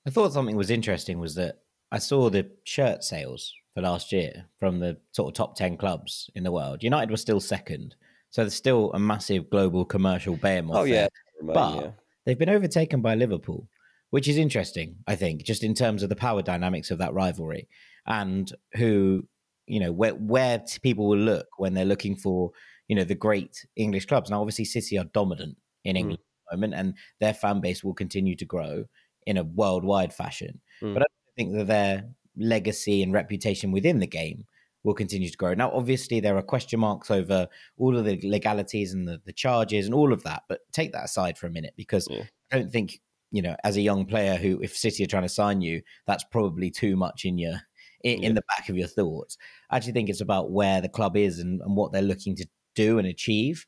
I 0.05 0.09
thought 0.09 0.33
something 0.33 0.55
was 0.55 0.69
interesting 0.69 1.19
was 1.19 1.35
that 1.35 1.59
I 1.91 1.99
saw 1.99 2.29
the 2.29 2.49
shirt 2.63 3.03
sales 3.03 3.53
for 3.73 3.81
last 3.81 4.11
year 4.11 4.45
from 4.59 4.79
the 4.79 4.97
sort 5.11 5.29
of 5.29 5.33
top 5.35 5.55
10 5.55 5.77
clubs 5.77 6.29
in 6.35 6.43
the 6.43 6.51
world. 6.51 6.83
United 6.83 7.11
was 7.11 7.21
still 7.21 7.39
second. 7.39 7.95
So 8.29 8.43
there's 8.43 8.53
still 8.53 8.91
a 8.93 8.99
massive 8.99 9.49
global 9.49 9.85
commercial 9.85 10.35
behemoth. 10.35 10.75
Oh, 10.75 10.83
yeah. 10.83 11.07
There. 11.41 11.53
But 11.53 11.95
they've 12.25 12.37
been 12.37 12.49
overtaken 12.49 13.01
by 13.01 13.15
Liverpool, 13.15 13.67
which 14.09 14.27
is 14.27 14.37
interesting, 14.37 14.97
I 15.07 15.15
think, 15.15 15.43
just 15.43 15.63
in 15.63 15.73
terms 15.73 16.03
of 16.03 16.09
the 16.09 16.15
power 16.15 16.41
dynamics 16.41 16.91
of 16.91 16.99
that 16.99 17.13
rivalry 17.13 17.67
and 18.05 18.51
who, 18.75 19.27
you 19.65 19.79
know, 19.79 19.91
where, 19.91 20.13
where 20.13 20.63
people 20.81 21.07
will 21.07 21.17
look 21.17 21.47
when 21.57 21.73
they're 21.73 21.85
looking 21.85 22.15
for, 22.15 22.51
you 22.89 22.95
know, 22.95 23.05
the 23.05 23.15
great 23.15 23.65
English 23.77 24.07
clubs. 24.07 24.29
Now, 24.29 24.41
obviously, 24.41 24.65
City 24.65 24.97
are 24.97 25.05
dominant 25.05 25.57
in 25.85 25.95
Mm. 25.95 25.99
England 25.99 26.19
at 26.19 26.51
the 26.51 26.57
moment, 26.57 26.73
and 26.73 26.93
their 27.21 27.33
fan 27.33 27.61
base 27.61 27.83
will 27.83 27.93
continue 27.93 28.35
to 28.35 28.45
grow 28.45 28.83
in 29.25 29.37
a 29.37 29.43
worldwide 29.43 30.13
fashion. 30.13 30.59
Mm. 30.81 30.93
But 30.95 31.03
I 31.03 31.05
don't 31.05 31.35
think 31.37 31.57
that 31.57 31.67
their 31.67 32.09
legacy 32.35 33.01
and 33.03 33.13
reputation 33.13 33.71
within 33.71 33.99
the 33.99 34.07
game 34.07 34.45
will 34.83 34.93
continue 34.93 35.29
to 35.29 35.37
grow. 35.37 35.53
Now, 35.53 35.71
obviously, 35.71 36.19
there 36.19 36.37
are 36.37 36.41
question 36.41 36.79
marks 36.79 37.11
over 37.11 37.47
all 37.77 37.97
of 37.97 38.05
the 38.05 38.19
legalities 38.23 38.93
and 38.93 39.07
the, 39.07 39.21
the 39.25 39.33
charges 39.33 39.85
and 39.85 39.93
all 39.93 40.13
of 40.13 40.23
that. 40.23 40.43
But 40.47 40.61
take 40.71 40.93
that 40.93 41.05
aside 41.05 41.37
for 41.37 41.47
a 41.47 41.51
minute 41.51 41.73
because 41.75 42.07
Yeah. 42.09 42.23
I 42.51 42.57
don't 42.57 42.71
think, 42.71 43.01
you 43.31 43.41
know, 43.41 43.55
as 43.63 43.75
a 43.75 43.81
young 43.81 44.05
player 44.05 44.37
who, 44.37 44.59
if 44.61 44.75
City 44.75 45.03
are 45.03 45.07
trying 45.07 45.23
to 45.23 45.29
sign 45.29 45.61
you, 45.61 45.81
that's 46.07 46.23
probably 46.23 46.71
too 46.71 46.95
much 46.95 47.25
in 47.25 47.37
your 47.37 47.61
in, 48.05 48.23
in 48.23 48.35
the 48.35 48.43
back 48.57 48.69
of 48.69 48.77
your 48.77 48.87
thoughts. 48.87 49.37
I 49.69 49.75
actually 49.75 49.91
think 49.91 50.09
it's 50.09 50.21
about 50.21 50.51
where 50.51 50.79
the 50.79 50.87
club 50.87 51.17
is 51.17 51.39
and, 51.39 51.59
and 51.61 51.75
what 51.75 51.91
they're 51.91 52.01
looking 52.01 52.33
to 52.37 52.47
do 52.75 52.97
and 52.97 53.07
achieve. 53.07 53.65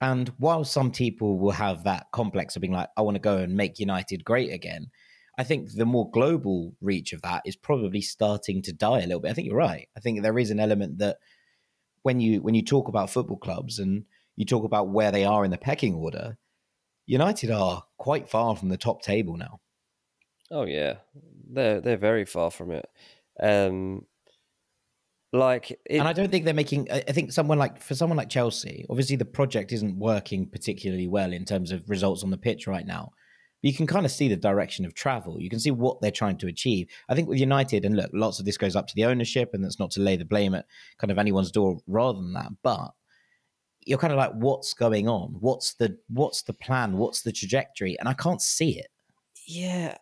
And 0.00 0.28
while 0.38 0.64
some 0.64 0.90
people 0.90 1.38
will 1.38 1.52
have 1.52 1.84
that 1.84 2.06
complex 2.12 2.56
of 2.56 2.62
being 2.62 2.72
like, 2.72 2.88
I 2.96 3.02
want 3.02 3.14
to 3.14 3.20
go 3.20 3.38
and 3.38 3.56
make 3.56 3.78
United 3.78 4.24
great 4.24 4.52
again, 4.52 4.90
I 5.38 5.44
think 5.44 5.72
the 5.72 5.86
more 5.86 6.10
global 6.10 6.74
reach 6.80 7.12
of 7.12 7.22
that 7.22 7.42
is 7.44 7.56
probably 7.56 8.00
starting 8.00 8.62
to 8.62 8.72
die 8.72 9.00
a 9.00 9.06
little 9.06 9.20
bit. 9.20 9.30
I 9.30 9.34
think 9.34 9.48
you're 9.48 9.56
right. 9.56 9.88
I 9.96 10.00
think 10.00 10.22
there 10.22 10.38
is 10.38 10.50
an 10.50 10.60
element 10.60 10.98
that 10.98 11.18
when 12.02 12.20
you 12.20 12.40
when 12.42 12.54
you 12.54 12.62
talk 12.62 12.88
about 12.88 13.10
football 13.10 13.38
clubs 13.38 13.78
and 13.78 14.04
you 14.36 14.44
talk 14.44 14.64
about 14.64 14.88
where 14.88 15.10
they 15.10 15.24
are 15.24 15.44
in 15.44 15.50
the 15.50 15.58
pecking 15.58 15.94
order, 15.94 16.36
United 17.06 17.50
are 17.50 17.84
quite 17.96 18.28
far 18.28 18.56
from 18.56 18.68
the 18.68 18.76
top 18.76 19.02
table 19.02 19.36
now. 19.36 19.60
Oh 20.50 20.66
yeah, 20.66 20.96
they're 21.50 21.80
they're 21.80 21.96
very 21.96 22.26
far 22.26 22.50
from 22.50 22.70
it. 22.70 22.86
Um, 23.40 24.06
like, 25.34 25.72
it, 25.72 25.98
and 25.98 26.06
I 26.06 26.12
don't 26.12 26.30
think 26.30 26.44
they're 26.44 26.54
making. 26.54 26.88
I 26.92 27.02
I 27.08 27.12
think 27.12 27.32
someone 27.32 27.58
like 27.58 27.80
for 27.82 27.96
someone 27.96 28.16
like 28.16 28.28
Chelsea, 28.28 28.86
obviously 28.88 29.16
the 29.16 29.24
project 29.24 29.72
isn't 29.72 29.98
working 29.98 30.46
particularly 30.46 31.08
well 31.08 31.32
in 31.32 31.44
terms 31.44 31.72
of 31.72 31.90
results 31.90 32.22
on 32.22 32.30
the 32.30 32.38
pitch 32.38 32.68
right 32.68 32.86
now. 32.86 33.10
But 33.60 33.70
you 33.70 33.76
can 33.76 33.88
kind 33.88 34.06
of 34.06 34.12
see 34.12 34.28
the 34.28 34.36
direction 34.36 34.84
of 34.84 34.94
travel. 34.94 35.40
You 35.40 35.50
can 35.50 35.58
see 35.58 35.72
what 35.72 36.00
they're 36.00 36.12
trying 36.12 36.38
to 36.38 36.46
achieve. 36.46 36.86
I 37.08 37.16
think 37.16 37.28
with 37.28 37.40
United, 37.40 37.84
and 37.84 37.96
look, 37.96 38.10
lots 38.14 38.38
of 38.38 38.44
this 38.44 38.56
goes 38.56 38.76
up 38.76 38.86
to 38.86 38.94
the 38.94 39.06
ownership, 39.06 39.50
and 39.54 39.64
that's 39.64 39.80
not 39.80 39.90
to 39.92 40.00
lay 40.00 40.16
the 40.16 40.24
blame 40.24 40.54
at 40.54 40.66
kind 40.98 41.10
of 41.10 41.18
anyone's 41.18 41.50
door 41.50 41.78
rather 41.88 42.20
than 42.20 42.32
that. 42.34 42.52
But 42.62 42.92
you're 43.80 43.98
kind 43.98 44.12
of 44.12 44.16
like, 44.16 44.34
what's 44.34 44.72
going 44.72 45.08
on? 45.08 45.36
What's 45.40 45.74
the 45.74 45.98
what's 46.08 46.42
the 46.42 46.52
plan? 46.52 46.96
What's 46.96 47.22
the 47.22 47.32
trajectory? 47.32 47.98
And 47.98 48.08
I 48.08 48.14
can't 48.14 48.40
see 48.40 48.78
it. 48.78 48.86
Yeah, 49.48 49.96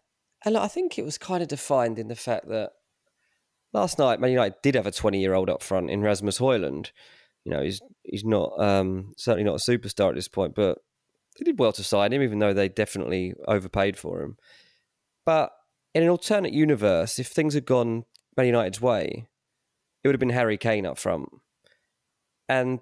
and 0.45 0.59
I 0.59 0.68
think 0.68 0.99
it 0.99 1.07
was 1.07 1.16
kind 1.16 1.43
of 1.43 1.49
defined 1.49 1.99
in 1.99 2.09
the 2.09 2.16
fact 2.16 2.49
that 2.49 2.72
last 3.73 3.99
night 3.99 4.20
Man 4.20 4.31
United 4.31 4.57
did 4.62 4.75
have 4.75 4.87
a 4.87 4.93
20 4.93 5.20
year 5.20 5.35
old 5.35 5.51
up 5.51 5.62
front 5.62 5.91
in 5.91 6.03
Rasmus 6.03 6.39
Højlund. 6.39 6.91
You 7.45 7.53
know, 7.53 7.62
he's 7.62 7.81
he's 8.05 8.25
not 8.25 8.53
um, 8.61 9.14
certainly 9.16 9.45
not 9.45 9.61
a 9.61 9.70
superstar 9.70 10.11
at 10.11 10.14
this 10.14 10.29
point, 10.29 10.55
but 10.55 10.79
they 11.39 11.45
did 11.45 11.59
well 11.59 11.73
to 11.73 11.85
sign 11.85 12.12
him, 12.12 12.23
even 12.23 12.39
though 12.39 12.53
they 12.53 12.68
definitely 12.68 13.35
overpaid 13.49 13.97
for 13.97 14.23
him. 14.23 14.37
But 15.25 15.51
in 15.95 16.03
an 16.03 16.09
alternate 16.09 16.53
universe, 16.53 17.18
if 17.18 17.29
things 17.29 17.55
had 17.55 17.66
gone 17.66 18.05
Man 18.37 18.47
United's 18.47 18.81
way, 18.81 19.27
it 20.03 20.09
would 20.09 20.14
have 20.14 20.20
been 20.20 20.31
Harry 20.31 20.57
Kane 20.57 20.87
up 20.87 20.99
front, 20.99 21.29
and 22.49 22.81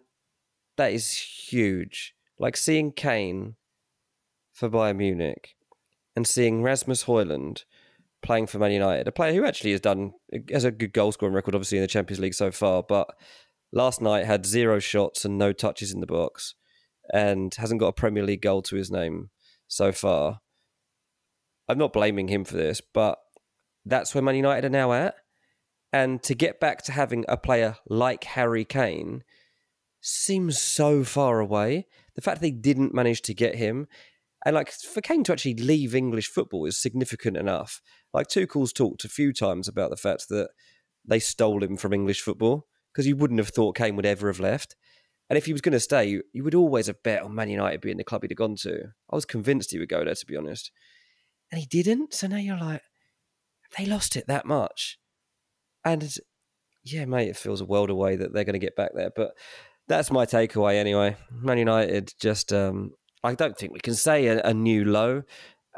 that 0.76 0.93
is 0.93 1.12
huge. 1.12 2.14
Like 2.38 2.57
seeing 2.57 2.93
Kane 2.93 3.57
for 4.53 4.68
Bayern 4.68 4.97
Munich 4.97 5.57
and 6.16 6.26
seeing 6.26 6.62
Rasmus 6.62 7.05
Højlund 7.05 7.64
playing 8.22 8.46
for 8.46 8.58
Man 8.58 8.72
United, 8.72 9.08
a 9.08 9.12
player 9.12 9.32
who 9.32 9.44
actually 9.44 9.72
has 9.72 9.80
done 9.80 10.12
has 10.50 10.64
a 10.64 10.70
good 10.70 10.92
goal 10.92 11.12
scoring 11.12 11.34
record, 11.34 11.54
obviously 11.54 11.78
in 11.78 11.82
the 11.82 11.88
Champions 11.88 12.20
League 12.20 12.34
so 12.34 12.50
far, 12.50 12.82
but 12.82 13.08
last 13.72 14.00
night 14.00 14.26
had 14.26 14.46
zero 14.46 14.78
shots 14.78 15.24
and 15.24 15.38
no 15.38 15.52
touches 15.52 15.92
in 15.92 16.00
the 16.00 16.06
box, 16.06 16.54
and 17.12 17.54
hasn't 17.54 17.80
got 17.80 17.88
a 17.88 17.92
Premier 17.92 18.24
League 18.24 18.42
goal 18.42 18.62
to 18.62 18.76
his 18.76 18.90
name 18.90 19.30
so 19.68 19.92
far. 19.92 20.40
I'm 21.68 21.78
not 21.78 21.92
blaming 21.92 22.28
him 22.28 22.44
for 22.44 22.56
this, 22.56 22.80
but 22.80 23.18
that's 23.84 24.14
where 24.14 24.22
Man 24.22 24.36
United 24.36 24.66
are 24.66 24.70
now 24.70 24.92
at. 24.92 25.14
And 25.92 26.22
to 26.24 26.34
get 26.34 26.60
back 26.60 26.82
to 26.82 26.92
having 26.92 27.24
a 27.28 27.36
player 27.36 27.76
like 27.88 28.24
Harry 28.24 28.64
Kane 28.64 29.24
seems 30.00 30.58
so 30.58 31.04
far 31.04 31.40
away. 31.40 31.86
The 32.14 32.22
fact 32.22 32.40
they 32.40 32.50
didn't 32.50 32.94
manage 32.94 33.22
to 33.22 33.34
get 33.34 33.54
him, 33.56 33.86
and 34.44 34.54
like 34.54 34.70
for 34.72 35.00
Kane 35.00 35.24
to 35.24 35.32
actually 35.32 35.54
leave 35.54 35.94
English 35.94 36.28
football 36.28 36.66
is 36.66 36.80
significant 36.80 37.36
enough. 37.36 37.80
Like 38.12 38.28
Tuchel's 38.28 38.72
talked 38.72 39.04
a 39.04 39.08
few 39.08 39.32
times 39.32 39.68
about 39.68 39.90
the 39.90 39.96
fact 39.96 40.28
that 40.28 40.50
they 41.04 41.18
stole 41.18 41.62
him 41.62 41.76
from 41.76 41.92
English 41.92 42.20
football 42.20 42.66
because 42.92 43.06
you 43.06 43.16
wouldn't 43.16 43.38
have 43.40 43.50
thought 43.50 43.76
Kane 43.76 43.96
would 43.96 44.06
ever 44.06 44.28
have 44.28 44.40
left. 44.40 44.76
And 45.28 45.36
if 45.36 45.46
he 45.46 45.52
was 45.52 45.61
going 45.61 45.72
to 45.72 45.80
stay, 45.80 46.20
you, 46.32 46.42
would 46.42 46.56
always 46.56 46.88
have 46.88 47.04
bet 47.04 47.22
on 47.22 47.36
Man 47.36 47.48
United 47.48 47.80
being 47.80 47.98
the 47.98 48.04
club 48.04 48.22
he'd 48.22 48.32
have 48.32 48.36
gone 48.36 48.56
to. 48.56 48.92
I 49.11 49.14
was 49.14 49.24
convinced 49.24 49.70
he 49.70 49.78
would 49.78 49.88
go 49.88 50.04
there, 50.04 50.14
to 50.14 50.26
be 50.26 50.36
honest. 50.36 50.72
And 51.52 51.61
he 51.61 51.66
didn't. 51.66 52.14
So 52.14 52.26
now 52.26 52.38
you're 52.38 52.58
like, 52.58 52.82
they 53.78 53.86
lost 53.86 54.16
it 54.16 54.26
that 54.26 54.44
much. 54.44 54.98
And 55.84 56.12
yeah, 56.82 57.04
mate, 57.04 57.28
it 57.28 57.36
feels 57.36 57.61
a 57.61 57.64
world 57.64 57.90
away 57.90 58.16
that 58.16 58.32
they're 58.32 58.44
going 58.44 58.54
to 58.54 58.58
get 58.58 58.74
back 58.74 58.90
there. 58.92 59.11
But 59.14 59.32
that's 59.86 60.11
my 60.11 60.26
takeaway 60.26 60.74
anyway. 60.74 61.16
Man 61.30 61.58
United 61.58 62.12
just, 62.20 62.52
um, 62.52 62.90
I 63.22 63.34
don't 63.34 63.56
think 63.56 63.72
we 63.72 63.80
can 63.80 63.94
say 63.94 64.26
a, 64.26 64.40
a 64.42 64.52
new 64.52 64.84
low. 64.84 65.22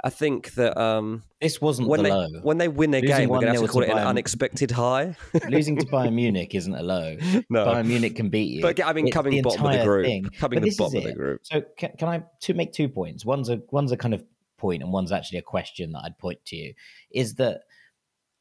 I 0.03 0.09
think 0.11 0.55
that 0.55 0.77
um, 0.81 1.23
This 1.41 1.61
wasn't 1.61 1.89
when 1.89 1.99
the 2.03 2.09
they 2.09 2.15
low. 2.15 2.29
when 2.43 2.59
they 2.59 2.69
win 2.69 2.91
their 2.93 3.03
Losing 3.03 3.17
game, 3.17 3.29
we're 3.29 3.41
going 3.41 3.53
to 3.53 3.61
have 3.61 3.67
to 3.67 3.73
call 3.73 3.83
to 3.83 3.89
it 3.89 3.91
an 3.91 3.99
Bayern- 3.99 4.07
unexpected 4.07 4.71
high. 4.71 5.17
Losing 5.49 5.77
to 5.79 5.87
Bayern 5.87 6.15
Munich 6.15 6.55
isn't 6.55 6.75
a 6.75 6.83
low. 6.83 7.17
No. 7.51 7.67
Bayern 7.67 7.87
Munich 7.87 8.17
can 8.17 8.31
beat 8.31 8.51
you. 8.51 8.63
But 8.63 8.83
I 8.85 8.93
mean, 8.95 9.09
It's 9.09 9.15
coming 9.15 9.35
the 9.35 9.43
bottom 9.43 9.67
of 9.67 9.73
the 9.79 9.85
group, 9.85 10.07
thing. 10.07 10.25
coming 10.39 10.61
But 10.61 10.69
the 10.71 10.75
bottom 10.77 10.97
of 10.99 11.05
the 11.05 11.13
group. 11.13 11.41
So 11.45 11.63
can, 11.77 11.91
can 11.99 12.09
I 12.09 12.23
to 12.41 12.55
make 12.55 12.73
two 12.73 12.89
points? 12.89 13.25
One's 13.27 13.49
a 13.51 13.61
one's 13.71 13.93
a 13.93 13.97
kind 13.97 14.15
of 14.15 14.25
point, 14.57 14.83
and 14.83 14.93
one's 14.93 15.13
actually 15.13 15.39
a 15.39 15.43
question 15.43 15.93
that 15.93 16.03
I'd 16.05 16.17
point 16.19 16.39
to 16.47 16.57
you. 16.57 16.73
Is 17.11 17.35
that 17.35 17.61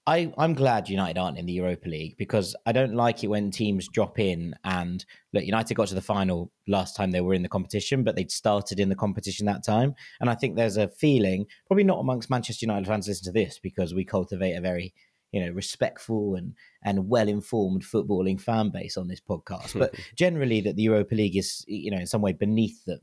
I 0.08 0.34
I'm 0.38 0.56
glad 0.56 0.90
United 0.90 1.20
aren't 1.20 1.38
in 1.38 1.46
the 1.46 1.54
Europa 1.54 1.88
League 1.88 2.16
because 2.18 2.56
I 2.66 2.72
don't 2.72 2.96
like 2.96 3.24
it 3.24 3.28
when 3.28 3.52
teams 3.52 3.88
drop 3.88 4.18
in 4.20 4.56
and 4.64 5.06
look. 5.32 5.46
United 5.46 5.76
got 5.76 5.90
to 5.90 5.96
the 5.96 6.02
final 6.02 6.52
last 6.68 6.96
time 6.96 7.12
they 7.12 7.22
were 7.22 7.36
in 7.36 7.44
the 7.44 7.50
competition, 7.50 8.04
but 8.04 8.16
they'd 8.16 8.32
started 8.32 8.80
in 8.80 8.90
the 8.90 8.96
competition 8.96 9.46
that 9.46 9.64
time, 9.64 9.94
and 10.20 10.30
I 10.30 10.36
think 10.36 10.56
there's 10.56 10.78
a 10.78 10.88
feeling, 10.88 11.46
probably 11.68 11.84
not 11.84 12.00
amongst 12.00 12.30
Manchester 12.30 12.66
United 12.66 12.88
fans, 12.88 13.08
listen 13.08 13.26
to 13.26 13.32
this 13.32 13.60
because 13.60 13.94
we 13.94 14.04
cultivate 14.04 14.54
a 14.54 14.62
very 14.62 14.94
you 15.32 15.44
know 15.44 15.52
respectful 15.52 16.36
and 16.36 16.54
and 16.84 17.08
well 17.08 17.28
informed 17.28 17.84
footballing 17.84 18.40
fan 18.40 18.70
base 18.70 18.98
on 18.98 19.08
this 19.08 19.22
podcast 19.22 19.78
but 19.78 19.96
generally 20.16 20.62
that 20.62 20.76
the 20.76 20.84
europa 20.84 21.16
league 21.16 21.38
is 21.38 21.64
you 21.68 21.90
know 21.90 21.98
in 21.98 22.06
some 22.06 22.22
way 22.22 22.34
beneath 22.34 22.84
them 22.86 23.00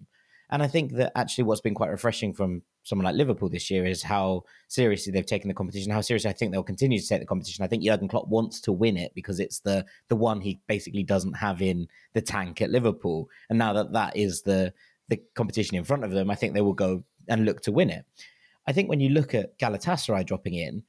and 0.50 0.62
i 0.62 0.66
think 0.66 0.92
that 0.92 1.10
actually 1.16 1.44
what's 1.44 1.62
been 1.62 1.74
quite 1.74 1.90
refreshing 1.90 2.34
from 2.34 2.62
someone 2.88 3.04
like 3.04 3.14
Liverpool 3.14 3.48
this 3.48 3.70
year 3.70 3.84
is 3.84 4.02
how 4.02 4.44
seriously 4.68 5.12
they've 5.12 5.26
taken 5.26 5.48
the 5.48 5.54
competition, 5.54 5.92
how 5.92 6.00
seriously 6.00 6.30
I 6.30 6.32
think 6.32 6.52
they'll 6.52 6.62
continue 6.62 6.98
to 6.98 7.06
take 7.06 7.20
the 7.20 7.26
competition. 7.26 7.64
I 7.64 7.68
think 7.68 7.82
Jurgen 7.82 8.08
Klopp 8.08 8.28
wants 8.28 8.60
to 8.62 8.72
win 8.72 8.96
it 8.96 9.12
because 9.14 9.40
it's 9.40 9.60
the 9.60 9.84
the 10.08 10.16
one 10.16 10.40
he 10.40 10.60
basically 10.66 11.02
doesn't 11.02 11.34
have 11.34 11.60
in 11.60 11.86
the 12.14 12.22
tank 12.22 12.62
at 12.62 12.70
Liverpool, 12.70 13.28
and 13.50 13.58
now 13.58 13.72
that 13.74 13.92
that 13.92 14.16
is 14.16 14.42
the 14.42 14.72
the 15.08 15.20
competition 15.34 15.76
in 15.76 15.84
front 15.84 16.04
of 16.04 16.10
them, 16.10 16.30
I 16.30 16.34
think 16.34 16.54
they 16.54 16.60
will 16.60 16.74
go 16.74 17.04
and 17.28 17.44
look 17.44 17.60
to 17.62 17.72
win 17.72 17.90
it. 17.90 18.04
I 18.66 18.72
think 18.72 18.88
when 18.88 19.00
you 19.00 19.10
look 19.10 19.34
at 19.34 19.58
Galatasaray 19.58 20.26
dropping 20.26 20.54
in, 20.54 20.82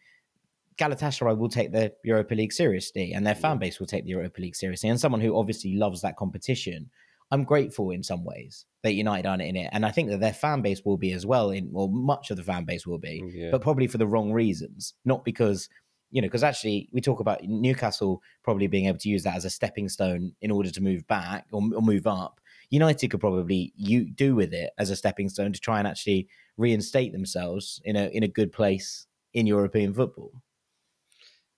Galatasaray 0.78 1.38
will 1.38 1.50
take 1.50 1.72
the 1.72 1.94
Europa 2.04 2.34
League 2.36 2.54
seriously, 2.54 3.14
and 3.14 3.28
their 3.28 3.36
fan 3.36 3.58
base 3.58 3.80
will 3.80 3.88
take 3.88 4.06
the 4.06 4.12
Europa 4.12 4.42
League 4.42 4.56
seriously. 4.56 4.90
And 4.90 5.00
someone 5.00 5.22
who 5.22 5.38
obviously 5.38 5.76
loves 5.76 6.02
that 6.02 6.16
competition, 6.16 6.90
I'm 7.32 7.44
grateful 7.44 7.92
in 7.92 8.02
some 8.04 8.24
ways 8.24 8.66
that 8.82 8.94
United 8.94 9.28
aren't 9.28 9.42
in 9.44 9.56
it, 9.56 9.70
and 9.72 9.86
I 9.86 9.92
think 9.92 10.10
that 10.10 10.20
their 10.20 10.34
fan 10.34 10.62
base 10.62 10.84
will 10.84 10.98
be 10.98 11.12
as 11.14 11.26
well. 11.26 11.52
In 11.52 11.72
well, 11.72 11.88
much 11.88 12.32
of 12.32 12.38
the 12.38 12.44
fan 12.44 12.66
base 12.66 12.88
will 12.88 12.98
be, 12.98 13.22
Yeah. 13.34 13.52
but 13.52 13.62
probably 13.62 13.88
for 13.88 13.98
the 13.98 14.08
wrong 14.08 14.32
reasons, 14.32 14.94
not 15.06 15.24
because 15.26 15.70
you 16.12 16.22
know, 16.22 16.28
because 16.28 16.44
actually 16.44 16.90
we 16.92 17.02
talk 17.02 17.20
about 17.20 17.44
Newcastle 17.44 18.22
probably 18.44 18.66
being 18.66 18.88
able 18.88 18.98
to 18.98 19.10
use 19.10 19.22
that 19.24 19.36
as 19.36 19.46
a 19.46 19.50
stepping 19.50 19.88
stone 19.88 20.34
in 20.42 20.50
order 20.50 20.72
to 20.72 20.82
move 20.82 21.06
back 21.08 21.46
or, 21.52 21.62
or 21.76 21.84
move 21.84 22.08
up. 22.08 22.42
United 22.72 23.10
could 23.10 23.20
probably 23.20 23.74
you 23.76 24.10
do 24.10 24.36
with 24.36 24.52
it 24.54 24.72
as 24.80 24.90
a 24.90 24.96
stepping 24.96 25.30
stone 25.30 25.54
to 25.54 25.60
try 25.60 25.78
and 25.78 25.88
actually 25.88 26.28
reinstate 26.58 27.12
themselves 27.12 27.80
in 27.86 27.96
a 27.96 28.08
in 28.08 28.24
a 28.24 28.28
good 28.28 28.52
place 28.52 29.06
in 29.34 29.46
European 29.46 29.94
football. 29.94 30.32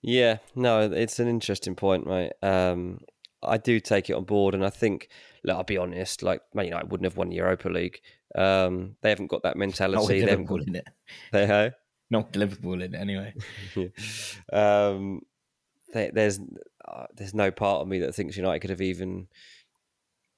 Yeah, 0.01 0.37
no, 0.55 0.81
it's 0.91 1.19
an 1.19 1.27
interesting 1.27 1.75
point, 1.75 2.07
mate. 2.07 2.33
Um, 2.41 3.01
I 3.43 3.57
do 3.57 3.79
take 3.79 4.09
it 4.09 4.13
on 4.13 4.23
board, 4.23 4.53
and 4.53 4.65
I 4.65 4.69
think, 4.69 5.09
look, 5.43 5.55
I'll 5.55 5.63
be 5.63 5.77
honest, 5.77 6.23
like 6.23 6.41
Man 6.53 6.65
United 6.65 6.91
wouldn't 6.91 7.05
have 7.05 7.17
won 7.17 7.29
the 7.29 7.37
Europa 7.37 7.69
League. 7.69 8.01
Um, 8.35 8.95
they 9.01 9.09
haven't 9.09 9.27
got 9.27 9.43
that 9.43 9.57
mentality. 9.57 10.21
They 10.21 10.29
haven't 10.29 10.49
Liverpool 10.49 10.57
got, 10.59 10.67
in 10.67 10.75
it. 10.75 10.87
they 11.31 11.45
have. 11.45 11.73
Not 12.09 12.35
Liverpool 12.35 12.81
in 12.81 12.93
it 12.93 12.97
anyway. 12.97 13.33
um, 14.53 15.21
there, 15.93 16.11
there's 16.13 16.39
uh, 16.85 17.05
there's 17.15 17.33
no 17.33 17.51
part 17.51 17.81
of 17.81 17.87
me 17.87 17.99
that 17.99 18.13
thinks 18.13 18.37
United 18.37 18.59
could 18.59 18.69
have 18.69 18.81
even 18.81 19.27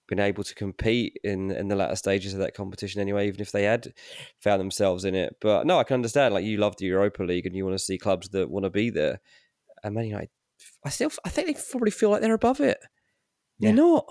been 0.08 0.20
able 0.20 0.44
to 0.44 0.54
compete 0.54 1.20
in 1.24 1.52
in 1.52 1.68
the 1.68 1.76
latter 1.76 1.96
stages 1.96 2.34
of 2.34 2.40
that 2.40 2.54
competition 2.54 3.02
anyway, 3.02 3.28
even 3.28 3.42
if 3.42 3.52
they 3.52 3.64
had 3.64 3.94
found 4.40 4.60
themselves 4.60 5.06
in 5.06 5.16
it. 5.16 5.36
But 5.42 5.66
no, 5.66 5.80
I 5.80 5.84
can 5.84 5.96
understand. 5.96 6.34
Like 6.34 6.46
you 6.46 6.58
love 6.58 6.78
the 6.78 6.86
Europa 6.86 7.24
League 7.24 7.46
and 7.46 7.56
you 7.56 7.66
want 7.66 7.78
to 7.78 7.84
see 7.84 7.98
clubs 7.98 8.30
that 8.30 8.50
want 8.50 8.66
to 8.66 8.70
be 8.70 8.90
there. 8.90 9.22
And 9.84 9.96
Man 9.96 10.06
United, 10.06 10.30
I 10.86 10.90
still 10.90 11.12
I 11.26 11.30
think 11.30 11.48
they 11.48 11.62
probably 11.72 11.92
feel 11.92 12.10
like 12.10 12.22
they're 12.22 12.34
above 12.34 12.60
it. 12.60 12.80
They're 13.60 13.74
not. 13.74 14.06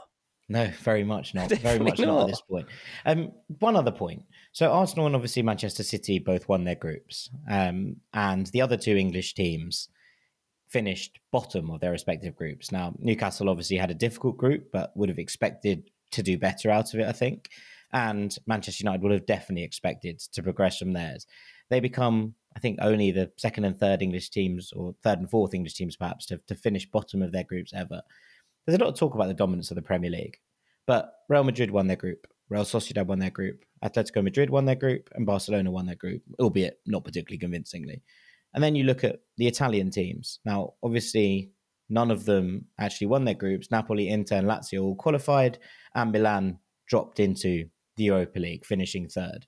No, 0.49 0.71
very 0.81 1.05
much 1.05 1.35
not. 1.35 1.51
Very 1.61 1.79
much 1.79 1.99
not. 1.99 2.07
not. 2.07 2.21
at 2.23 2.27
this 2.29 2.43
point. 2.43 2.67
Um, 3.07 3.33
one 3.61 3.75
other 3.75 3.91
point. 3.91 4.25
So 4.53 4.71
Arsenal 4.71 5.07
and 5.07 5.15
obviously 5.15 5.43
Manchester 5.43 5.83
City 5.83 6.19
both 6.19 6.47
won 6.47 6.65
their 6.65 6.75
groups, 6.75 7.31
um, 7.51 7.97
and 8.13 8.47
the 8.49 8.61
other 8.61 8.77
two 8.77 8.97
English 8.97 9.35
teams 9.35 9.89
finished 10.69 11.19
bottom 11.31 11.71
of 11.71 11.81
their 11.81 11.93
respective 11.93 12.37
groups. 12.37 12.71
Now 12.71 12.95
Newcastle 12.99 13.49
obviously 13.49 13.77
had 13.79 13.91
a 13.91 13.95
difficult 13.95 14.37
group, 14.37 14.71
but 14.73 14.95
would 14.95 15.09
have 15.09 15.19
expected 15.19 15.91
to 16.11 16.23
do 16.23 16.37
better 16.37 16.71
out 16.71 16.93
of 16.93 17.01
it, 17.01 17.09
I 17.09 17.13
think. 17.13 17.49
And 17.93 18.35
Manchester 18.47 18.83
United 18.83 19.03
would 19.03 19.13
have 19.13 19.27
definitely 19.27 19.65
expected 19.65 20.19
to 20.19 20.43
progress 20.43 20.79
from 20.79 20.93
theirs. 20.93 21.27
They 21.71 21.81
become, 21.81 22.35
I 22.57 22.61
think, 22.61 22.79
only 22.83 23.11
the 23.11 23.31
second 23.39 23.65
and 23.65 23.79
third 23.79 24.03
English 24.03 24.31
teams, 24.31 24.73
or 24.73 24.95
third 25.03 25.19
and 25.19 25.31
fourth 25.31 25.55
English 25.55 25.75
teams, 25.75 25.97
perhaps, 25.97 26.27
to, 26.27 26.41
to 26.49 26.55
finish 26.55 26.91
bottom 26.91 27.23
of 27.23 27.33
their 27.33 27.45
groups 27.45 27.73
ever 27.75 28.03
there's 28.67 28.79
a 28.79 28.81
lot 28.81 28.91
of 28.91 28.99
talk 28.99 29.15
about 29.15 29.29
the 29.29 29.35
dominance 29.35 29.71
of 29.71 29.75
the 29.75 29.83
Premier 29.83 30.11
League, 30.11 30.39
but 30.87 31.13
Real 31.29 31.45
Madrid 31.45 31.71
won 31.71 31.87
their 31.87 31.97
group, 31.97 32.27
Real 32.49 32.65
Sociedad 32.65 33.07
won 33.07 33.19
their 33.19 33.31
group, 33.31 33.65
Atletico 33.85 34.23
Madrid 34.23 34.51
won 34.51 34.65
their 34.65 34.77
group, 34.77 35.09
and 35.15 35.27
Barcelona 35.27 35.71
won 35.71 35.87
their 35.87 35.97
group, 35.97 36.23
albeit 36.39 36.81
not 36.87 37.05
particularly 37.05 37.39
convincingly. 37.39 38.03
And 38.55 38.63
then 38.63 38.75
you 38.75 38.85
look 38.85 39.03
at 39.03 39.21
the 39.39 39.47
Italian 39.47 39.91
teams. 39.91 40.39
Now, 40.45 40.75
obviously, 40.83 41.51
none 41.89 42.11
of 42.11 42.25
them 42.27 42.67
actually 42.79 43.07
won 43.07 43.25
their 43.25 43.35
groups. 43.35 43.71
Napoli, 43.71 44.09
Inter, 44.09 44.37
and 44.37 44.47
Lazio 44.47 44.83
all 44.83 44.95
qualified, 44.97 45.59
and 45.95 46.13
Milan 46.13 46.59
dropped 46.87 47.19
into 47.19 47.67
the 47.97 48.05
Europa 48.05 48.39
League, 48.39 48.65
finishing 48.65 49.09
third. 49.09 49.47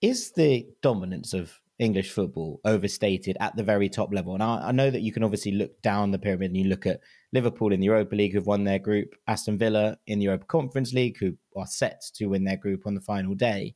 Is 0.00 0.32
the 0.32 0.66
dominance 0.82 1.32
of 1.32 1.60
English 1.78 2.10
football 2.10 2.60
overstated 2.64 3.36
at 3.40 3.56
the 3.56 3.62
very 3.62 3.88
top 3.88 4.12
level? 4.12 4.34
And 4.34 4.42
I, 4.42 4.68
I 4.68 4.72
know 4.72 4.90
that 4.90 5.02
you 5.02 5.12
can 5.12 5.22
obviously 5.22 5.52
look 5.52 5.80
down 5.82 6.10
the 6.10 6.18
pyramid 6.18 6.50
and 6.50 6.56
you 6.56 6.64
look 6.64 6.86
at 6.86 7.00
Liverpool 7.32 7.72
in 7.72 7.80
the 7.80 7.86
Europa 7.86 8.14
League, 8.14 8.32
who've 8.32 8.46
won 8.46 8.64
their 8.64 8.78
group, 8.78 9.14
Aston 9.26 9.58
Villa 9.58 9.96
in 10.06 10.18
the 10.18 10.26
Europa 10.26 10.46
Conference 10.46 10.92
League, 10.92 11.16
who 11.18 11.36
are 11.56 11.66
set 11.66 12.02
to 12.14 12.26
win 12.26 12.44
their 12.44 12.56
group 12.56 12.86
on 12.86 12.94
the 12.94 13.00
final 13.00 13.34
day. 13.34 13.74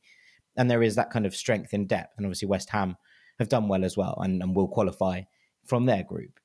And 0.55 0.69
there 0.69 0.83
is 0.83 0.95
that 0.95 1.11
kind 1.11 1.25
of 1.25 1.35
strength 1.35 1.73
in 1.73 1.87
depth. 1.87 2.13
And 2.17 2.25
obviously, 2.25 2.47
West 2.47 2.69
Ham 2.69 2.97
have 3.39 3.49
done 3.49 3.67
well 3.67 3.83
as 3.83 3.97
well 3.97 4.17
and, 4.23 4.41
and 4.41 4.55
will 4.55 4.67
qualify 4.67 5.21
from 5.65 5.85
their 5.85 6.03
group. 6.03 6.39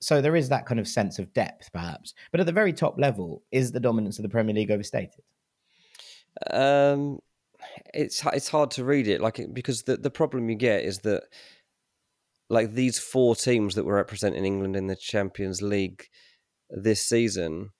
So 0.00 0.20
there 0.20 0.36
is 0.36 0.48
that 0.50 0.66
kind 0.66 0.78
of 0.78 0.86
sense 0.86 1.18
of 1.18 1.32
depth, 1.32 1.70
perhaps. 1.72 2.14
But 2.30 2.40
at 2.40 2.46
the 2.46 2.52
very 2.52 2.72
top 2.72 2.98
level, 2.98 3.42
is 3.50 3.72
the 3.72 3.80
dominance 3.80 4.18
of 4.18 4.22
the 4.22 4.28
Premier 4.28 4.54
League 4.54 4.70
overstated? 4.70 5.22
Um, 6.50 7.20
it's 7.94 8.24
it's 8.26 8.48
hard 8.48 8.70
to 8.72 8.84
read 8.84 9.08
it 9.08 9.20
like 9.20 9.40
because 9.52 9.84
the 9.84 9.96
the 9.96 10.10
problem 10.10 10.50
you 10.50 10.56
get 10.56 10.84
is 10.84 10.98
that 11.00 11.22
like 12.50 12.72
these 12.72 12.98
four 12.98 13.34
teams 13.34 13.74
that 13.74 13.84
were 13.84 13.94
representing 13.94 14.44
England 14.44 14.76
in 14.76 14.86
the 14.86 14.96
Champions 14.96 15.62
League 15.62 16.08
this 16.70 17.02
season 17.02 17.70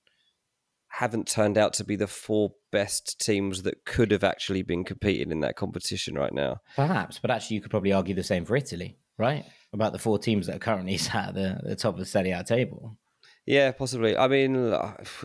haven't 0.89 1.29
turned 1.29 1.59
out 1.59 1.75
to 1.75 1.85
be 1.85 1.97
the 1.97 2.07
four 2.07 2.53
best 2.73 3.21
teams 3.21 3.63
that 3.63 3.85
could 3.85 4.11
have 4.11 4.25
actually 4.25 4.63
been 4.63 4.85
competing 4.85 5.31
in 5.31 5.41
that 5.41 5.57
competition 5.57 6.15
right 6.15 6.33
now. 6.33 6.61
Perhaps, 6.75 7.19
but 7.19 7.31
actually, 7.31 7.57
you 7.57 7.61
could 7.61 7.71
probably 7.71 7.93
argue 7.93 8.15
the 8.15 8.23
same 8.23 8.45
for 8.45 8.57
Italy, 8.57 8.97
right? 9.19 9.45
About 9.73 9.93
the 9.93 9.99
four 9.99 10.19
teams 10.19 10.47
that 10.47 10.57
are 10.57 10.61
currently 10.61 10.97
sat 10.97 11.29
at 11.29 11.35
the, 11.35 11.61
the 11.65 11.77
top 11.77 11.95
of 11.95 12.01
the 12.01 12.07
Serie 12.07 12.31
A 12.31 12.43
table. 12.43 12.97
Yeah, 13.45 13.71
possibly. 13.71 14.17
I 14.17 14.27
mean, 14.27 14.57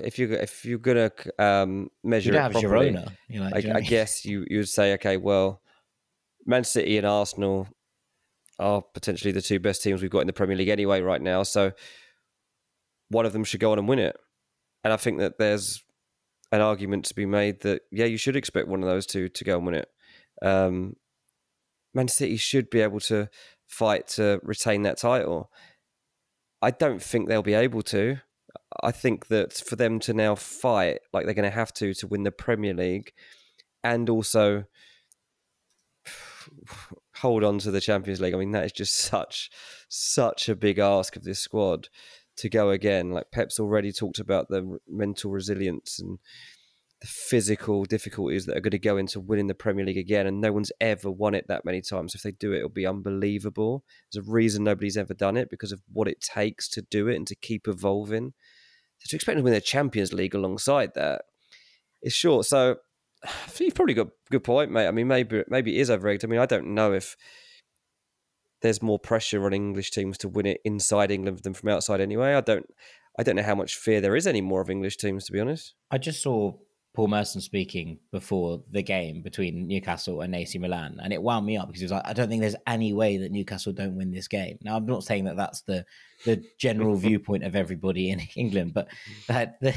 if 0.03 0.19
you 0.19 0.31
if 0.33 0.63
you're 0.63 0.77
gonna 0.77 1.11
um, 1.39 1.89
measure 2.03 2.31
You'd 2.31 2.37
it 2.37 2.41
have 2.41 2.51
properly, 2.51 2.91
Girona. 2.91 3.11
You 3.27 3.39
know, 3.39 3.49
know 3.49 3.55
I 3.55 3.77
I 3.77 3.81
guess 3.81 4.25
you 4.25 4.45
you 4.47 4.59
would 4.59 4.69
say, 4.69 4.93
okay, 4.93 5.17
well, 5.17 5.61
Man 6.45 6.63
City 6.63 6.97
and 6.97 7.07
Arsenal 7.07 7.67
are 8.59 8.83
potentially 8.93 9.31
the 9.31 9.41
two 9.41 9.59
best 9.59 9.81
teams 9.81 10.01
we've 10.03 10.11
got 10.11 10.19
in 10.19 10.27
the 10.27 10.33
Premier 10.33 10.55
League 10.55 10.69
anyway 10.69 11.01
right 11.01 11.21
now. 11.21 11.41
So 11.41 11.71
one 13.11 13.25
of 13.25 13.33
them 13.33 13.43
should 13.43 13.59
go 13.59 13.71
on 13.71 13.79
and 13.79 13.87
win 13.87 13.99
it. 13.99 14.17
And 14.83 14.93
I 14.93 14.97
think 14.97 15.19
that 15.19 15.37
there's 15.37 15.83
an 16.51 16.61
argument 16.61 17.05
to 17.05 17.15
be 17.15 17.25
made 17.25 17.61
that 17.61 17.83
yeah, 17.91 18.05
you 18.05 18.17
should 18.17 18.35
expect 18.35 18.67
one 18.67 18.81
of 18.81 18.89
those 18.89 19.05
two 19.05 19.29
to 19.29 19.43
go 19.43 19.57
and 19.57 19.65
win 19.65 19.75
it. 19.75 19.89
Um, 20.41 20.95
Man 21.93 22.07
City 22.07 22.37
should 22.37 22.69
be 22.69 22.81
able 22.81 22.99
to 23.01 23.29
fight 23.67 24.07
to 24.07 24.39
retain 24.43 24.83
that 24.83 24.97
title. 24.97 25.51
I 26.61 26.71
don't 26.71 27.01
think 27.01 27.27
they'll 27.27 27.41
be 27.41 27.53
able 27.53 27.81
to. 27.83 28.17
I 28.81 28.91
think 28.91 29.27
that 29.27 29.53
for 29.53 29.75
them 29.75 29.99
to 30.01 30.13
now 30.13 30.35
fight 30.35 30.99
like 31.13 31.25
they're 31.25 31.33
going 31.33 31.49
to 31.49 31.55
have 31.55 31.73
to 31.75 31.93
to 31.95 32.07
win 32.07 32.23
the 32.23 32.31
Premier 32.31 32.73
League 32.73 33.11
and 33.83 34.09
also 34.09 34.65
hold 37.17 37.43
on 37.43 37.59
to 37.59 37.71
the 37.71 37.81
Champions 37.81 38.21
League. 38.21 38.33
I 38.33 38.37
mean, 38.37 38.51
that 38.51 38.65
is 38.65 38.71
just 38.71 38.95
such 38.95 39.49
such 39.89 40.47
a 40.49 40.55
big 40.55 40.79
ask 40.79 41.15
of 41.15 41.23
this 41.23 41.39
squad 41.39 41.89
to 42.41 42.49
go 42.49 42.69
again. 42.71 43.11
Like 43.11 43.31
Pep's 43.31 43.59
already 43.59 43.91
talked 43.91 44.19
about 44.19 44.47
the 44.49 44.79
mental 44.87 45.31
resilience 45.31 45.99
and 45.99 46.19
the 46.99 47.07
physical 47.07 47.85
difficulties 47.85 48.45
that 48.45 48.57
are 48.57 48.61
going 48.61 48.71
to 48.71 48.79
go 48.79 48.97
into 48.97 49.19
winning 49.19 49.47
the 49.47 49.55
Premier 49.55 49.85
League 49.85 49.97
again, 49.97 50.27
and 50.27 50.41
no 50.41 50.51
one's 50.51 50.71
ever 50.79 51.09
won 51.09 51.33
it 51.33 51.45
that 51.47 51.65
many 51.65 51.81
times. 51.81 52.13
If 52.13 52.21
they 52.21 52.31
do 52.31 52.51
it, 52.53 52.57
it'll 52.57 52.69
be 52.69 52.85
unbelievable. 52.85 53.83
There's 54.11 54.27
a 54.27 54.31
reason 54.31 54.63
nobody's 54.63 54.97
ever 54.97 55.13
done 55.13 55.37
it 55.37 55.49
because 55.49 55.71
of 55.71 55.81
what 55.91 56.07
it 56.07 56.21
takes 56.21 56.67
to 56.69 56.81
do 56.81 57.07
it 57.07 57.15
and 57.15 57.27
to 57.27 57.35
keep 57.35 57.67
evolving. 57.67 58.33
So 58.99 59.09
to 59.09 59.15
expect 59.15 59.37
them 59.37 59.41
to 59.41 59.45
win 59.45 59.53
the 59.53 59.61
Champions 59.61 60.13
League 60.13 60.35
alongside 60.35 60.93
that 60.95 61.23
is 62.03 62.13
short. 62.13 62.45
So 62.45 62.77
you've 63.59 63.75
probably 63.75 63.95
got 63.95 64.09
good 64.29 64.43
point, 64.43 64.71
mate. 64.71 64.87
I 64.87 64.91
mean, 64.91 65.07
maybe 65.07 65.43
maybe 65.47 65.77
it 65.77 65.81
is 65.81 65.91
overrated. 65.91 66.27
I 66.27 66.31
mean, 66.31 66.39
I 66.39 66.45
don't 66.45 66.73
know 66.73 66.93
if 66.93 67.15
there's 68.61 68.81
more 68.81 68.99
pressure 68.99 69.45
on 69.45 69.53
English 69.53 69.91
teams 69.91 70.17
to 70.19 70.29
win 70.29 70.45
it 70.45 70.61
inside 70.63 71.11
England 71.11 71.39
than 71.39 71.53
from 71.53 71.69
outside. 71.69 72.01
Anyway, 72.01 72.33
I 72.33 72.41
don't 72.41 72.65
I 73.19 73.23
don't 73.23 73.35
know 73.35 73.43
how 73.43 73.55
much 73.55 73.75
fear 73.75 74.01
there 74.01 74.15
is 74.15 74.27
anymore 74.27 74.61
of 74.61 74.69
English 74.69 74.97
teams, 74.97 75.25
to 75.25 75.31
be 75.31 75.39
honest. 75.39 75.73
I 75.89 75.97
just 75.97 76.21
saw 76.21 76.53
Paul 76.93 77.07
Merson 77.07 77.41
speaking 77.41 77.99
before 78.11 78.63
the 78.69 78.81
game 78.81 79.21
between 79.21 79.67
Newcastle 79.67 80.21
and 80.21 80.35
AC 80.35 80.57
Milan, 80.59 80.99
and 81.01 81.13
it 81.13 81.21
wound 81.21 81.45
me 81.45 81.57
up 81.57 81.67
because 81.67 81.81
he 81.81 81.85
was 81.85 81.91
like, 81.91 82.05
"I 82.05 82.13
don't 82.13 82.29
think 82.29 82.41
there's 82.41 82.55
any 82.67 82.93
way 82.93 83.17
that 83.17 83.31
Newcastle 83.31 83.73
don't 83.73 83.95
win 83.95 84.11
this 84.11 84.27
game." 84.27 84.57
Now, 84.61 84.75
I'm 84.75 84.85
not 84.85 85.03
saying 85.03 85.25
that 85.25 85.37
that's 85.37 85.61
the 85.61 85.85
the 86.25 86.43
general 86.57 86.95
viewpoint 87.07 87.43
of 87.43 87.55
everybody 87.55 88.09
in 88.09 88.19
England, 88.35 88.73
but 88.73 88.87
that 89.27 89.59
the, 89.61 89.73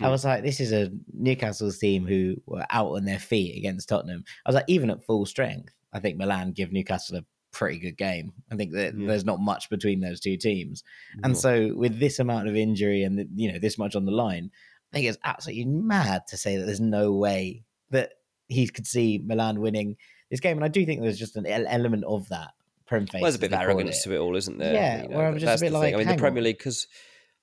I 0.00 0.08
was 0.10 0.24
like, 0.24 0.42
"This 0.42 0.60
is 0.60 0.72
a 0.72 0.90
Newcastle's 1.12 1.78
team 1.78 2.06
who 2.06 2.36
were 2.46 2.66
out 2.70 2.92
on 2.92 3.04
their 3.04 3.18
feet 3.18 3.56
against 3.56 3.88
Tottenham." 3.88 4.24
I 4.44 4.48
was 4.48 4.54
like, 4.54 4.64
even 4.68 4.90
at 4.90 5.04
full 5.04 5.24
strength, 5.24 5.72
I 5.94 6.00
think 6.00 6.18
Milan 6.18 6.52
give 6.52 6.72
Newcastle 6.72 7.18
a 7.18 7.24
pretty 7.54 7.78
good 7.78 7.96
game. 7.96 8.32
I 8.50 8.56
think 8.56 8.72
that 8.72 8.94
Yeah. 8.98 9.06
there's 9.06 9.24
not 9.24 9.40
much 9.40 9.70
between 9.70 10.00
those 10.00 10.20
two 10.20 10.36
teams, 10.36 10.84
and 11.22 11.36
so 11.36 11.74
with 11.74 11.98
this 11.98 12.18
amount 12.18 12.48
of 12.48 12.56
injury 12.56 13.02
and 13.04 13.18
the, 13.18 13.28
you 13.34 13.52
know 13.52 13.58
this 13.58 13.78
much 13.78 13.94
on 13.96 14.04
the 14.04 14.12
line. 14.12 14.50
I 14.92 14.98
think 14.98 15.08
it's 15.08 15.18
absolutely 15.24 15.64
mad 15.64 16.22
to 16.28 16.36
say 16.36 16.56
that 16.56 16.66
there's 16.66 16.80
no 16.80 17.12
way 17.12 17.64
that 17.90 18.12
he 18.46 18.68
could 18.68 18.86
see 18.86 19.18
Milan 19.24 19.60
winning 19.60 19.96
this 20.30 20.38
game. 20.38 20.56
And 20.56 20.64
I 20.64 20.68
do 20.68 20.86
think 20.86 21.00
there's 21.00 21.18
just 21.18 21.34
an 21.36 21.46
element 21.46 22.04
of 22.04 22.28
that. 22.28 22.52
Prem 22.86 23.06
well, 23.12 23.22
there's 23.22 23.34
a 23.34 23.38
bit 23.40 23.52
of 23.52 23.58
arrogance 23.60 24.02
to 24.04 24.14
it 24.14 24.18
all, 24.18 24.36
isn't 24.36 24.58
there? 24.58 24.72
Yeah, 24.74 25.02
you 25.02 25.08
know, 25.08 25.16
where 25.16 25.26
I'm 25.26 25.38
just 25.38 25.62
a 25.62 25.64
bit 25.64 25.72
like, 25.72 25.94
I 25.94 25.96
mean, 25.96 26.06
the 26.06 26.16
Premier 26.16 26.42
League 26.42 26.58
because 26.58 26.86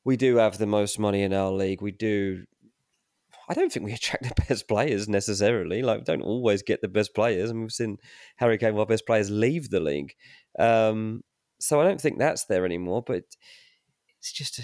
we 0.05 0.15
do 0.15 0.37
have 0.37 0.57
the 0.59 0.65
most 0.65 0.97
money 0.99 1.23
in 1.23 1.33
our 1.33 1.51
league. 1.51 1.81
We 1.81 1.91
do. 1.91 2.45
I 3.51 3.53
don't 3.53 3.71
think 3.71 3.85
we 3.85 3.91
attract 3.99 4.23
the 4.23 4.43
best 4.47 4.67
players 4.67 5.09
necessarily. 5.09 5.81
Like, 5.81 5.99
we 5.99 6.03
don't 6.05 6.21
always 6.21 6.63
get 6.63 6.81
the 6.81 6.87
best 6.87 7.13
players, 7.13 7.49
and 7.49 7.61
we've 7.61 7.71
seen 7.71 7.97
Harry 8.37 8.57
Kane, 8.57 8.77
our 8.77 8.85
best 8.85 9.05
players, 9.05 9.29
leave 9.29 9.69
the 9.69 9.81
league. 9.81 10.13
Um, 10.57 11.23
so 11.59 11.81
I 11.81 11.83
don't 11.83 11.99
think 11.99 12.17
that's 12.17 12.45
there 12.45 12.65
anymore. 12.65 13.03
But 13.05 13.23
it's 14.19 14.31
just 14.31 14.57
a, 14.57 14.63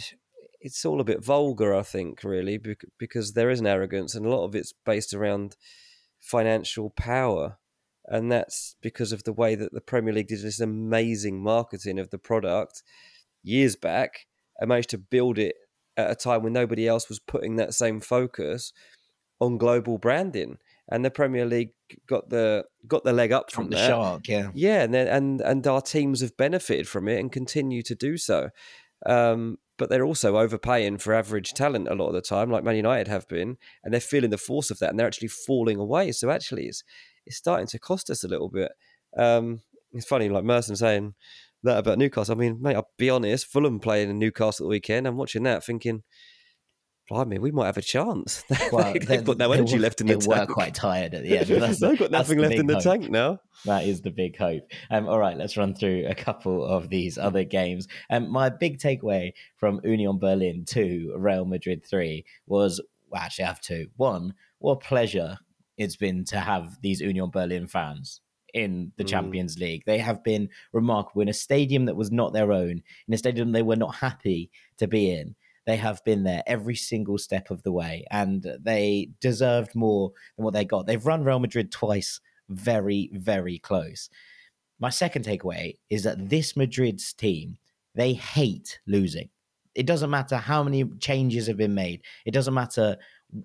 it's 0.61 0.85
all 0.85 1.01
a 1.01 1.05
bit 1.05 1.23
vulgar, 1.23 1.75
I 1.75 1.83
think, 1.83 2.23
really, 2.23 2.59
because 2.97 3.33
there 3.33 3.49
is 3.49 3.59
an 3.59 3.67
arrogance, 3.67 4.15
and 4.15 4.25
a 4.25 4.29
lot 4.29 4.45
of 4.45 4.55
it's 4.55 4.73
based 4.85 5.13
around 5.13 5.57
financial 6.19 6.89
power. 6.91 7.57
And 8.09 8.31
that's 8.31 8.77
because 8.81 9.11
of 9.11 9.23
the 9.23 9.33
way 9.33 9.55
that 9.55 9.73
the 9.73 9.81
Premier 9.81 10.13
League 10.13 10.29
did 10.29 10.41
this 10.41 10.61
amazing 10.61 11.43
marketing 11.43 11.99
of 11.99 12.09
the 12.09 12.17
product 12.17 12.81
years 13.43 13.75
back 13.75 14.27
and 14.57 14.69
managed 14.69 14.91
to 14.91 14.97
build 14.97 15.37
it 15.37 15.55
at 15.97 16.11
a 16.11 16.15
time 16.15 16.43
when 16.43 16.53
nobody 16.53 16.87
else 16.87 17.09
was 17.09 17.19
putting 17.19 17.55
that 17.57 17.73
same 17.73 17.99
focus 17.99 18.71
on 19.39 19.57
global 19.57 19.97
branding. 19.97 20.57
And 20.89 21.03
the 21.03 21.11
Premier 21.11 21.45
League 21.45 21.71
got 22.07 22.29
the 22.29 22.63
got 22.87 23.03
the 23.03 23.11
leg 23.11 23.33
up 23.33 23.51
from, 23.51 23.65
from 23.65 23.71
the 23.71 23.75
that. 23.75 23.87
shark, 23.87 24.27
yeah, 24.27 24.51
yeah, 24.53 24.83
and 24.83 24.95
and 24.95 25.41
and 25.41 25.67
our 25.67 25.81
teams 25.81 26.21
have 26.21 26.37
benefited 26.37 26.87
from 26.87 27.09
it 27.09 27.19
and 27.19 27.29
continue 27.29 27.81
to 27.81 27.95
do 27.95 28.15
so. 28.17 28.51
Um, 29.05 29.57
but 29.77 29.89
they're 29.89 30.05
also 30.05 30.37
overpaying 30.37 30.97
for 30.99 31.13
average 31.13 31.53
talent 31.53 31.87
a 31.87 31.93
lot 31.93 32.07
of 32.07 32.13
the 32.13 32.21
time, 32.21 32.49
like 32.49 32.63
Man 32.63 32.77
United 32.77 33.09
have 33.09 33.27
been, 33.27 33.57
and 33.83 33.93
they're 33.93 33.99
feeling 33.99 34.29
the 34.29 34.37
force 34.37 34.71
of 34.71 34.79
that, 34.79 34.89
and 34.89 34.97
they're 34.97 35.07
actually 35.07 35.27
falling 35.27 35.77
away. 35.77 36.13
So 36.13 36.29
actually, 36.29 36.67
it's 36.67 36.83
it's 37.25 37.35
starting 37.35 37.67
to 37.67 37.79
cost 37.79 38.09
us 38.09 38.23
a 38.23 38.27
little 38.29 38.49
bit. 38.49 38.71
Um, 39.17 39.61
it's 39.91 40.07
funny, 40.07 40.29
like 40.29 40.45
Merson 40.45 40.77
saying 40.77 41.15
that 41.63 41.79
about 41.79 41.97
Newcastle. 41.97 42.35
I 42.35 42.37
mean, 42.37 42.61
mate, 42.61 42.75
I'll 42.75 42.89
be 42.97 43.09
honest, 43.09 43.47
Fulham 43.47 43.79
playing 43.79 44.09
in 44.09 44.19
Newcastle 44.19 44.65
the 44.65 44.69
weekend. 44.69 45.07
I'm 45.07 45.17
watching 45.17 45.43
that, 45.43 45.63
thinking, 45.63 46.03
blimey, 47.07 47.39
we 47.39 47.51
might 47.51 47.67
have 47.67 47.77
a 47.77 47.81
chance. 47.81 48.43
Well, 48.71 48.93
they've 48.93 49.23
got 49.23 49.37
no 49.37 49.51
energy 49.53 49.75
were, 49.75 49.81
left 49.81 50.01
in 50.01 50.07
the 50.07 50.17
they 50.17 50.25
tank. 50.25 50.49
were 50.49 50.53
quite 50.53 50.75
tired 50.75 51.13
at 51.13 51.23
the 51.23 51.37
end. 51.37 51.47
That's, 51.61 51.79
they've 51.79 51.97
got 51.97 52.11
nothing 52.11 52.37
left 52.39 52.55
in 52.55 52.67
the 52.67 52.75
hope. 52.75 52.83
tank 52.83 53.09
now. 53.09 53.39
That 53.65 53.85
is 53.85 54.01
the 54.01 54.11
big 54.11 54.37
hope. 54.37 54.63
Um, 54.91 55.07
all 55.07 55.19
right, 55.19 55.37
let's 55.37 55.55
run 55.55 55.73
through 55.73 56.05
a 56.07 56.15
couple 56.15 56.65
of 56.65 56.89
these 56.89 57.17
other 57.17 57.43
games. 57.43 57.87
Um, 58.09 58.29
my 58.29 58.49
big 58.49 58.79
takeaway 58.79 59.31
from 59.55 59.79
Union 59.83 60.19
Berlin 60.19 60.65
2, 60.65 61.15
Real 61.17 61.45
Madrid 61.45 61.85
3 61.89 62.25
was, 62.45 62.81
well, 63.09 63.21
actually, 63.21 63.45
I 63.45 63.47
have 63.47 63.61
two. 63.61 63.87
One, 63.95 64.33
what 64.59 64.81
pleasure 64.81 65.37
it's 65.77 65.95
been 65.95 66.25
to 66.25 66.39
have 66.39 66.77
these 66.81 66.99
Union 66.99 67.29
Berlin 67.29 67.67
fans 67.67 68.21
in 68.53 68.91
the 68.97 69.03
mm. 69.03 69.07
Champions 69.07 69.57
League. 69.57 69.83
They 69.85 69.97
have 69.97 70.23
been 70.23 70.49
remarkable 70.73 71.21
in 71.21 71.29
a 71.29 71.33
stadium 71.33 71.85
that 71.85 71.95
was 71.95 72.11
not 72.11 72.33
their 72.33 72.51
own, 72.51 72.81
in 73.07 73.13
a 73.13 73.17
stadium 73.17 73.51
they 73.51 73.61
were 73.61 73.75
not 73.75 73.95
happy 73.95 74.51
to 74.77 74.87
be 74.87 75.11
in. 75.11 75.35
They 75.65 75.75
have 75.75 76.03
been 76.05 76.23
there 76.23 76.43
every 76.47 76.75
single 76.75 77.17
step 77.17 77.51
of 77.51 77.61
the 77.63 77.73
way, 77.73 78.05
and 78.09 78.45
they 78.61 79.09
deserved 79.19 79.75
more 79.75 80.13
than 80.35 80.45
what 80.45 80.53
they 80.53 80.63
got. 80.63 80.87
They've 80.87 81.05
run 81.05 81.25
Real 81.25 81.39
Madrid 81.39 81.71
twice 81.71 82.21
very, 82.49 83.09
very 83.13 83.59
close. 83.59 84.09
My 84.79 84.89
second 84.89 85.25
takeaway 85.25 85.75
is 85.89 86.03
that 86.03 86.29
this 86.29 86.55
Madrid's 86.55 87.11
team, 87.11 87.57
they 87.95 88.13
hate 88.13 88.79
losing. 88.87 89.29
It 89.75 89.85
doesn't 89.85 90.09
matter 90.09 90.37
how 90.37 90.63
many 90.63 90.85
changes 90.99 91.47
have 91.47 91.57
been 91.57 91.75
made, 91.75 92.01
it 92.25 92.31
doesn't 92.31 92.53
matter 92.53 92.97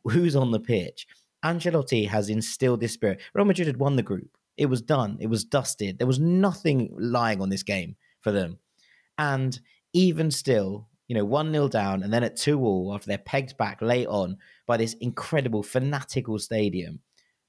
who's 0.05 0.37
on 0.37 0.53
the 0.53 0.61
pitch. 0.61 1.07
Ancelotti 1.45 2.07
has 2.09 2.29
instilled 2.29 2.81
this 2.81 2.93
spirit. 2.93 3.21
Real 3.35 3.45
Madrid 3.45 3.67
had 3.67 3.79
won 3.79 3.97
the 3.97 4.03
group. 4.03 4.37
It 4.63 4.71
was 4.71 4.81
done. 4.81 5.19
It 5.21 5.27
was 5.27 5.45
dusted. 5.45 5.99
There 5.99 6.07
was 6.07 6.21
nothing 6.21 6.95
lying 6.97 7.43
on 7.43 7.49
this 7.49 7.65
game 7.65 7.97
for 8.21 8.31
them. 8.31 8.59
And 9.19 9.59
even 9.93 10.31
still, 10.31 10.89
you 11.09 11.17
know, 11.17 11.25
1 11.25 11.53
0 11.53 11.67
down 11.67 12.05
and 12.05 12.13
then 12.13 12.23
at 12.23 12.37
2 12.37 12.61
all 12.61 12.95
after 12.95 13.09
they're 13.09 13.19
pegged 13.19 13.57
back 13.57 13.83
late 13.83 14.07
on 14.07 14.37
by 14.67 14.77
this 14.77 14.95
incredible 15.01 15.65
fanatical 15.65 16.39
stadium, 16.39 17.01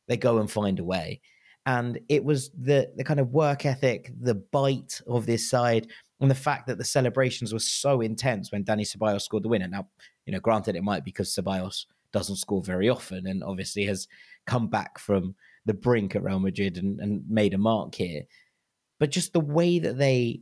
they 0.07 0.17
go 0.17 0.39
and 0.39 0.49
find 0.49 0.79
a 0.79 0.83
way. 0.83 1.21
And 1.67 1.99
it 2.09 2.25
was 2.25 2.49
the 2.49 2.91
the 2.97 3.03
kind 3.03 3.19
of 3.19 3.31
work 3.31 3.65
ethic, 3.65 4.11
the 4.19 4.35
bite 4.35 4.99
of 5.07 5.27
this 5.27 5.47
side, 5.47 5.87
and 6.19 6.31
the 6.31 6.35
fact 6.35 6.65
that 6.65 6.79
the 6.79 6.83
celebrations 6.83 7.53
were 7.53 7.59
so 7.59 8.01
intense 8.01 8.51
when 8.51 8.65
Dani 8.65 8.81
Ceballos 8.81 9.21
scored 9.21 9.43
the 9.43 9.49
winner. 9.49 9.67
Now, 9.67 9.87
you 10.25 10.33
know, 10.33 10.39
granted, 10.39 10.75
it 10.75 10.83
might 10.83 11.05
be 11.05 11.11
because 11.11 11.33
Ceballos 11.33 11.85
doesn't 12.11 12.37
score 12.37 12.63
very 12.63 12.89
often 12.89 13.27
and 13.27 13.43
obviously 13.43 13.85
has 13.85 14.07
come 14.45 14.67
back 14.67 14.99
from 14.99 15.35
the 15.65 15.73
brink 15.73 16.15
at 16.15 16.23
Real 16.23 16.39
Madrid 16.39 16.77
and, 16.77 16.99
and 16.99 17.23
made 17.29 17.53
a 17.53 17.57
mark 17.57 17.95
here. 17.95 18.23
But 18.99 19.11
just 19.11 19.33
the 19.33 19.39
way 19.39 19.79
that 19.79 19.97
they 19.97 20.41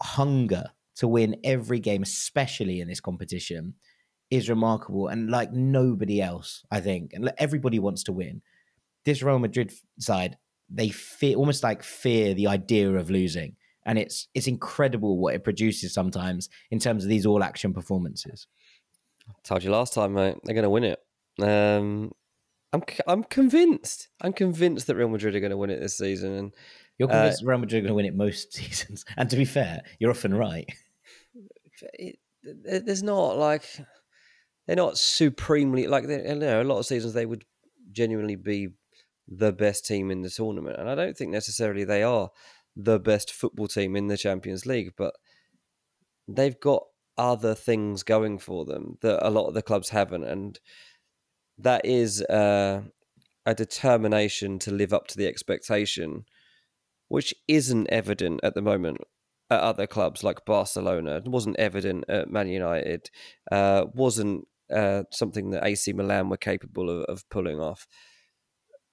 hunger 0.00 0.66
to 0.96 1.08
win 1.08 1.36
every 1.44 1.80
game, 1.80 2.02
especially 2.02 2.80
in 2.80 2.88
this 2.88 3.00
competition, 3.00 3.74
is 4.30 4.48
remarkable 4.48 5.08
and 5.08 5.30
like 5.30 5.52
nobody 5.52 6.20
else, 6.20 6.64
I 6.70 6.80
think. 6.80 7.12
And 7.12 7.32
everybody 7.38 7.78
wants 7.78 8.04
to 8.04 8.12
win. 8.12 8.42
This 9.04 9.22
Real 9.22 9.38
Madrid 9.38 9.72
side, 9.98 10.38
they 10.70 10.88
fear 10.88 11.36
almost 11.36 11.62
like 11.62 11.82
fear 11.82 12.34
the 12.34 12.46
idea 12.46 12.90
of 12.92 13.10
losing. 13.10 13.56
And 13.86 13.98
it's 13.98 14.28
it's 14.32 14.46
incredible 14.46 15.18
what 15.18 15.34
it 15.34 15.44
produces 15.44 15.92
sometimes 15.92 16.48
in 16.70 16.78
terms 16.78 17.04
of 17.04 17.10
these 17.10 17.26
all 17.26 17.44
action 17.44 17.74
performances. 17.74 18.46
I 19.28 19.32
told 19.42 19.62
you 19.62 19.70
last 19.70 19.92
time, 19.92 20.14
mate. 20.14 20.36
They're 20.42 20.54
going 20.54 20.64
to 20.64 20.70
win 20.70 20.84
it. 20.84 20.98
Um, 21.42 22.12
I'm 22.74 22.82
I'm 23.06 23.24
convinced. 23.24 24.08
I'm 24.20 24.32
convinced 24.32 24.86
that 24.88 24.96
Real 24.96 25.08
Madrid 25.08 25.34
are 25.34 25.40
going 25.40 25.50
to 25.50 25.56
win 25.56 25.70
it 25.70 25.80
this 25.80 25.96
season. 25.96 26.32
And 26.32 26.52
you're 26.98 27.08
convinced 27.08 27.42
uh, 27.42 27.46
Real 27.46 27.58
Madrid 27.58 27.78
are 27.78 27.82
going 27.82 27.92
to 27.92 27.94
win 27.94 28.06
it 28.06 28.14
most 28.14 28.52
seasons. 28.58 29.04
And 29.16 29.30
to 29.30 29.36
be 29.36 29.44
fair, 29.44 29.80
you're 29.98 30.10
often 30.10 30.34
right 30.34 30.68
it, 31.94 32.18
there's 32.42 33.02
not 33.02 33.36
like 33.36 33.64
they're 34.66 34.76
not 34.76 34.98
supremely 34.98 35.86
like 35.86 36.04
you 36.04 36.34
know 36.34 36.62
a 36.62 36.64
lot 36.64 36.78
of 36.78 36.86
seasons 36.86 37.12
they 37.12 37.26
would 37.26 37.44
genuinely 37.90 38.36
be 38.36 38.68
the 39.26 39.52
best 39.52 39.86
team 39.86 40.10
in 40.10 40.22
the 40.22 40.30
tournament, 40.30 40.76
and 40.78 40.88
I 40.88 40.94
don't 40.94 41.16
think 41.16 41.30
necessarily 41.30 41.84
they 41.84 42.02
are 42.02 42.30
the 42.76 42.98
best 42.98 43.32
football 43.32 43.68
team 43.68 43.96
in 43.96 44.08
the 44.08 44.18
Champions 44.18 44.66
League, 44.66 44.92
but 44.98 45.14
they've 46.28 46.58
got 46.60 46.82
other 47.16 47.54
things 47.54 48.02
going 48.02 48.38
for 48.38 48.64
them 48.64 48.98
that 49.00 49.26
a 49.26 49.30
lot 49.30 49.46
of 49.46 49.54
the 49.54 49.62
clubs 49.62 49.88
haven't, 49.90 50.24
and 50.24 50.60
that 51.58 51.84
is 51.84 52.22
uh, 52.22 52.82
a 53.46 53.54
determination 53.54 54.58
to 54.60 54.70
live 54.70 54.92
up 54.92 55.06
to 55.08 55.16
the 55.16 55.26
expectation, 55.26 56.24
which 57.08 57.34
isn't 57.48 57.88
evident 57.90 58.40
at 58.42 58.54
the 58.54 58.62
moment 58.62 58.98
at 59.50 59.60
other 59.60 59.86
clubs 59.86 60.24
like 60.24 60.44
Barcelona. 60.44 61.16
It 61.16 61.28
wasn't 61.28 61.58
evident 61.58 62.04
at 62.08 62.30
Man 62.30 62.48
United. 62.48 63.10
Uh, 63.50 63.86
wasn't 63.94 64.46
uh, 64.72 65.04
something 65.10 65.50
that 65.50 65.64
AC 65.64 65.92
Milan 65.92 66.28
were 66.28 66.36
capable 66.36 66.90
of, 66.90 67.04
of, 67.04 67.28
pulling 67.28 67.60
off. 67.60 67.86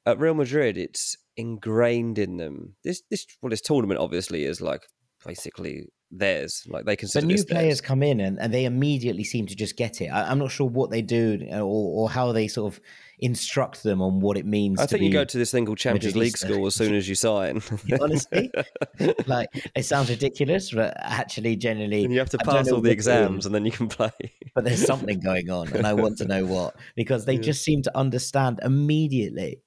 At 0.05 0.20
Real 0.20 0.34
Madrid, 0.34 0.78
it's 0.78 1.16
ingrained 1.38 2.18
in 2.18 2.38
them. 2.38 2.76
This 2.84 3.01
this 3.09 3.26
well, 3.41 3.49
this 3.49 3.62
tournament 3.62 3.99
obviously 3.99 4.43
is 4.43 4.59
like 4.59 4.82
basically 5.26 5.86
theirs. 6.12 6.66
Like 6.68 6.86
they 6.86 6.95
consider. 6.95 7.26
But 7.26 7.36
new 7.36 7.43
players 7.43 7.68
theirs. 7.68 7.82
come 7.82 8.03
in 8.03 8.20
and, 8.20 8.39
and 8.39 8.53
they 8.53 8.66
immediately 8.66 9.24
seem 9.24 9.47
to 9.47 9.55
just 9.55 9.78
get 9.78 10.01
it. 10.01 10.07
I, 10.07 10.32
am 10.32 10.39
not 10.39 10.51
sure 10.51 10.68
what 10.68 10.89
they 10.89 11.01
do 11.01 11.47
uh, 11.51 11.59
or, 11.59 12.03
or 12.03 12.09
how 12.09 12.32
they 12.32 12.47
sort 12.47 12.74
of 12.74 12.82
instruct 13.20 13.84
them 13.84 14.01
on 14.01 14.20
what 14.20 14.38
it 14.38 14.45
means. 14.45 14.80
I 14.80 14.86
think 14.86 15.03
you 15.03 15.12
go 15.12 15.24
to 15.24 15.38
this 15.38 15.51
thing 15.51 15.66
called 15.66 15.78
Champions 15.78 16.16
League 16.16 16.38
school 16.38 16.66
as 16.68 16.76
soon 16.76 16.93
as 16.95 17.07
you 17.07 17.16
sign. 17.16 17.62
Honestly, 18.01 18.51
like 19.28 19.49
it 19.76 19.84
sounds 19.84 20.09
ridiculous, 20.09 20.72
but 20.72 20.95
actually, 20.99 21.55
generally, 21.55 22.03
and 22.03 22.14
you 22.14 22.20
have 22.20 22.30
to 22.32 22.38
pass 22.39 22.72
all 22.72 22.82
the 22.82 22.91
exams 22.91 23.45
and 23.45 23.55
then 23.55 23.66
you 23.66 23.72
can 23.72 23.88
play. 23.88 24.12
but 24.55 24.64
there's 24.64 24.86
something 24.86 25.20
going 25.20 25.49
on, 25.49 25.72
and 25.74 25.86
I 25.86 25.93
want 25.93 26.18
to 26.18 26.26
know 26.26 26.45
what 26.45 26.76
because 26.95 27.26
they 27.26 27.34
yeah. 27.36 27.41
just 27.41 27.64
seem 27.64 27.82
to 27.84 27.97
understand 27.97 28.59
immediately 28.64 29.62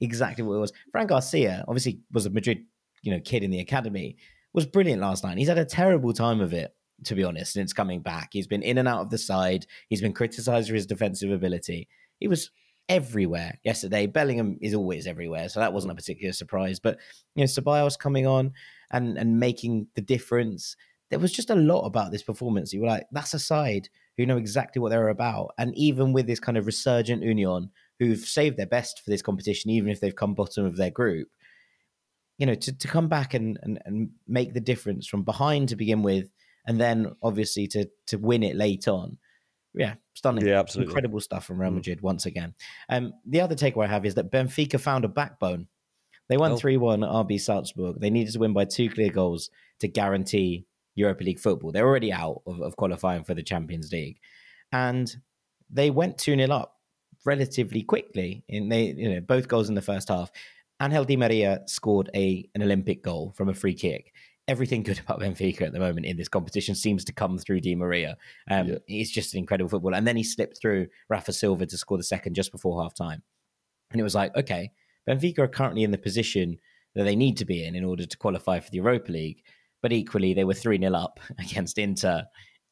exactly 0.00 0.44
what 0.44 0.54
it 0.54 0.60
was. 0.60 0.72
Fran 0.92 1.06
Garcia 1.06 1.64
obviously 1.66 2.00
was 2.12 2.26
a 2.26 2.30
Madrid, 2.30 2.64
you 3.02 3.12
know, 3.12 3.20
kid 3.20 3.42
in 3.42 3.50
the 3.50 3.60
academy 3.60 4.16
was 4.56 4.66
brilliant 4.66 5.02
last 5.02 5.22
night. 5.22 5.38
He's 5.38 5.48
had 5.48 5.58
a 5.58 5.64
terrible 5.64 6.12
time 6.12 6.40
of 6.40 6.52
it, 6.52 6.74
to 7.04 7.14
be 7.14 7.22
honest, 7.22 7.52
since 7.52 7.72
coming 7.72 8.00
back. 8.00 8.30
He's 8.32 8.48
been 8.48 8.62
in 8.62 8.78
and 8.78 8.88
out 8.88 9.02
of 9.02 9.10
the 9.10 9.18
side. 9.18 9.66
He's 9.88 10.00
been 10.00 10.14
criticised 10.14 10.68
for 10.68 10.74
his 10.74 10.86
defensive 10.86 11.30
ability. 11.30 11.88
He 12.18 12.26
was 12.26 12.50
everywhere 12.88 13.58
yesterday. 13.64 14.06
Bellingham 14.06 14.58
is 14.62 14.74
always 14.74 15.06
everywhere, 15.06 15.48
so 15.50 15.60
that 15.60 15.74
wasn't 15.74 15.92
a 15.92 15.96
particular 15.96 16.32
surprise. 16.32 16.80
But 16.80 16.98
you 17.34 17.42
know, 17.42 17.46
Ceballos 17.46 17.98
coming 17.98 18.26
on 18.26 18.52
and 18.90 19.18
and 19.18 19.38
making 19.38 19.88
the 19.94 20.00
difference. 20.00 20.74
There 21.10 21.20
was 21.20 21.32
just 21.32 21.50
a 21.50 21.54
lot 21.54 21.84
about 21.84 22.10
this 22.10 22.22
performance. 22.24 22.72
You 22.72 22.80
were 22.80 22.88
like, 22.88 23.06
that's 23.12 23.34
a 23.34 23.38
side 23.38 23.88
who 24.16 24.26
know 24.26 24.38
exactly 24.38 24.80
what 24.80 24.88
they're 24.88 25.08
about. 25.08 25.52
And 25.56 25.76
even 25.76 26.12
with 26.12 26.26
this 26.26 26.40
kind 26.40 26.58
of 26.58 26.66
resurgent 26.66 27.22
Union, 27.22 27.70
who've 27.98 28.18
saved 28.18 28.56
their 28.56 28.66
best 28.66 29.02
for 29.04 29.10
this 29.10 29.22
competition, 29.22 29.70
even 29.70 29.90
if 29.90 30.00
they've 30.00 30.16
come 30.16 30.34
bottom 30.34 30.64
of 30.64 30.76
their 30.76 30.90
group, 30.90 31.28
you 32.38 32.46
know, 32.46 32.54
to, 32.54 32.78
to 32.78 32.88
come 32.88 33.08
back 33.08 33.34
and, 33.34 33.58
and, 33.62 33.78
and 33.84 34.10
make 34.26 34.54
the 34.54 34.60
difference 34.60 35.06
from 35.06 35.22
behind 35.22 35.70
to 35.70 35.76
begin 35.76 36.02
with, 36.02 36.30
and 36.66 36.80
then 36.80 37.12
obviously 37.22 37.66
to 37.68 37.88
to 38.08 38.18
win 38.18 38.42
it 38.42 38.56
late 38.56 38.88
on. 38.88 39.18
Yeah, 39.74 39.94
stunning. 40.14 40.46
Yeah, 40.46 40.58
absolutely. 40.58 40.90
Incredible 40.90 41.20
stuff 41.20 41.44
from 41.44 41.60
Real 41.60 41.70
mm. 41.70 41.76
Madrid 41.76 42.00
once 42.00 42.26
again. 42.26 42.54
Um, 42.88 43.12
the 43.26 43.42
other 43.42 43.54
takeaway 43.54 43.84
I 43.84 43.88
have 43.88 44.06
is 44.06 44.14
that 44.14 44.32
Benfica 44.32 44.80
found 44.80 45.04
a 45.04 45.08
backbone. 45.08 45.68
They 46.28 46.36
won 46.38 46.52
Oh. 46.52 46.56
3 46.56 46.76
1 46.76 47.04
at 47.04 47.10
RB 47.10 47.40
Salzburg. 47.40 48.00
They 48.00 48.10
needed 48.10 48.32
to 48.32 48.38
win 48.40 48.52
by 48.52 48.64
two 48.64 48.88
clear 48.88 49.10
goals 49.10 49.50
to 49.80 49.88
guarantee 49.88 50.66
Europa 50.94 51.22
League 51.22 51.38
football. 51.38 51.72
They're 51.72 51.86
already 51.86 52.12
out 52.12 52.42
of, 52.46 52.60
of 52.60 52.76
qualifying 52.76 53.22
for 53.24 53.34
the 53.34 53.42
Champions 53.42 53.92
League. 53.92 54.18
And 54.72 55.14
they 55.70 55.90
went 55.90 56.18
2 56.18 56.36
0 56.36 56.50
up 56.50 56.74
relatively 57.24 57.82
quickly. 57.82 58.44
In 58.48 58.68
they, 58.68 58.86
you 58.86 59.14
know, 59.14 59.20
both 59.20 59.46
goals 59.46 59.68
in 59.68 59.74
the 59.74 59.82
first 59.82 60.08
half. 60.08 60.30
Angel 60.80 61.04
Di 61.04 61.16
Maria 61.16 61.60
scored 61.66 62.10
a 62.14 62.48
an 62.54 62.62
Olympic 62.62 63.02
goal 63.02 63.32
from 63.36 63.48
a 63.48 63.54
free 63.54 63.74
kick. 63.74 64.12
Everything 64.48 64.82
good 64.82 64.98
about 65.00 65.20
Benfica 65.20 65.62
at 65.62 65.72
the 65.72 65.80
moment 65.80 66.06
in 66.06 66.16
this 66.16 66.28
competition 66.28 66.74
seems 66.74 67.04
to 67.04 67.12
come 67.12 67.38
through 67.38 67.60
Di 67.60 67.74
Maria. 67.74 68.16
Um, 68.50 68.68
Yeah. 68.68 68.78
He's 68.86 69.10
just 69.10 69.34
an 69.34 69.38
incredible 69.38 69.68
footballer. 69.68 69.96
And 69.96 70.06
then 70.06 70.16
he 70.16 70.22
slipped 70.22 70.60
through 70.60 70.86
Rafa 71.08 71.32
Silva 71.32 71.66
to 71.66 71.76
score 71.76 71.98
the 71.98 72.04
second 72.04 72.34
just 72.34 72.52
before 72.52 72.80
half 72.80 72.94
time. 72.94 73.22
And 73.90 74.00
it 74.00 74.04
was 74.04 74.14
like, 74.14 74.36
okay, 74.36 74.70
Benfica 75.08 75.40
are 75.40 75.48
currently 75.48 75.82
in 75.82 75.90
the 75.90 75.98
position 75.98 76.58
that 76.94 77.04
they 77.04 77.16
need 77.16 77.36
to 77.38 77.44
be 77.44 77.64
in 77.64 77.74
in 77.74 77.84
order 77.84 78.06
to 78.06 78.18
qualify 78.18 78.60
for 78.60 78.70
the 78.70 78.76
Europa 78.76 79.10
League. 79.10 79.42
But 79.82 79.92
equally, 79.92 80.34
they 80.34 80.44
were 80.44 80.54
3 80.54 80.78
0 80.78 80.94
up 80.94 81.20
against 81.38 81.78
Inter 81.78 82.24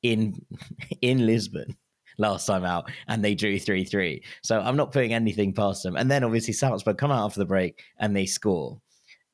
in 0.03 0.41
in 1.01 1.27
Lisbon 1.27 1.77
last 2.19 2.47
time 2.47 2.65
out, 2.65 2.91
and 3.09 3.25
they 3.25 3.35
drew 3.35 3.59
3 3.59 3.85
3. 3.85 4.23
So 4.43 4.61
I'm 4.61 4.77
not 4.77 4.93
putting 4.93 5.13
anything 5.13 5.53
past 5.53 5.83
them. 5.83 5.97
And 5.97 6.11
then 6.11 6.25
obviously, 6.25 6.55
Salzburg 6.55 6.99
come 6.99 7.11
out 7.11 7.25
after 7.25 7.41
the 7.41 7.47
break 7.47 7.83
and 7.99 8.15
they 8.15 8.27
score. 8.27 8.81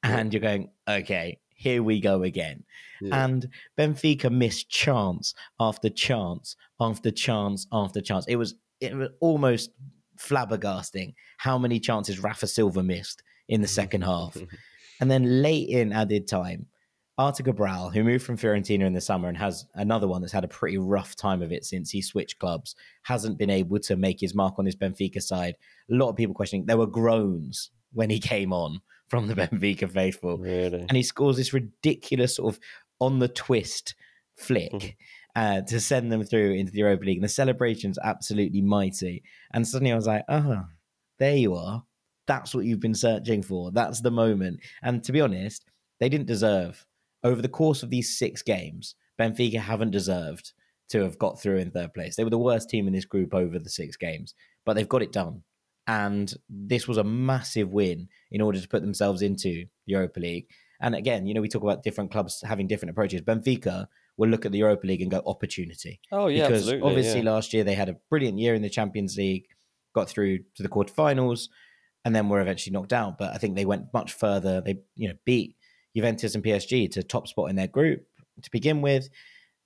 And 0.03 0.33
you're 0.33 0.41
going, 0.41 0.71
okay, 0.89 1.39
here 1.55 1.83
we 1.83 2.01
go 2.01 2.23
again. 2.23 2.65
Yeah. 3.03 3.25
And 3.25 3.49
Benfica 3.79 4.31
missed 4.31 4.71
chance 4.71 5.35
after 5.59 5.91
chance 5.91 6.57
after 6.81 7.11
chance 7.11 7.67
after 7.73 8.01
chance. 8.01 8.27
It 8.27 8.37
was 8.37 8.55
it 8.81 8.95
was 8.95 9.11
almost 9.21 9.71
flabbergasting 10.19 11.15
how 11.39 11.59
many 11.59 11.81
chances 11.81 12.19
Rafa 12.19 12.47
Silva 12.47 12.83
missed 12.83 13.23
in 13.49 13.61
the 13.61 13.67
mm-hmm. 13.67 13.75
second 13.75 14.03
half. 14.05 14.37
And 15.03 15.11
then 15.11 15.41
late 15.41 15.71
in 15.71 15.95
added 15.95 16.29
time, 16.29 16.67
Arthur 17.21 17.43
Cabral, 17.43 17.91
who 17.91 18.03
moved 18.03 18.25
from 18.25 18.39
Fiorentina 18.39 18.87
in 18.87 18.95
the 18.95 19.01
summer 19.01 19.29
and 19.29 19.37
has 19.37 19.67
another 19.75 20.09
one 20.09 20.23
that's 20.23 20.33
had 20.33 20.43
a 20.43 20.49
pretty 20.49 20.79
rough 20.79 21.15
time 21.15 21.43
of 21.43 21.53
it 21.53 21.67
since 21.67 21.91
he 21.91 22.01
switched 22.01 22.39
clubs, 22.39 22.75
hasn't 23.03 23.37
been 23.37 23.51
able 23.51 23.79
to 23.81 23.95
make 23.95 24.19
his 24.19 24.35
mark 24.35 24.55
on 24.59 24.65
his 24.65 24.75
Benfica 24.75 25.21
side. 25.21 25.57
A 25.91 25.95
lot 25.95 26.09
of 26.09 26.17
people 26.17 26.35
questioning. 26.35 26.65
There 26.65 26.79
were 26.79 26.87
groans 26.87 27.73
when 27.93 28.09
he 28.09 28.21
came 28.21 28.55
on 28.55 28.81
from 29.09 29.27
the 29.29 29.35
Benfica 29.37 29.91
faithful 29.91 30.39
Really? 30.39 30.81
and 30.81 30.93
he 30.97 31.03
scores 31.03 31.37
this 31.37 31.53
ridiculous 31.53 32.37
sort 32.37 32.55
of 32.55 32.61
on 33.01 33.19
the 33.19 33.29
twist 33.29 33.95
flick 34.39 34.97
uh, 35.37 35.61
to 35.61 35.79
send 35.79 36.11
them 36.11 36.25
through 36.25 36.53
into 36.55 36.73
the 36.73 36.79
Europa 36.79 37.05
League. 37.05 37.19
And 37.19 37.25
the 37.25 37.29
celebration's 37.29 37.99
absolutely 38.03 38.63
mighty. 38.63 39.23
And 39.53 39.69
suddenly 39.69 39.93
I 39.93 39.97
was 39.97 40.07
like, 40.07 40.25
oh, 40.31 40.65
there 41.19 41.37
you 41.37 41.55
are. 41.55 41.85
That's 42.27 42.55
what 42.55 42.65
you've 42.65 42.81
been 42.81 42.95
searching 42.95 43.43
for. 43.43 43.73
That's 43.73 44.01
the 44.01 44.11
moment. 44.11 44.61
And 44.83 45.05
to 45.05 45.13
be 45.13 45.21
honest, 45.21 45.67
they 45.99 46.09
didn't 46.09 46.27
deserve, 46.27 46.87
over 47.23 47.43
the 47.43 47.49
course 47.49 47.83
of 47.83 47.91
these 47.91 48.19
six 48.19 48.43
games, 48.43 48.95
Benfica 49.21 49.61
haven't 49.61 49.91
deserved 49.91 50.53
to 50.91 51.03
have 51.03 51.19
got 51.19 51.41
through 51.41 51.59
in 51.59 51.71
third 51.71 51.95
place. 51.95 52.17
They 52.17 52.25
were 52.25 52.31
the 52.31 52.39
worst 52.39 52.69
team 52.69 52.87
in 52.87 52.93
this 52.93 53.05
group 53.05 53.35
over 53.35 53.59
the 53.59 53.71
six 53.71 53.97
games, 53.97 54.35
but 54.65 54.75
they've 54.75 54.89
got 54.89 55.03
it 55.03 55.13
done. 55.13 55.43
And 55.87 56.33
this 56.49 56.87
was 56.87 56.99
a 56.99 57.05
massive 57.05 57.73
win 57.73 58.09
in 58.31 58.41
order 58.41 58.61
to 58.61 58.69
put 58.69 58.83
themselves 58.83 59.23
into 59.23 59.67
the 59.87 59.93
Europa 59.93 60.21
League. 60.21 60.47
And 60.81 60.95
again, 60.95 61.27
you 61.27 61.35
know, 61.35 61.41
we 61.41 61.49
talk 61.49 61.63
about 61.63 61.83
different 61.83 62.11
clubs 62.11 62.43
having 62.47 62.67
different 62.67 62.91
approaches. 62.91 63.21
Benfica 63.23 63.87
will 64.17 64.29
look 64.29 64.45
at 64.45 64.53
the 64.53 64.59
Europa 64.59 64.87
League 64.87 65.03
and 65.03 65.11
go 65.11 65.23
opportunity. 65.27 66.01
Oh 66.13 66.29
yeah, 66.29 66.47
because 66.47 66.63
absolutely. 66.63 66.89
obviously 66.89 67.21
yeah. 67.21 67.31
last 67.31 67.53
year 67.53 67.65
they 67.65 67.75
had 67.75 67.89
a 67.89 67.97
brilliant 68.09 68.39
year 68.39 68.55
in 68.55 68.63
the 68.63 68.71
Champions 68.71 69.17
League, 69.17 69.47
got 69.95 70.09
through 70.09 70.39
to 70.57 70.63
the 70.63 70.69
quarterfinals, 70.69 71.49
and 72.05 72.15
then 72.15 72.29
were 72.29 72.41
eventually 72.41 72.73
knocked 72.73 72.93
out. 72.93 73.19
But 73.19 73.35
I 73.35 73.39
think 73.39 73.57
they 73.57 73.65
went 73.65 73.93
much 73.93 74.13
further. 74.13 74.61
They, 74.61 74.79
you 74.95 75.09
know, 75.09 75.15
beat 75.25 75.57
Juventus 75.95 76.35
and 76.35 76.45
PSG 76.45 76.91
to 76.93 77.03
top 77.03 77.29
spot 77.29 77.51
in 77.51 77.57
their 77.57 77.67
group 77.67 78.07
to 78.43 78.51
begin 78.51 78.81
with. 78.81 79.09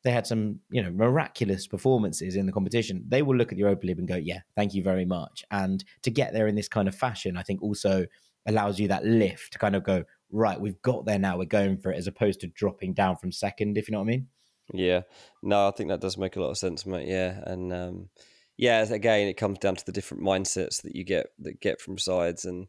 They 0.03 0.11
had 0.11 0.27
some, 0.27 0.61
you 0.71 0.83
know, 0.83 0.91
miraculous 0.91 1.67
performances 1.67 2.37
in 2.37 2.45
the 2.47 2.53
competition. 2.53 3.05
They 3.09 3.23
will 3.23 3.37
look 3.37 3.53
at 3.53 3.57
the 3.57 3.63
Europa 3.63 3.87
League 3.87 3.99
and 3.99 4.09
go, 4.09 4.17
"Yeah, 4.17 4.41
thank 4.55 4.75
you 4.75 4.83
very 4.83 5.07
much." 5.07 5.45
And 5.51 5.83
to 6.03 6.11
get 6.11 6.33
there 6.33 6.47
in 6.47 6.55
this 6.55 6.69
kind 6.69 6.89
of 6.89 6.95
fashion, 6.95 7.37
I 7.37 7.43
think 7.43 7.63
also 7.63 8.07
allows 8.47 8.79
you 8.79 8.89
that 8.89 9.07
lift 9.07 9.55
to 9.55 9.59
kind 9.59 9.75
of 9.75 9.83
go, 9.83 10.05
"Right, 10.31 10.61
we've 10.61 10.81
got 10.83 11.07
there 11.07 11.19
now. 11.19 11.39
We're 11.39 11.47
going 11.47 11.79
for 11.79 11.91
it," 11.91 11.97
as 11.97 12.07
opposed 12.07 12.41
to 12.41 12.49
dropping 12.49 12.93
down 12.93 13.17
from 13.17 13.33
second. 13.33 13.79
If 13.79 13.89
you 13.89 13.93
know 13.93 14.01
what 14.01 14.09
I 14.09 14.17
mean? 14.17 14.29
Yeah, 14.73 15.03
no, 15.43 15.69
I 15.69 15.71
think 15.71 15.89
that 15.89 16.01
does 16.01 16.19
make 16.19 16.37
a 16.37 16.41
lot 16.41 16.51
of 16.51 16.59
sense, 16.59 16.85
mate. 16.85 17.09
Yeah, 17.09 17.41
and 17.47 17.73
um, 17.73 18.09
yeah, 18.57 18.83
again, 18.83 19.29
it 19.29 19.37
comes 19.37 19.59
down 19.59 19.77
to 19.77 19.87
the 19.87 19.93
different 19.93 20.23
mindsets 20.23 20.83
that 20.83 20.95
you 20.95 21.05
get 21.05 21.27
that 21.41 21.61
get 21.61 21.81
from 21.81 21.99
sides, 21.99 22.45
and 22.45 22.69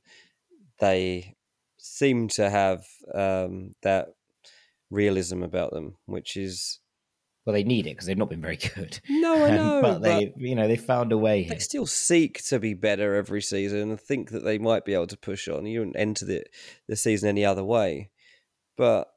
they 0.79 1.34
seem 1.85 2.27
to 2.29 2.49
have 2.49 2.83
um, 3.13 3.73
that 3.83 4.09
realism 4.89 5.43
about 5.43 5.71
them, 5.71 5.95
which 6.05 6.35
is 6.37 6.79
Well, 7.45 7.53
they 7.53 7.63
need 7.63 7.85
it 7.87 7.91
because 7.91 8.07
they've 8.07 8.17
not 8.17 8.29
been 8.29 8.41
very 8.41 8.57
good. 8.75 8.99
no, 9.09 9.45
I 9.45 9.49
Um, 9.49 9.55
know, 9.55 9.81
but 9.81 9.99
they, 10.01 10.33
you 10.37 10.55
know, 10.55 10.67
they 10.67 10.77
found 10.77 11.11
a 11.11 11.17
way. 11.17 11.43
they 11.43 11.49
Here. 11.49 11.59
still 11.59 11.85
seek 11.85 12.43
to 12.45 12.59
be 12.59 12.73
better 12.73 13.15
every 13.15 13.41
season 13.41 13.91
and 13.91 13.99
think 13.99 14.31
that 14.31 14.43
they 14.43 14.57
might 14.57 14.85
be 14.85 14.93
able 14.93 15.07
to 15.07 15.17
push 15.17 15.47
on. 15.47 15.65
You 15.65 15.79
wouldn't 15.79 15.97
enter 15.99 16.25
the 16.25 16.43
the 16.87 16.95
season 16.95 17.29
any 17.29 17.45
other 17.45 17.63
way, 17.63 18.09
but 18.77 19.07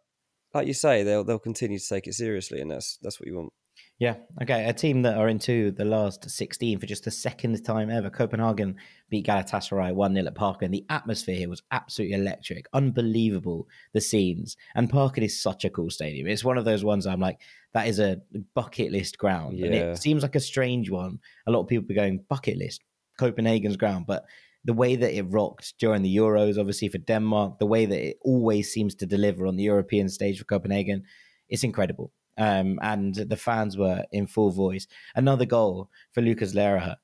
like 0.55 0.67
you 0.67 0.75
say, 0.75 1.03
they'll 1.03 1.25
they'll 1.25 1.39
continue 1.39 1.79
to 1.79 1.89
take 1.89 2.07
it 2.07 2.15
seriously, 2.15 2.61
and 2.61 2.71
that's 2.71 2.99
that's 3.03 3.19
what 3.21 3.27
you 3.29 3.37
want. 3.37 3.53
Yeah. 3.99 4.15
Okay. 4.41 4.65
A 4.69 4.73
team 4.73 5.03
that 5.03 5.19
are 5.19 5.29
into 5.29 5.73
the 5.73 5.85
last 5.85 6.31
16 6.31 6.79
for 6.79 6.87
just 6.87 7.05
the 7.05 7.11
second 7.11 7.65
time 7.65 7.91
ever. 7.91 8.11
Copenhagen 8.11 8.77
beat 9.11 9.27
Galatasaray 9.27 9.93
1 9.93 10.15
0 10.15 10.27
at 10.27 10.35
Parken, 10.37 10.67
and 10.67 10.75
the 10.75 10.87
atmosphere 10.89 11.35
here 11.35 11.49
was 11.49 11.63
absolutely 11.73 12.15
electric. 12.15 12.67
Unbelievable, 12.73 13.67
the 13.93 14.01
scenes. 14.01 14.57
And 14.77 14.89
Parken 14.89 15.25
is 15.25 15.43
such 15.43 15.65
a 15.65 15.71
cool 15.71 15.91
stadium. 15.91 16.29
It's 16.29 16.45
one 16.45 16.59
of 16.59 16.65
those 16.65 16.85
ones 16.85 17.07
I'm 17.07 17.21
like, 17.21 17.41
that 17.75 17.89
is 17.89 17.99
a 17.99 18.21
bucket 18.55 18.93
list 18.93 19.19
ground. 19.19 19.59
And 19.59 19.75
it 19.75 19.99
seems 19.99 20.23
like 20.23 20.37
a 20.37 20.41
strange 20.41 20.91
one. 20.91 21.19
A 21.49 21.51
lot 21.51 21.63
of 21.63 21.69
people 21.69 21.87
be 21.87 21.95
going, 21.95 22.25
bucket 22.29 22.57
list, 22.57 22.85
Copenhagen's 23.19 23.77
ground. 23.77 24.07
But 24.07 24.25
the 24.65 24.75
way 24.75 24.95
that 24.95 25.17
it 25.17 25.23
rocked 25.23 25.75
during 25.81 26.03
the 26.03 26.17
Euros, 26.17 26.57
obviously 26.57 26.89
for 26.89 26.99
Denmark, 26.99 27.59
the 27.59 27.67
way 27.67 27.85
that 27.85 28.09
it 28.11 28.19
always 28.23 28.73
seems 28.73 28.95
to 28.97 29.07
deliver 29.07 29.47
on 29.47 29.57
the 29.57 29.65
European 29.65 30.09
stage 30.09 30.39
for 30.39 30.45
Copenhagen, 30.45 31.03
it's 31.49 31.65
incredible. 31.65 32.13
Um, 32.39 32.79
and 32.81 33.15
the 33.15 33.37
fans 33.37 33.77
were 33.77 34.05
in 34.13 34.29
full 34.29 34.53
voice. 34.53 34.87
Another 35.15 35.45
goal 35.45 35.91
for 36.13 36.23
Lukas 36.23 36.55
Lerager, 36.55 36.97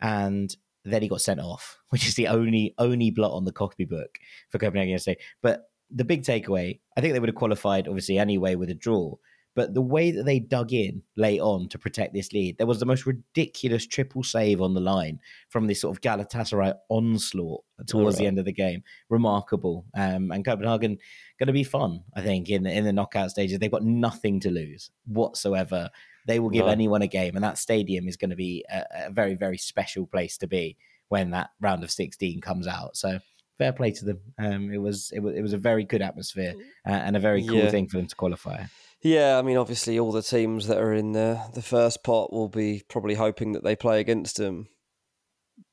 and 0.00 0.56
then 0.84 1.02
he 1.02 1.08
got 1.08 1.20
sent 1.20 1.40
off, 1.40 1.78
which 1.90 2.06
is 2.06 2.14
the 2.14 2.28
only 2.28 2.74
only 2.78 3.10
blot 3.10 3.32
on 3.32 3.44
the 3.44 3.52
copy 3.52 3.84
book 3.84 4.18
for 4.50 4.58
Copenhagen 4.58 4.90
yesterday. 4.90 5.20
But 5.42 5.70
the 5.90 6.04
big 6.04 6.22
takeaway, 6.22 6.80
I 6.96 7.00
think 7.00 7.14
they 7.14 7.20
would 7.20 7.28
have 7.28 7.36
qualified 7.36 7.88
obviously 7.88 8.18
anyway 8.18 8.54
with 8.54 8.70
a 8.70 8.74
draw. 8.74 9.16
But 9.54 9.74
the 9.74 9.82
way 9.82 10.12
that 10.12 10.24
they 10.24 10.38
dug 10.38 10.72
in 10.72 11.02
late 11.16 11.40
on 11.40 11.68
to 11.70 11.78
protect 11.78 12.14
this 12.14 12.32
lead, 12.32 12.58
there 12.58 12.66
was 12.66 12.78
the 12.78 12.86
most 12.86 13.06
ridiculous 13.06 13.86
triple 13.86 14.22
save 14.22 14.60
on 14.60 14.72
the 14.74 14.80
line 14.80 15.18
from 15.48 15.66
this 15.66 15.80
sort 15.80 15.96
of 15.96 16.00
Galatasaray 16.00 16.74
onslaught 16.88 17.64
towards 17.86 18.18
the 18.18 18.26
end 18.26 18.38
of 18.38 18.44
the 18.44 18.52
game. 18.52 18.84
Remarkable. 19.08 19.84
Um, 19.96 20.30
and 20.30 20.44
Copenhagen 20.44 20.96
going 21.38 21.46
to 21.48 21.52
be 21.52 21.64
fun, 21.64 22.04
I 22.14 22.20
think, 22.20 22.50
in 22.50 22.62
the, 22.62 22.70
in 22.70 22.84
the 22.84 22.92
knockout 22.92 23.30
stages. 23.30 23.58
They've 23.58 23.70
got 23.70 23.82
nothing 23.84 24.38
to 24.40 24.50
lose 24.50 24.90
whatsoever. 25.06 25.90
They 26.26 26.38
will 26.38 26.50
give 26.50 26.66
No. 26.66 26.72
anyone 26.72 27.02
a 27.02 27.06
game, 27.08 27.34
and 27.34 27.42
that 27.44 27.58
stadium 27.58 28.06
is 28.06 28.16
going 28.16 28.30
to 28.30 28.36
be 28.36 28.64
a, 28.70 28.84
a 29.06 29.10
very, 29.10 29.34
very 29.34 29.58
special 29.58 30.06
place 30.06 30.36
to 30.38 30.46
be 30.46 30.76
when 31.08 31.30
that 31.30 31.50
round 31.60 31.82
of 31.82 31.90
16 31.90 32.40
comes 32.42 32.66
out. 32.68 32.96
So 32.96 33.18
fair 33.58 33.72
play 33.72 33.90
to 33.90 34.04
them. 34.04 34.20
Um, 34.38 34.72
it 34.72 34.78
was 34.78 35.10
it 35.12 35.20
was 35.20 35.34
it 35.34 35.42
was 35.42 35.52
a 35.52 35.58
very 35.58 35.84
good 35.84 36.00
atmosphere 36.02 36.54
uh, 36.86 36.90
and 36.90 37.16
a 37.16 37.20
very 37.20 37.42
cool 37.44 37.58
Yeah. 37.58 37.70
thing 37.70 37.88
for 37.88 37.98
them 37.98 38.06
to 38.06 38.16
qualify. 38.16 38.64
Yeah, 39.02 39.38
I 39.38 39.42
mean, 39.42 39.56
obviously, 39.56 39.98
all 39.98 40.10
the 40.12 40.22
teams 40.22 40.66
that 40.66 40.78
are 40.78 40.92
in 40.92 41.12
the 41.12 41.40
the 41.54 41.62
first 41.62 42.02
pot 42.02 42.32
will 42.32 42.48
be 42.48 42.82
probably 42.88 43.14
hoping 43.14 43.52
that 43.52 43.62
they 43.64 43.76
play 43.76 44.00
against 44.00 44.36
them. 44.36 44.68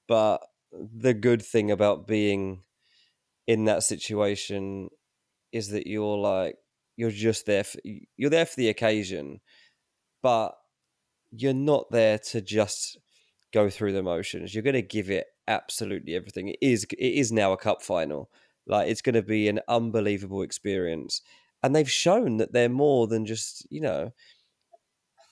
But 0.08 0.42
the 0.72 1.14
good 1.14 1.42
thing 1.42 1.72
about 1.72 2.08
being 2.08 2.64
in 3.48 3.66
that 3.66 3.84
situation 3.84 4.90
is 5.52 5.70
that 5.70 5.88
you're 5.88 6.18
like 6.18 6.58
you're 6.98 7.12
just 7.12 7.46
there. 7.46 7.64
For, 7.64 7.80
you're 8.18 8.30
there 8.30 8.46
for 8.46 8.56
the 8.58 8.70
occasion, 8.70 9.42
but 10.22 10.56
you're 11.32 11.54
not 11.54 11.92
there 11.92 12.18
to 12.18 12.42
just 12.42 12.98
go 13.56 13.70
through 13.70 13.94
the 13.94 14.04
motions. 14.04 14.54
You're 14.54 14.64
going 14.70 14.74
to 14.76 14.82
give 14.98 15.10
it 15.10 15.26
absolutely 15.48 16.16
everything. 16.16 16.50
It 16.50 16.58
is. 16.62 16.86
It 16.98 17.14
is 17.22 17.32
now 17.32 17.54
a 17.54 17.58
cup 17.58 17.82
final. 17.82 18.30
Like 18.68 18.90
it's 18.90 19.02
going 19.02 19.16
to 19.16 19.22
be 19.24 19.48
an 19.48 19.60
unbelievable 19.68 20.42
experience 20.44 21.22
and 21.64 21.76
they've 21.76 21.90
shown 21.90 22.38
that 22.38 22.54
they're 22.54 22.70
more 22.70 23.08
than 23.08 23.26
just 23.26 23.66
you 23.72 23.82
know 23.82 24.12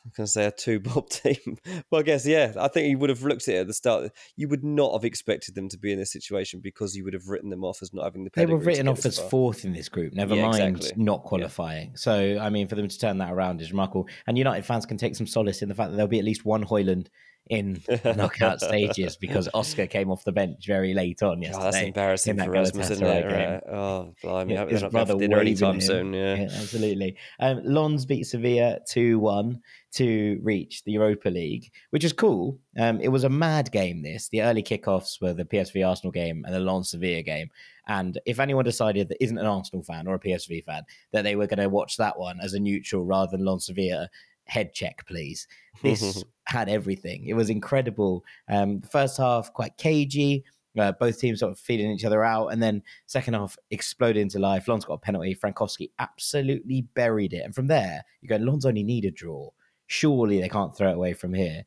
I'm 0.05 0.11
going 0.17 0.25
to 0.25 0.31
say 0.31 0.45
a 0.45 0.51
two 0.51 0.79
bob 0.89 1.09
team. 1.09 1.57
But 1.89 1.97
I 1.97 2.01
guess, 2.03 2.25
yeah, 2.25 2.51
I 2.59 2.67
think 2.67 2.89
you 2.89 2.97
would 2.97 3.09
have 3.09 3.23
looked 3.23 3.47
at 3.47 3.55
it 3.55 3.59
at 3.59 3.67
the 3.67 3.73
start. 3.73 4.11
You 4.35 4.49
would 4.49 4.63
not 4.63 4.91
have 4.93 5.05
expected 5.05 5.55
them 5.55 5.69
to 5.69 5.77
be 5.77 5.93
in 5.93 5.97
this 5.99 6.11
situation 6.11 6.59
because 6.59 6.93
you 6.93 7.05
would 7.05 7.13
have 7.13 7.29
written 7.29 7.49
them 7.49 7.63
off 7.63 7.81
as 7.81 7.93
not 7.93 8.03
having 8.03 8.25
the 8.25 8.31
They 8.35 8.45
were 8.45 8.57
written 8.57 8.89
off 8.89 9.05
as 9.05 9.17
far. 9.17 9.29
fourth 9.29 9.63
in 9.63 9.71
this 9.71 9.87
group. 9.87 10.13
Never 10.13 10.35
Yeah, 10.35 10.49
mind 10.49 10.75
exactly. 10.77 11.01
not 11.01 11.23
qualifying. 11.23 11.95
So 11.95 12.37
I 12.37 12.49
mean, 12.49 12.67
for 12.67 12.75
them 12.75 12.89
to 12.89 12.99
turn 12.99 13.19
that 13.19 13.31
around 13.31 13.61
is 13.61 13.71
remarkable. 13.71 14.09
And 14.27 14.37
United 14.37 14.65
fans 14.65 14.85
can 14.85 14.97
take 14.97 15.15
some 15.15 15.27
solace 15.27 15.61
in 15.61 15.69
the 15.69 15.75
fact 15.75 15.91
that 15.91 15.95
there'll 15.95 16.09
be 16.09 16.19
at 16.19 16.25
least 16.25 16.43
one 16.43 16.65
Højlund 16.65 17.07
in 17.49 17.81
knockout 18.15 18.61
stages 18.61 19.17
because 19.17 19.49
Oscar 19.53 19.85
came 19.85 20.09
off 20.09 20.23
the 20.23 20.31
bench 20.31 20.65
very 20.65 20.93
late 20.93 21.21
on 21.21 21.41
yesterday. 21.41 21.61
Oh, 21.67 21.71
that's 21.71 21.83
embarrassing 21.83 22.35
that 22.37 22.45
for 22.45 22.51
Rasmus, 22.51 22.89
isn't 22.91 23.05
it? 23.05 23.25
Right. 23.25 23.73
Oh, 23.73 24.13
blimey. 24.23 24.55
I 24.55 24.59
hope 24.61 24.69
His 24.69 24.81
they're 24.81 24.89
not 24.89 24.93
going 24.93 25.05
brother 25.05 25.19
dinner 25.19 25.39
anytime 25.39 25.75
him. 25.75 25.81
soon. 25.81 26.13
Yeah. 26.13 26.35
Yeah, 26.35 26.43
absolutely. 26.43 27.17
Um, 27.39 27.61
Lens 27.65 28.05
beat 28.05 28.23
Sevilla 28.23 28.79
2 28.89 29.19
1 29.19 29.61
to 29.95 30.39
reach 30.41 30.83
the 30.85 30.93
Europa 30.93 31.29
League, 31.29 31.71
which 31.91 32.03
is 32.03 32.13
cool. 32.13 32.59
Um, 32.79 32.99
it 33.01 33.09
was 33.09 33.25
a 33.25 33.29
mad 33.29 33.71
game, 33.71 34.01
this. 34.01 34.29
The 34.29 34.41
early 34.41 34.63
kickoffs 34.63 35.21
were 35.21 35.33
the 35.33 35.45
PSV 35.45 35.87
Arsenal 35.87 36.11
game 36.11 36.43
and 36.45 36.55
the 36.55 36.59
Lens 36.59 36.89
Sevilla 36.91 37.21
game. 37.21 37.49
And 37.87 38.17
if 38.25 38.39
anyone 38.39 38.63
decided 38.63 39.09
that 39.09 39.21
isn't 39.21 39.37
an 39.37 39.45
Arsenal 39.45 39.83
fan 39.83 40.07
or 40.07 40.15
a 40.15 40.19
PSV 40.19 40.63
fan, 40.63 40.83
that 41.11 41.23
they 41.23 41.35
were 41.35 41.47
going 41.47 41.59
to 41.59 41.67
watch 41.69 41.97
that 41.97 42.17
one 42.17 42.39
as 42.41 42.53
a 42.53 42.59
neutral 42.59 43.03
rather 43.03 43.35
than 43.35 43.45
Lens 43.45 43.65
Sevilla, 43.65 44.09
head 44.45 44.73
check, 44.73 45.05
please. 45.07 45.47
This 45.81 46.23
had 46.45 46.69
everything. 46.69 47.25
It 47.25 47.33
was 47.33 47.49
incredible. 47.49 48.23
Um, 48.49 48.81
first 48.81 49.17
half, 49.17 49.53
quite 49.53 49.77
cagey. 49.77 50.43
Uh, 50.77 50.91
both 50.91 51.19
teams 51.19 51.39
sort 51.39 51.51
of 51.51 51.59
feeding 51.59 51.91
each 51.91 52.05
other 52.05 52.23
out, 52.23 52.47
and 52.47 52.61
then 52.61 52.81
second 53.05 53.35
half 53.35 53.55
exploded 53.69 54.21
into 54.21 54.39
life. 54.39 54.67
Lens 54.67 54.85
got 54.85 54.95
a 54.95 54.97
penalty. 54.97 55.35
Frankowski 55.35 55.91
absolutely 55.99 56.81
buried 56.95 57.33
it, 57.33 57.43
and 57.45 57.53
from 57.53 57.67
there 57.67 58.03
you 58.21 58.29
go. 58.29 58.37
Lens 58.37 58.65
only 58.65 58.83
need 58.83 59.05
a 59.05 59.11
draw. 59.11 59.49
Surely 59.85 60.41
they 60.41 60.49
can't 60.49 60.75
throw 60.75 60.89
it 60.89 60.95
away 60.95 61.13
from 61.13 61.33
here. 61.33 61.63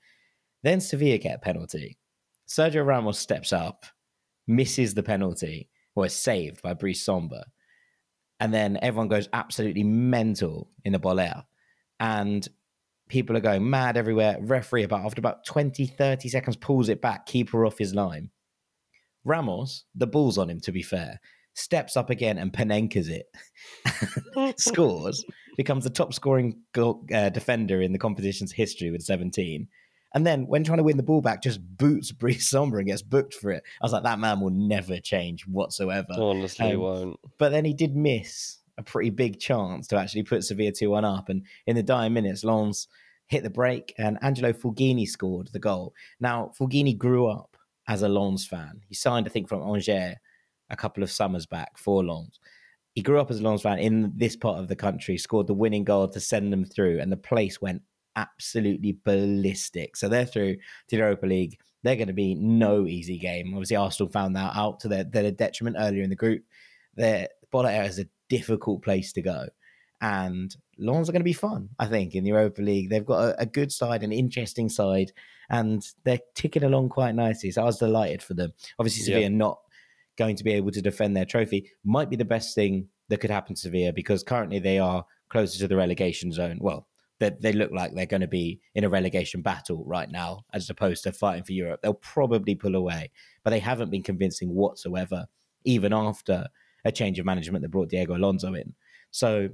Then 0.65 0.81
Sevilla 0.81 1.19
get 1.19 1.37
a 1.37 1.39
penalty. 1.39 1.99
Sergio 2.49 2.85
Ramos 2.85 3.19
steps 3.19 3.53
up, 3.53 3.87
misses 4.49 4.95
the 4.95 5.03
penalty, 5.05 5.69
or 5.95 6.07
is 6.07 6.15
saved 6.15 6.61
by 6.63 6.75
Brice 6.75 7.05
Samba, 7.05 7.47
and 8.41 8.53
then 8.53 8.79
everyone 8.83 9.09
goes 9.09 9.29
absolutely 9.33 9.85
mental 9.85 10.71
in 10.85 10.93
the 10.93 10.99
Bollaert, 10.99 11.45
and 12.01 12.49
people 13.09 13.37
are 13.37 13.41
going 13.41 13.69
mad 13.69 13.97
everywhere. 13.97 14.37
Referee 14.41 14.85
about 14.85 15.05
after 15.05 15.21
about 15.21 15.45
20, 15.47 15.87
30 15.87 16.29
seconds 16.29 16.57
pulls 16.57 16.89
it 16.89 17.01
back, 17.01 17.27
keeper 17.27 17.65
off 17.67 17.79
his 17.79 17.95
line. 17.95 18.31
Ramos, 19.25 19.85
the 19.95 20.07
ball's 20.07 20.39
on 20.39 20.51
him 20.51 20.61
to 20.61 20.73
be 20.73 20.83
fair, 20.83 21.21
steps 21.55 21.97
up 21.97 22.11
again 22.11 22.39
and 22.39 22.53
Panenkas 22.53 23.09
it, 23.09 23.27
scores, 24.61 25.25
becomes 25.57 25.85
the 25.85 25.91
top 25.91 26.15
scoring 26.15 26.61
goal, 26.73 27.05
uh, 27.13 27.29
defender 27.31 27.83
in 27.83 27.93
the 27.93 27.99
competition's 27.99 28.53
history 28.53 28.91
with 28.91 29.03
17. 29.03 29.67
And 30.15 30.27
then 30.27 30.47
when 30.47 30.65
trying 30.65 30.79
to 30.79 30.85
win 30.85 30.97
the 30.97 31.03
ball 31.03 31.21
back, 31.21 31.43
just 31.43 31.61
boots 31.77 32.13
Brice 32.13 32.49
Samba 32.49 32.79
and 32.79 32.87
gets 32.87 33.03
booked 33.03 33.35
for 33.35 33.51
it. 33.51 33.63
I 33.83 33.85
was 33.85 33.93
like, 33.93 34.05
that 34.05 34.19
man 34.19 34.41
will 34.41 34.51
never 34.51 34.99
change 35.01 35.47
whatsoever. 35.47 36.15
Honestly, 36.17 36.73
Um, 36.73 36.81
won't. 36.81 37.21
But 37.39 37.51
then 37.51 37.65
he 37.65 37.75
did 37.75 37.97
miss 37.97 38.59
a 38.79 38.83
pretty 38.83 39.11
big 39.11 39.39
chance 39.41 39.87
to 39.89 39.97
actually 39.97 40.23
put 40.23 40.45
Sevilla 40.45 40.73
2 40.73 40.91
1 40.91 41.05
up. 41.05 41.29
And 41.29 41.43
in 41.67 41.77
the 41.77 41.83
dying 41.83 42.13
minutes, 42.13 42.45
Lens 42.45 42.89
hit 43.29 43.43
the 43.43 43.51
break 43.51 43.95
and 43.99 44.19
Angelo 44.23 44.53
Fulgini 44.53 45.07
scored 45.07 45.49
the 45.49 45.59
goal. 45.59 45.95
Now, 46.21 46.53
Fulgini 46.59 46.97
grew 46.97 47.27
up 47.27 47.57
as 47.89 48.03
a 48.03 48.09
Lens 48.09 48.47
fan. 48.47 48.81
He 48.89 48.95
signed, 48.95 49.27
I 49.27 49.31
think, 49.31 49.49
from 49.49 49.63
Angers 49.63 50.17
a 50.71 50.77
couple 50.77 51.03
of 51.03 51.11
summers 51.11 51.47
back 51.47 51.79
for 51.79 52.05
Lens. 52.05 52.41
He 52.95 53.03
grew 53.03 53.21
up 53.21 53.31
as 53.31 53.41
a 53.41 53.43
Lens 53.43 53.63
fan 53.63 53.79
in 53.79 54.13
this 54.17 54.37
part 54.37 54.59
of 54.59 54.69
the 54.69 54.77
country, 54.77 55.19
scored 55.19 55.47
the 55.47 55.55
winning 55.55 55.85
goal 55.85 56.09
to 56.09 56.21
send 56.21 56.53
them 56.53 56.65
through, 56.65 57.01
and 57.01 57.13
the 57.13 57.17
place 57.17 57.61
went 57.61 57.83
absolutely 58.17 58.99
ballistic. 59.05 59.97
So 59.97 60.09
they're 60.09 60.25
through 60.25 60.55
to 60.57 60.61
the 60.91 60.97
Europa 60.97 61.27
League. 61.27 61.59
They're 61.83 61.97
going 61.97 62.09
to 62.09 62.15
be 62.15 62.35
no 62.35 62.87
easy 62.87 63.19
game. 63.19 63.53
Obviously, 63.53 63.77
Arsenal 63.77 64.11
found 64.11 64.35
that 64.35 64.57
out 64.57 64.81
to 64.81 64.89
their, 64.89 65.05
their 65.05 65.31
detriment 65.31 65.77
earlier 65.79 66.03
in 66.03 66.11
the 66.11 66.17
group. 66.17 66.43
Their 66.95 67.29
Bollaert 67.53 67.87
is 67.87 67.99
a 67.99 68.07
difficult 68.29 68.83
place 68.83 69.13
to 69.15 69.23
go. 69.23 69.47
And 70.01 70.55
Lens 70.79 71.09
are 71.09 71.13
going 71.13 71.21
to 71.21 71.25
be 71.25 71.33
fun, 71.33 71.71
I 71.79 71.87
think, 71.87 72.15
in 72.15 72.25
the 72.25 72.31
Europa 72.31 72.61
League. 72.61 72.91
They've 72.91 73.05
got 73.05 73.31
a, 73.31 73.41
a 73.43 73.47
good 73.47 73.73
side, 73.73 74.03
an 74.03 74.13
interesting 74.13 74.69
side, 74.69 75.13
and 75.49 75.83
they're 76.05 76.21
ticking 76.35 76.65
along 76.65 76.91
quite 76.91 77.15
nicely. 77.15 77.51
So 77.51 77.63
I 77.63 77.67
was 77.67 77.79
delighted 77.79 78.23
for 78.23 78.35
them. 78.35 78.53
Obviously, 78.79 79.11
Yeah. 79.11 79.19
Sevilla 79.19 79.31
not 79.31 79.59
going 80.19 80.37
to 80.37 80.45
be 80.45 80.53
able 80.53 80.71
to 80.73 80.83
defend 80.83 81.17
their 81.17 81.25
trophy 81.25 81.71
might 81.85 82.11
be 82.11 82.17
the 82.17 82.25
best 82.25 82.55
thing 82.55 82.89
that 83.09 83.21
could 83.21 83.31
happen 83.31 83.55
to 83.55 83.61
Sevilla 83.61 83.93
because 83.93 84.23
currently 84.23 84.59
they 84.59 84.79
are 84.79 85.05
closer 85.29 85.59
to 85.59 85.69
the 85.69 85.77
relegation 85.77 86.33
zone. 86.33 86.59
Well, 86.61 86.87
they, 87.19 87.31
they 87.41 87.53
look 87.53 87.71
like 87.73 87.95
they're 87.95 88.07
going 88.07 88.21
to 88.21 88.27
be 88.27 88.61
in 88.75 88.85
a 88.85 88.89
relegation 88.89 89.41
battle 89.43 89.85
right 89.87 90.11
now 90.11 90.45
as 90.53 90.69
opposed 90.69 91.05
to 91.05 91.13
fighting 91.13 91.45
for 91.45 91.53
Europe. 91.53 91.81
They'll 91.83 91.95
probably 91.95 92.55
pull 92.55 92.75
away, 92.75 93.11
but 93.45 93.51
they 93.51 93.59
haven't 93.59 93.91
been 93.91 94.03
convincing 94.03 94.55
whatsoever, 94.55 95.27
even 95.65 95.93
after 95.93 96.47
a 96.85 96.93
change 96.93 97.19
of 97.19 97.27
management 97.27 97.63
that 97.63 97.71
brought 97.71 97.89
Diego 97.89 98.15
Alonso 98.17 98.55
in. 98.55 98.75
So, 99.11 99.49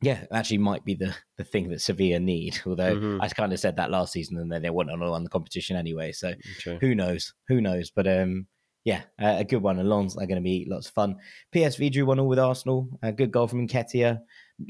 yeah, 0.00 0.24
actually 0.32 0.58
might 0.58 0.84
be 0.84 0.94
the, 0.94 1.14
the 1.38 1.44
thing 1.44 1.68
that 1.70 1.80
Sevilla 1.80 2.20
need. 2.20 2.60
Although 2.66 2.96
Mhm. 2.96 3.18
I 3.20 3.28
kind 3.28 3.52
of 3.52 3.58
said 3.60 3.76
that 3.76 3.90
last 3.90 4.12
season, 4.12 4.38
and 4.38 4.50
then 4.50 4.62
they 4.62 4.70
went 4.70 4.90
on 4.90 5.02
on 5.02 5.24
the 5.24 5.30
competition 5.30 5.76
anyway. 5.76 6.12
So 6.12 6.34
True. 6.58 6.78
who 6.80 6.94
knows? 6.94 7.34
Who 7.48 7.60
knows? 7.60 7.90
But 7.90 8.06
um, 8.06 8.46
yeah, 8.84 9.02
uh, 9.20 9.36
a 9.38 9.44
good 9.44 9.62
one. 9.62 9.78
And 9.78 9.88
Lens 9.88 10.16
are 10.16 10.26
going 10.26 10.36
to 10.36 10.40
be 10.40 10.66
lots 10.68 10.86
of 10.88 10.94
fun. 10.94 11.16
PSV 11.54 11.90
drew 11.92 12.06
one 12.06 12.20
all 12.20 12.28
with 12.28 12.38
Arsenal. 12.38 12.88
A 13.02 13.12
good 13.12 13.32
goal 13.32 13.48
from 13.48 13.66
Nketiah. 13.66 14.20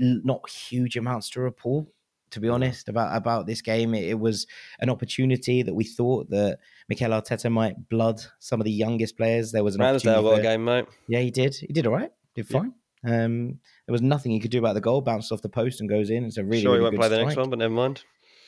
L- 0.01 0.21
Not 0.25 0.49
huge 0.49 0.97
amounts 0.97 1.29
to 1.31 1.41
report, 1.41 1.87
to 2.31 2.41
be 2.41 2.49
honest, 2.49 2.89
about 2.89 3.17
about 3.17 3.47
this 3.47 3.63
game. 3.63 3.95
It, 3.95 4.05
it 4.11 4.19
was 4.19 4.47
an 4.81 4.91
opportunity 4.91 5.63
that 5.63 5.75
we 5.75 5.85
thought 5.85 6.31
that 6.31 6.59
Mikel 6.89 7.11
Arteta 7.11 7.51
might 7.51 7.89
blood 7.89 8.21
some 8.39 8.61
of 8.61 8.65
the 8.65 8.71
youngest 8.73 9.17
players. 9.17 9.53
There 9.53 9.65
was 9.65 9.75
an 9.75 9.81
Ramsdale 9.81 10.23
got 10.23 10.39
a 10.39 10.43
game, 10.43 10.65
mate. 10.65 10.87
yeah, 11.09 11.21
he 11.21 11.31
did. 11.31 11.55
He 11.57 11.73
did 11.73 11.87
all 11.87 11.95
right. 11.95 12.11
Did 12.35 12.47
Yeah. 12.51 12.61
fine. 12.61 12.73
Um, 13.07 13.61
there 13.87 13.93
was 13.93 14.03
nothing 14.03 14.33
he 14.33 14.41
could 14.41 14.51
do 14.51 14.59
about 14.59 14.75
the 14.75 14.81
goal. 14.81 15.01
Bounced 15.01 15.31
off 15.33 15.41
the 15.43 15.49
post 15.49 15.81
and 15.81 15.89
goes 15.89 16.11
in. 16.11 16.25
It's 16.25 16.37
a 16.37 16.45
really, 16.45 16.63
sure, 16.63 16.75
he 16.75 16.81
won't 16.81 16.93
good 16.95 17.01
play 17.01 17.09
the 17.09 17.25
next 17.25 17.37
one, 17.37 17.49
but 17.51 17.59
never 17.61 17.73
mind. 17.75 18.03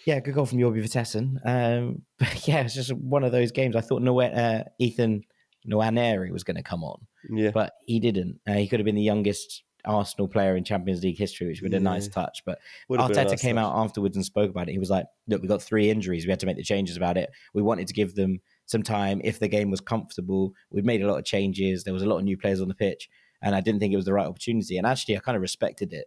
Yeah, 0.07 0.19
good 0.21 0.35
goal 0.35 0.47
from 0.47 0.59
Yorbe 0.59 0.81
Vertessen. 0.83 1.39
Um, 1.45 2.03
but 2.19 2.49
yeah, 2.49 2.63
it's 2.63 2.75
just 2.75 2.93
one 2.93 3.23
of 3.23 3.33
those 3.33 3.53
games. 3.53 3.77
I 3.77 3.81
thought 3.81 4.03
Noe- 4.03 4.19
uh, 4.21 4.65
Ethan 4.79 5.23
Nwaneri 5.69 6.31
was 6.33 6.43
going 6.45 6.57
to 6.57 6.63
come 6.63 6.83
on, 6.85 7.07
Yeah. 7.31 7.51
but 7.53 7.75
he 7.87 8.01
didn't. 8.01 8.41
Uh, 8.49 8.55
he 8.55 8.67
could 8.67 8.81
have 8.81 8.85
been 8.87 8.95
the 8.97 9.03
youngest 9.03 9.63
Arsenal 9.85 10.29
player 10.29 10.57
in 10.57 10.65
Champions 10.65 11.03
League 11.03 11.19
history, 11.19 11.47
which 11.47 11.63
would 11.63 11.73
have 11.73 11.81
been 11.83 11.87
a 11.87 11.91
nice 11.91 12.09
touch. 12.09 12.43
But 12.45 12.59
Would 12.89 13.01
have 13.01 13.11
Arteta 13.11 13.31
nice 13.31 13.41
came 13.43 13.57
touch. 13.57 13.65
out 13.65 13.77
afterwards 13.77 14.17
and 14.17 14.25
spoke 14.25 14.51
about 14.51 14.69
it. 14.69 14.73
He 14.73 14.79
was 14.79 14.91
like, 14.91 15.07
"Look, 15.29 15.43
we 15.43 15.49
got 15.49 15.63
three 15.63 15.91
injuries. 15.91 16.25
We 16.27 16.31
had 16.31 16.41
to 16.41 16.47
make 16.47 16.57
the 16.57 16.63
changes 16.63 16.97
about 16.97 17.17
it. 17.17 17.31
We 17.55 17.63
wanted 17.63 17.87
to 17.89 17.95
give 17.95 18.15
them 18.15 18.41
some 18.67 18.83
time. 18.83 19.21
If 19.25 19.39
the 19.39 19.49
game 19.49 19.71
was 19.71 19.81
comfortable, 19.81 20.53
we'd 20.71 20.85
made 20.85 21.03
a 21.03 21.07
lot 21.09 21.19
of 21.19 21.25
changes. 21.25 21.85
There 21.85 21.95
was 21.95 22.03
a 22.03 22.07
lot 22.07 22.19
of 22.19 22.25
new 22.25 22.37
players 22.37 22.61
on 22.61 22.69
the 22.69 22.75
pitch, 22.75 23.09
and 23.43 23.55
I 23.55 23.61
didn't 23.61 23.81
think 23.81 23.93
it 23.93 23.97
was 23.97 24.05
the 24.07 24.13
right 24.13 24.27
opportunity. 24.27 24.79
And 24.79 24.87
actually, 24.87 25.17
I 25.17 25.21
kind 25.21 25.37
of 25.37 25.43
respected 25.43 25.93
it 25.93 26.07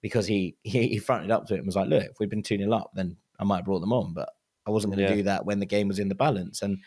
because 0.00 0.26
he 0.26 0.56
he, 0.62 0.88
he 0.88 0.98
fronted 0.98 1.30
up 1.30 1.46
to 1.46 1.54
it 1.54 1.58
and 1.58 1.66
was 1.66 1.76
like, 1.76 1.88
"Look, 1.88 2.04
if 2.04 2.18
we'd 2.20 2.30
been 2.30 2.44
0 2.44 2.72
up, 2.72 2.92
then 2.94 3.16
I 3.38 3.44
might 3.44 3.56
have 3.56 3.64
brought 3.64 3.80
them 3.80 3.92
on, 3.92 4.14
but 4.14 4.28
I 4.66 4.70
wasn't 4.70 4.94
going 4.94 5.04
to 5.06 5.10
Yeah. 5.10 5.16
do 5.16 5.22
that 5.24 5.44
when 5.46 5.58
the 5.60 5.66
game 5.66 5.88
was 5.88 5.98
in 5.98 6.08
the 6.08 6.14
balance." 6.14 6.62
And 6.62 6.78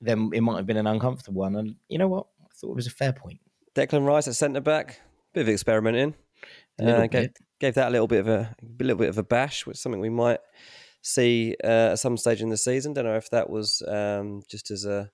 then 0.00 0.30
it 0.32 0.40
might 0.42 0.56
have 0.56 0.66
been 0.66 0.76
an 0.76 0.86
uncomfortable 0.86 1.40
one. 1.40 1.56
And 1.56 1.74
you 1.88 1.98
know 1.98 2.08
what? 2.08 2.26
I 2.42 2.46
thought 2.54 2.70
it 2.70 2.76
was 2.76 2.86
a 2.86 2.90
fair 2.90 3.12
point. 3.12 3.40
Declan 3.74 4.06
Rice 4.06 4.26
at 4.28 4.34
centre 4.34 4.60
back, 4.60 5.00
bit 5.34 5.42
of 5.42 5.48
experimenting. 5.48 6.14
Uh, 6.80 7.06
gave, 7.08 7.30
gave 7.60 7.74
that 7.74 7.88
a 7.88 7.90
little 7.90 8.06
bit 8.06 8.20
of 8.20 8.28
a, 8.28 8.54
a 8.62 8.82
little 8.84 8.98
bit 8.98 9.08
of 9.08 9.18
a 9.18 9.22
bash, 9.24 9.66
which 9.66 9.76
is 9.76 9.82
something 9.82 10.00
we 10.00 10.08
might 10.10 10.40
see 11.02 11.56
uh, 11.64 11.92
at 11.92 11.98
some 11.98 12.16
stage 12.16 12.40
in 12.42 12.48
the 12.50 12.56
season. 12.56 12.92
Don't 12.92 13.04
know 13.04 13.16
if 13.16 13.30
that 13.30 13.50
was 13.50 13.82
um, 13.88 14.42
just 14.48 14.70
as 14.70 14.84
a 14.84 15.10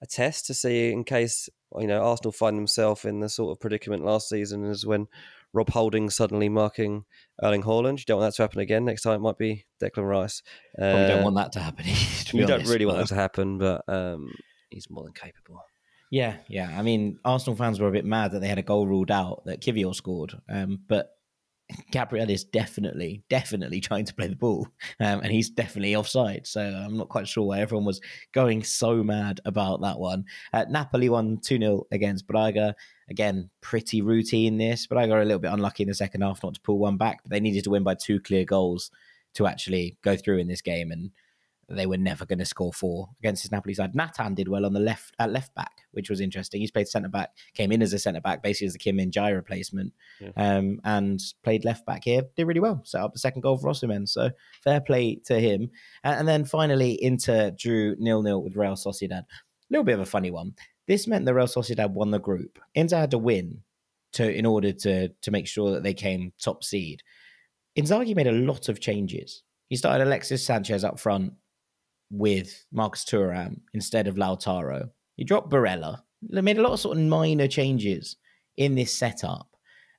a 0.00 0.06
test 0.06 0.46
to 0.46 0.54
see 0.54 0.90
in 0.90 1.04
case 1.04 1.48
you 1.78 1.86
know 1.86 2.02
Arsenal 2.02 2.32
find 2.32 2.58
themselves 2.58 3.04
in 3.04 3.20
the 3.20 3.28
sort 3.28 3.52
of 3.52 3.60
predicament 3.60 4.04
last 4.04 4.28
season 4.28 4.64
as 4.68 4.84
when 4.84 5.06
Rob 5.52 5.70
Holding 5.70 6.10
suddenly 6.10 6.48
marking 6.48 7.04
Erling 7.42 7.62
Haaland. 7.62 7.98
You 7.98 8.04
don't 8.06 8.18
want 8.18 8.32
that 8.32 8.36
to 8.36 8.42
happen 8.42 8.58
again. 8.60 8.84
Next 8.84 9.02
time 9.02 9.14
it 9.14 9.20
might 9.20 9.38
be 9.38 9.64
Declan 9.80 10.08
Rice. 10.08 10.42
We 10.76 10.84
don't 10.84 11.20
Uh, 11.20 11.24
want 11.24 11.36
that 11.36 11.52
to 11.52 11.60
happen. 11.60 11.84
to 12.26 12.36
you 12.36 12.46
don't 12.46 12.66
really 12.66 12.84
want 12.86 12.98
that 12.98 13.08
to 13.08 13.14
happen, 13.14 13.58
but 13.58 13.82
um, 13.88 14.32
he's 14.70 14.90
more 14.90 15.04
than 15.04 15.12
capable. 15.12 15.62
Yeah, 16.12 16.36
yeah. 16.46 16.70
I 16.78 16.82
mean, 16.82 17.18
Arsenal 17.24 17.56
fans 17.56 17.80
were 17.80 17.88
a 17.88 17.92
bit 17.92 18.04
mad 18.04 18.32
that 18.32 18.40
they 18.40 18.46
had 18.46 18.58
a 18.58 18.62
goal 18.62 18.86
ruled 18.86 19.10
out 19.10 19.46
that 19.46 19.62
Kiwior 19.62 19.94
scored, 19.94 20.38
um, 20.46 20.80
but 20.86 21.16
Gabriel 21.90 22.28
is 22.28 22.44
definitely, 22.44 23.24
definitely 23.30 23.80
trying 23.80 24.04
to 24.04 24.14
play 24.14 24.26
the 24.26 24.36
ball, 24.36 24.68
um, 25.00 25.20
and 25.20 25.32
he's 25.32 25.48
definitely 25.48 25.96
offside. 25.96 26.46
So 26.46 26.60
I'm 26.60 26.98
not 26.98 27.08
quite 27.08 27.26
sure 27.26 27.46
why 27.46 27.60
everyone 27.60 27.86
was 27.86 28.02
going 28.32 28.62
so 28.62 29.02
mad 29.02 29.40
about 29.46 29.80
that 29.80 29.98
one. 29.98 30.26
Uh, 30.52 30.66
Napoli 30.68 31.08
won 31.08 31.38
2 31.38 31.56
0 31.56 31.86
against 31.92 32.26
Braga. 32.26 32.76
Again, 33.08 33.48
pretty 33.62 34.02
routine 34.02 34.58
this. 34.58 34.86
Braga 34.86 35.14
are 35.14 35.22
a 35.22 35.24
little 35.24 35.40
bit 35.40 35.50
unlucky 35.52 35.84
in 35.84 35.88
the 35.88 35.94
second 35.94 36.20
half 36.20 36.42
not 36.42 36.52
to 36.52 36.60
pull 36.60 36.78
one 36.78 36.98
back, 36.98 37.22
but 37.22 37.30
they 37.30 37.40
needed 37.40 37.64
to 37.64 37.70
win 37.70 37.84
by 37.84 37.94
two 37.94 38.20
clear 38.20 38.44
goals 38.44 38.90
to 39.32 39.46
actually 39.46 39.96
go 40.02 40.14
through 40.14 40.36
in 40.36 40.46
this 40.46 40.60
game. 40.60 40.92
And 40.92 41.10
they 41.68 41.86
were 41.86 41.96
never 41.96 42.26
going 42.26 42.38
to 42.38 42.44
score 42.44 42.72
four 42.72 43.08
against 43.20 43.42
his 43.42 43.50
Napoli 43.52 43.72
side. 43.74 43.94
Natan 43.94 44.34
did 44.34 44.48
well 44.48 44.66
on 44.66 44.72
the 44.72 44.80
left 44.80 45.14
at 45.18 45.30
left 45.30 45.54
back, 45.54 45.72
which 45.92 46.10
was 46.10 46.20
interesting. 46.20 46.60
He's 46.60 46.70
played 46.70 46.88
centre 46.88 47.08
back, 47.08 47.30
came 47.54 47.72
in 47.72 47.80
as 47.82 47.92
a 47.92 47.98
centre 47.98 48.20
back, 48.20 48.42
basically 48.42 48.66
as 48.66 48.72
the 48.74 48.78
Kim 48.78 48.96
Min-jae 48.96 49.34
replacement, 49.34 49.92
Yeah. 50.20 50.30
um, 50.36 50.80
and 50.84 51.20
played 51.42 51.64
left 51.64 51.86
back 51.86 52.04
here. 52.04 52.22
Did 52.36 52.46
really 52.46 52.60
well. 52.60 52.82
Set 52.84 53.00
up 53.00 53.12
the 53.12 53.18
second 53.18 53.42
goal 53.42 53.56
for 53.58 53.68
Osimhen. 53.70 54.08
So 54.08 54.30
fair 54.62 54.80
play 54.80 55.16
to 55.26 55.38
him. 55.40 55.70
And, 56.04 56.20
and 56.20 56.28
then 56.28 56.44
finally, 56.44 57.02
Inter 57.02 57.50
drew 57.52 57.96
nil 57.98 58.22
nil 58.22 58.42
with 58.42 58.56
Real 58.56 58.74
Sociedad. 58.74 59.22
A 59.22 59.26
little 59.70 59.84
bit 59.84 59.94
of 59.94 60.00
a 60.00 60.06
funny 60.06 60.30
one. 60.30 60.54
This 60.88 61.06
meant 61.06 61.24
the 61.24 61.34
Real 61.34 61.46
Sociedad 61.46 61.90
won 61.92 62.10
the 62.10 62.18
group. 62.18 62.58
Inter 62.74 62.98
had 62.98 63.12
to 63.12 63.18
win 63.18 63.62
to 64.14 64.30
in 64.30 64.44
order 64.44 64.72
to 64.72 65.08
to 65.08 65.30
make 65.30 65.46
sure 65.46 65.70
that 65.70 65.82
they 65.84 65.94
came 65.94 66.32
top 66.42 66.64
seed. 66.64 67.02
Inzaghi 67.78 68.14
made 68.14 68.26
a 68.26 68.32
lot 68.32 68.68
of 68.68 68.80
changes. 68.80 69.42
He 69.68 69.76
started 69.76 70.06
Alexis 70.06 70.44
Sanchez 70.44 70.84
up 70.84 71.00
front 71.00 71.32
with 72.12 72.64
Marcus 72.70 73.04
Thuram 73.04 73.60
instead 73.72 74.06
of 74.06 74.16
Lautaro. 74.16 74.90
He 75.16 75.24
dropped 75.24 75.50
Barella. 75.50 76.02
They 76.30 76.42
made 76.42 76.58
a 76.58 76.62
lot 76.62 76.72
of 76.72 76.80
sort 76.80 76.98
of 76.98 77.02
minor 77.02 77.48
changes 77.48 78.16
in 78.56 78.74
this 78.74 78.94
setup. 78.96 79.48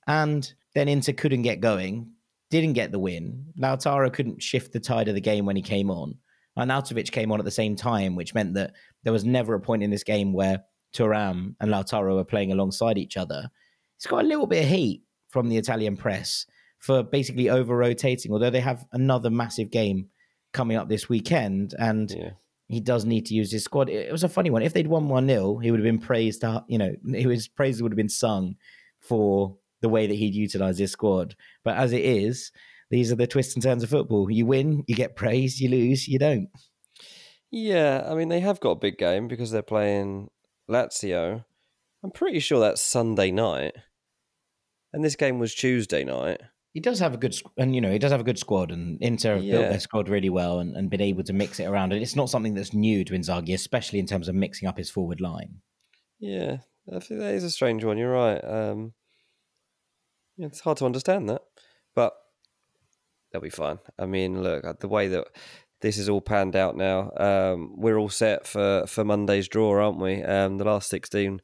And 0.07 0.51
then 0.75 0.87
Inter 0.87 1.13
couldn't 1.13 1.41
get 1.41 1.59
going, 1.59 2.11
didn't 2.49 2.73
get 2.73 2.91
the 2.91 2.99
win. 2.99 3.45
Lautaro 3.59 4.13
couldn't 4.13 4.41
shift 4.41 4.71
the 4.71 4.79
tide 4.79 5.07
of 5.07 5.15
the 5.15 5.21
game 5.21 5.45
when 5.45 5.55
he 5.55 5.61
came 5.61 5.89
on. 5.89 6.15
And 6.55 6.69
Arnautovic 6.69 7.11
came 7.11 7.31
on 7.31 7.39
at 7.39 7.45
the 7.45 7.51
same 7.51 7.75
time, 7.75 8.15
which 8.15 8.35
meant 8.35 8.53
that 8.53 8.73
there 9.03 9.13
was 9.13 9.25
never 9.25 9.55
a 9.55 9.59
point 9.59 9.81
in 9.81 9.89
this 9.89 10.03
game 10.03 10.33
where 10.33 10.63
Thuram 10.93 11.55
and 11.59 11.71
Lautaro 11.71 12.15
were 12.15 12.23
playing 12.23 12.51
alongside 12.51 12.99
each 12.99 13.17
other. 13.17 13.49
It's 13.97 14.05
got 14.05 14.23
a 14.23 14.27
little 14.27 14.45
bit 14.45 14.63
of 14.63 14.69
heat 14.69 15.01
from 15.29 15.49
the 15.49 15.57
Italian 15.57 15.97
press 15.97 16.45
for 16.77 17.01
basically 17.01 17.49
over 17.49 17.75
rotating, 17.75 18.31
although 18.31 18.51
they 18.51 18.59
have 18.59 18.85
another 18.91 19.31
massive 19.31 19.71
game 19.71 20.09
coming 20.53 20.77
up 20.77 20.89
this 20.89 21.09
weekend. 21.09 21.73
And 21.77 22.11
yeah. 22.11 22.31
he 22.67 22.79
does 22.79 23.05
need 23.05 23.25
to 23.27 23.33
use 23.33 23.51
his 23.51 23.63
squad. 23.63 23.89
It 23.89 24.11
was 24.11 24.23
a 24.23 24.29
funny 24.29 24.49
one. 24.49 24.61
If 24.61 24.73
they'd 24.73 24.87
won 24.87 25.09
1 25.09 25.27
0, 25.27 25.57
he 25.57 25.71
would 25.71 25.79
have 25.79 25.85
been 25.85 25.99
praised, 25.99 26.43
uh, 26.43 26.61
you 26.67 26.77
know, 26.77 26.95
his 27.11 27.47
praise 27.47 27.81
would 27.81 27.91
have 27.91 27.97
been 27.97 28.09
sung 28.09 28.55
for 28.99 29.57
the 29.81 29.89
way 29.89 30.07
that 30.07 30.15
he'd 30.15 30.35
utilized 30.35 30.79
his 30.79 30.91
squad. 30.91 31.35
But 31.63 31.77
as 31.77 31.91
it 31.91 32.05
is, 32.05 32.51
these 32.89 33.11
are 33.11 33.15
the 33.15 33.27
twists 33.27 33.55
and 33.55 33.63
turns 33.63 33.83
of 33.83 33.89
football. 33.89 34.31
You 34.31 34.45
win, 34.45 34.83
you 34.87 34.95
get 34.95 35.15
praised, 35.15 35.59
you 35.59 35.69
lose, 35.69 36.07
you 36.07 36.19
don't. 36.19 36.49
Yeah, 37.51 38.07
I 38.09 38.15
mean, 38.15 38.29
they 38.29 38.39
have 38.39 38.59
got 38.59 38.71
a 38.71 38.75
big 38.75 38.97
game 38.97 39.27
because 39.27 39.51
they're 39.51 39.61
playing 39.61 40.29
Lazio. 40.69 41.43
I'm 42.03 42.11
pretty 42.11 42.39
sure 42.39 42.59
that's 42.59 42.81
Sunday 42.81 43.31
night. 43.31 43.75
And 44.91 45.03
this 45.03 45.15
game 45.15 45.39
was 45.39 45.55
Tuesday 45.55 46.03
night. 46.03 46.41
He 46.73 46.79
does 46.79 46.99
have 46.99 47.13
a 47.13 47.17
good, 47.17 47.35
and 47.57 47.75
you 47.75 47.81
know, 47.81 47.91
he 47.91 47.99
does 47.99 48.11
have 48.11 48.21
a 48.21 48.25
good 48.25 48.39
squad, 48.39 48.71
and 48.71 48.99
Inter 48.99 49.35
have 49.35 49.43
yeah. 49.43 49.57
built 49.57 49.69
their 49.69 49.79
squad 49.79 50.09
really 50.09 50.29
well 50.29 50.59
and, 50.59 50.75
and 50.75 50.89
been 50.89 51.01
able 51.01 51.23
to 51.23 51.33
mix 51.33 51.59
it 51.59 51.65
around. 51.65 51.93
And 51.93 52.01
it's 52.01 52.15
not 52.15 52.29
something 52.29 52.55
that's 52.55 52.73
new 52.73 53.05
to 53.05 53.13
Inzaghi, 53.13 53.53
especially 53.53 53.99
in 53.99 54.07
terms 54.07 54.27
of 54.27 54.35
mixing 54.35 54.67
up 54.67 54.77
his 54.77 54.89
forward 54.89 55.21
line. 55.21 55.61
Yeah, 56.19 56.57
I 56.91 56.99
think 56.99 57.19
that 57.19 57.35
is 57.35 57.43
a 57.43 57.51
strange 57.51 57.83
one. 57.83 57.97
You're 57.97 58.11
right. 58.11 58.43
Um, 58.43 58.93
it's 60.37 60.61
hard 60.61 60.77
to 60.77 60.85
understand 60.85 61.29
that, 61.29 61.41
but 61.95 62.13
they'll 63.31 63.41
be 63.41 63.49
fine. 63.49 63.79
I 63.99 64.05
mean, 64.05 64.41
look, 64.41 64.79
the 64.79 64.87
way 64.87 65.07
that 65.09 65.27
this 65.81 65.97
is 65.97 66.09
all 66.09 66.21
panned 66.21 66.55
out 66.55 66.75
now, 66.75 67.11
um, 67.17 67.73
we're 67.75 67.97
all 67.97 68.09
set 68.09 68.47
for, 68.47 68.85
for 68.87 69.03
Monday's 69.03 69.47
draw, 69.47 69.83
aren't 69.83 69.99
we? 69.99 70.23
Um, 70.23 70.57
the 70.57 70.63
last 70.63 70.89
16, 70.89 71.41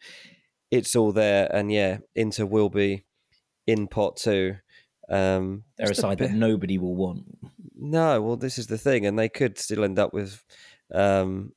it's 0.72 0.96
all 0.96 1.12
there. 1.12 1.54
And 1.54 1.72
yeah, 1.72 1.98
Inter 2.16 2.46
will 2.46 2.70
be 2.70 3.06
in 3.68 3.88
pot 3.88 4.18
two. 4.18 4.56
Um, 5.10 5.64
They're 5.78 5.92
a 5.92 5.96
side 5.96 6.18
bit... 6.18 6.30
that 6.30 6.36
nobody 6.36 6.78
will 6.78 6.96
want. 6.96 7.24
No, 7.76 8.22
well, 8.22 8.36
this 8.36 8.58
is 8.58 8.68
the 8.68 8.78
thing. 8.78 9.06
And 9.06 9.18
they 9.18 9.30
could 9.30 9.58
still 9.58 9.84
end 9.84 10.00
up 10.00 10.14
with. 10.14 10.44
Um, 10.94 11.54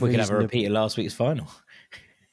we 0.00 0.10
could 0.10 0.20
have 0.20 0.30
a 0.30 0.36
repeat 0.36 0.66
of 0.66 0.72
last 0.72 0.96
week's 0.96 1.14
final. 1.14 1.48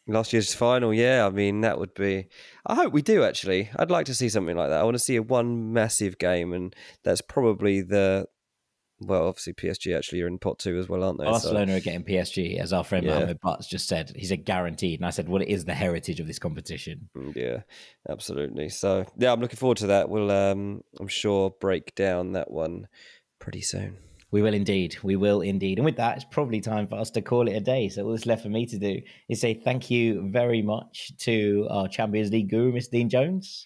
Last 0.07 0.34
year's 0.34 0.53
final, 0.53 0.93
yeah. 0.93 1.26
I 1.26 1.30
mean, 1.32 1.61
that 1.61 1.80
would 1.80 1.93
be. 1.95 2.28
I 2.66 2.76
hope 2.76 2.93
we 2.93 3.01
do 3.01 3.24
actually. 3.24 3.72
I'd 3.78 3.89
like 3.89 4.05
to 4.05 4.13
see 4.13 4.30
something 4.30 4.55
like 4.55 4.70
that. 4.70 4.82
I 4.82 4.84
want 4.84 4.95
to 4.95 4.99
see 4.99 5.16
a 5.16 5.24
one 5.24 5.74
massive 5.74 6.20
game, 6.20 6.53
and 6.53 6.76
that's 7.03 7.22
probably 7.22 7.82
the. 7.82 8.28
Well, 9.01 9.27
obviously 9.27 9.53
PSG 9.53 9.95
actually 9.95 10.21
are 10.21 10.27
in 10.27 10.39
pot 10.39 10.59
two 10.59 10.77
as 10.77 10.87
well, 10.87 11.03
aren't 11.03 11.19
they? 11.19 11.25
Barcelona 11.25 11.73
so, 11.73 11.77
are 11.77 11.81
getting 11.81 12.03
PSG, 12.03 12.57
as 12.59 12.71
our 12.71 12.83
friend 12.83 13.05
yeah. 13.05 13.15
Mohamed 13.15 13.41
Butts 13.41 13.67
just 13.67 13.87
said. 13.87 14.13
He 14.15 14.25
said 14.25 14.45
guaranteed, 14.45 14.99
and 14.99 15.05
I 15.05 15.09
said, 15.09 15.27
"Well, 15.27 15.41
it 15.41 15.49
is 15.49 15.65
the 15.65 15.73
heritage 15.73 16.21
of 16.21 16.27
this 16.27 16.39
competition." 16.39 17.09
Mm, 17.15 17.35
yeah, 17.35 17.61
absolutely. 18.09 18.69
So 18.69 19.05
yeah, 19.17 19.33
I'm 19.33 19.41
looking 19.41 19.57
forward 19.57 19.77
to 19.79 19.87
that. 19.87 20.09
We'll, 20.09 20.31
um, 20.31 20.81
I'm 20.99 21.09
sure, 21.09 21.53
break 21.59 21.93
down 21.95 22.33
that 22.33 22.49
one 22.49 22.87
pretty 23.39 23.61
soon. 23.61 23.97
We 24.31 24.41
will 24.41 24.53
indeed. 24.53 24.97
We 25.03 25.15
will 25.15 25.41
indeed. 25.41 25.77
And 25.77 25.85
with 25.85 25.97
that, 25.97 26.17
it's 26.17 26.25
probably 26.25 26.59
time 26.59 26.87
for 26.87 26.95
us 26.95 27.09
to 27.11 27.21
call 27.21 27.47
it 27.47 27.53
a 27.53 27.59
day. 27.59 27.89
So 27.89 28.03
all 28.03 28.11
that's 28.11 28.25
left 28.25 28.43
for 28.43 28.49
me 28.49 28.65
to 28.65 28.77
do 28.77 29.01
is 29.29 29.39
say 29.39 29.53
thank 29.53 29.91
you 29.91 30.29
very 30.29 30.61
much 30.61 31.11
to 31.19 31.67
our 31.69 31.87
Champions 31.87 32.31
League 32.31 32.49
guru, 32.49 32.73
Mr. 32.73 32.91
Dean 32.91 33.09
Jones. 33.09 33.65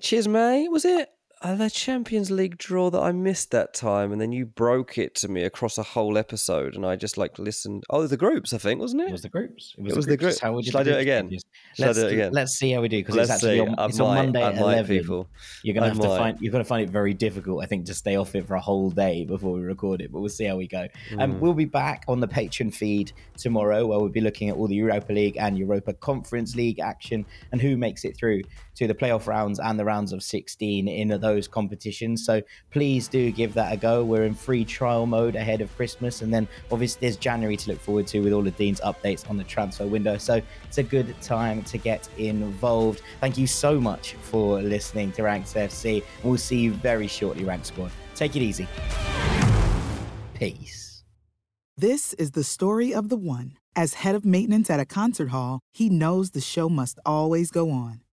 Cheers, 0.00 0.28
mate. 0.28 0.70
Was 0.70 0.84
it 0.84 1.08
the 1.52 1.68
Champions 1.68 2.30
League 2.30 2.56
draw 2.56 2.88
that 2.88 3.00
I 3.00 3.12
missed 3.12 3.50
that 3.50 3.74
time, 3.74 4.12
and 4.12 4.20
then 4.20 4.32
you 4.32 4.46
broke 4.46 4.96
it 4.96 5.14
to 5.16 5.28
me 5.28 5.42
across 5.42 5.76
a 5.76 5.82
whole 5.82 6.16
episode, 6.16 6.74
and 6.74 6.86
I 6.86 6.96
just 6.96 7.18
like 7.18 7.38
listened. 7.38 7.84
Oh, 7.90 8.06
the 8.06 8.16
groups, 8.16 8.54
I 8.54 8.58
think, 8.58 8.80
wasn't 8.80 9.02
it? 9.02 9.08
It 9.08 9.12
was 9.12 9.22
the 9.22 9.28
groups. 9.28 9.74
It 9.76 9.82
was, 9.82 9.92
it 9.92 9.96
was 9.96 10.06
the, 10.06 10.16
groups. 10.16 10.40
How 10.40 10.58
Should 10.62 10.76
I 10.76 10.82
do 10.82 10.92
it 10.92 11.00
again? 11.00 11.30
Should 11.30 11.42
let's, 11.78 11.98
I 11.98 12.00
do 12.00 12.08
it 12.08 12.12
again? 12.14 12.32
Let's 12.32 12.52
see 12.52 12.70
how 12.72 12.80
we 12.80 12.88
do 12.88 12.98
because 12.98 13.16
it's 13.16 13.30
actually 13.30 13.60
on, 13.60 13.74
it's 13.78 14.00
on 14.00 14.14
Monday 14.14 14.42
at 14.42 14.56
eleven. 14.56 14.96
People. 14.96 15.28
You're 15.62 15.74
gonna 15.74 15.86
I 15.86 15.88
have 15.90 15.98
might. 15.98 16.08
to 16.08 16.16
find. 16.16 16.40
You're 16.40 16.52
gonna 16.52 16.64
find 16.64 16.82
it 16.82 16.90
very 16.90 17.12
difficult, 17.12 17.62
I 17.62 17.66
think, 17.66 17.84
to 17.86 17.94
stay 17.94 18.16
off 18.16 18.34
it 18.34 18.46
for 18.46 18.54
a 18.54 18.60
whole 18.60 18.90
day 18.90 19.26
before 19.26 19.52
we 19.52 19.60
record 19.60 20.00
it. 20.00 20.10
But 20.12 20.20
we'll 20.20 20.30
see 20.30 20.44
how 20.44 20.56
we 20.56 20.66
go. 20.66 20.86
And 21.10 21.20
um, 21.20 21.34
mm. 21.34 21.40
we'll 21.40 21.52
be 21.52 21.66
back 21.66 22.04
on 22.08 22.20
the 22.20 22.28
Patreon 22.28 22.74
feed 22.74 23.12
tomorrow, 23.36 23.86
where 23.86 23.98
we'll 23.98 24.08
be 24.08 24.22
looking 24.22 24.48
at 24.48 24.56
all 24.56 24.66
the 24.66 24.76
Europa 24.76 25.12
League 25.12 25.36
and 25.36 25.58
Europa 25.58 25.92
Conference 25.92 26.56
League 26.56 26.78
action 26.78 27.26
and 27.52 27.60
who 27.60 27.76
makes 27.76 28.06
it 28.06 28.16
through 28.16 28.42
to 28.76 28.86
the 28.86 28.94
playoff 28.94 29.26
rounds 29.26 29.60
and 29.60 29.78
the 29.78 29.84
rounds 29.84 30.12
of 30.12 30.22
16 30.22 30.88
in 30.88 31.08
those 31.20 31.33
competitions. 31.48 32.24
So 32.24 32.42
please 32.70 33.08
do 33.08 33.30
give 33.30 33.54
that 33.54 33.72
a 33.72 33.76
go. 33.76 34.04
We're 34.04 34.24
in 34.24 34.34
free 34.34 34.64
trial 34.64 35.06
mode 35.06 35.36
ahead 35.36 35.60
of 35.60 35.74
Christmas. 35.76 36.22
And 36.22 36.32
then 36.32 36.48
obviously 36.70 37.00
there's 37.00 37.16
January 37.16 37.56
to 37.56 37.70
look 37.70 37.80
forward 37.80 38.06
to 38.08 38.20
with 38.20 38.32
all 38.32 38.46
of 38.46 38.56
Dean's 38.56 38.80
updates 38.80 39.28
on 39.28 39.36
the 39.36 39.44
transfer 39.44 39.86
window. 39.86 40.18
So 40.18 40.40
it's 40.64 40.78
a 40.78 40.82
good 40.82 41.14
time 41.20 41.62
to 41.64 41.78
get 41.78 42.08
involved. 42.18 43.02
Thank 43.20 43.38
you 43.38 43.46
so 43.46 43.80
much 43.80 44.14
for 44.14 44.60
listening 44.60 45.12
to 45.12 45.22
Ranks 45.22 45.54
FC. 45.54 46.02
We'll 46.22 46.38
see 46.38 46.58
you 46.58 46.72
very 46.72 47.06
shortly, 47.06 47.44
Rank 47.44 47.64
Squad. 47.64 47.90
Take 48.14 48.36
it 48.36 48.42
easy. 48.42 48.68
Peace. 50.34 51.04
This 51.76 52.12
is 52.14 52.30
the 52.32 52.44
story 52.44 52.94
of 52.94 53.08
the 53.08 53.16
one. 53.16 53.56
As 53.74 53.94
head 53.94 54.14
of 54.14 54.24
maintenance 54.24 54.70
at 54.70 54.78
a 54.78 54.84
concert 54.84 55.30
hall, 55.30 55.58
he 55.72 55.88
knows 55.88 56.30
the 56.30 56.40
show 56.40 56.68
must 56.68 57.00
always 57.04 57.50
go 57.50 57.70
on. 57.70 58.03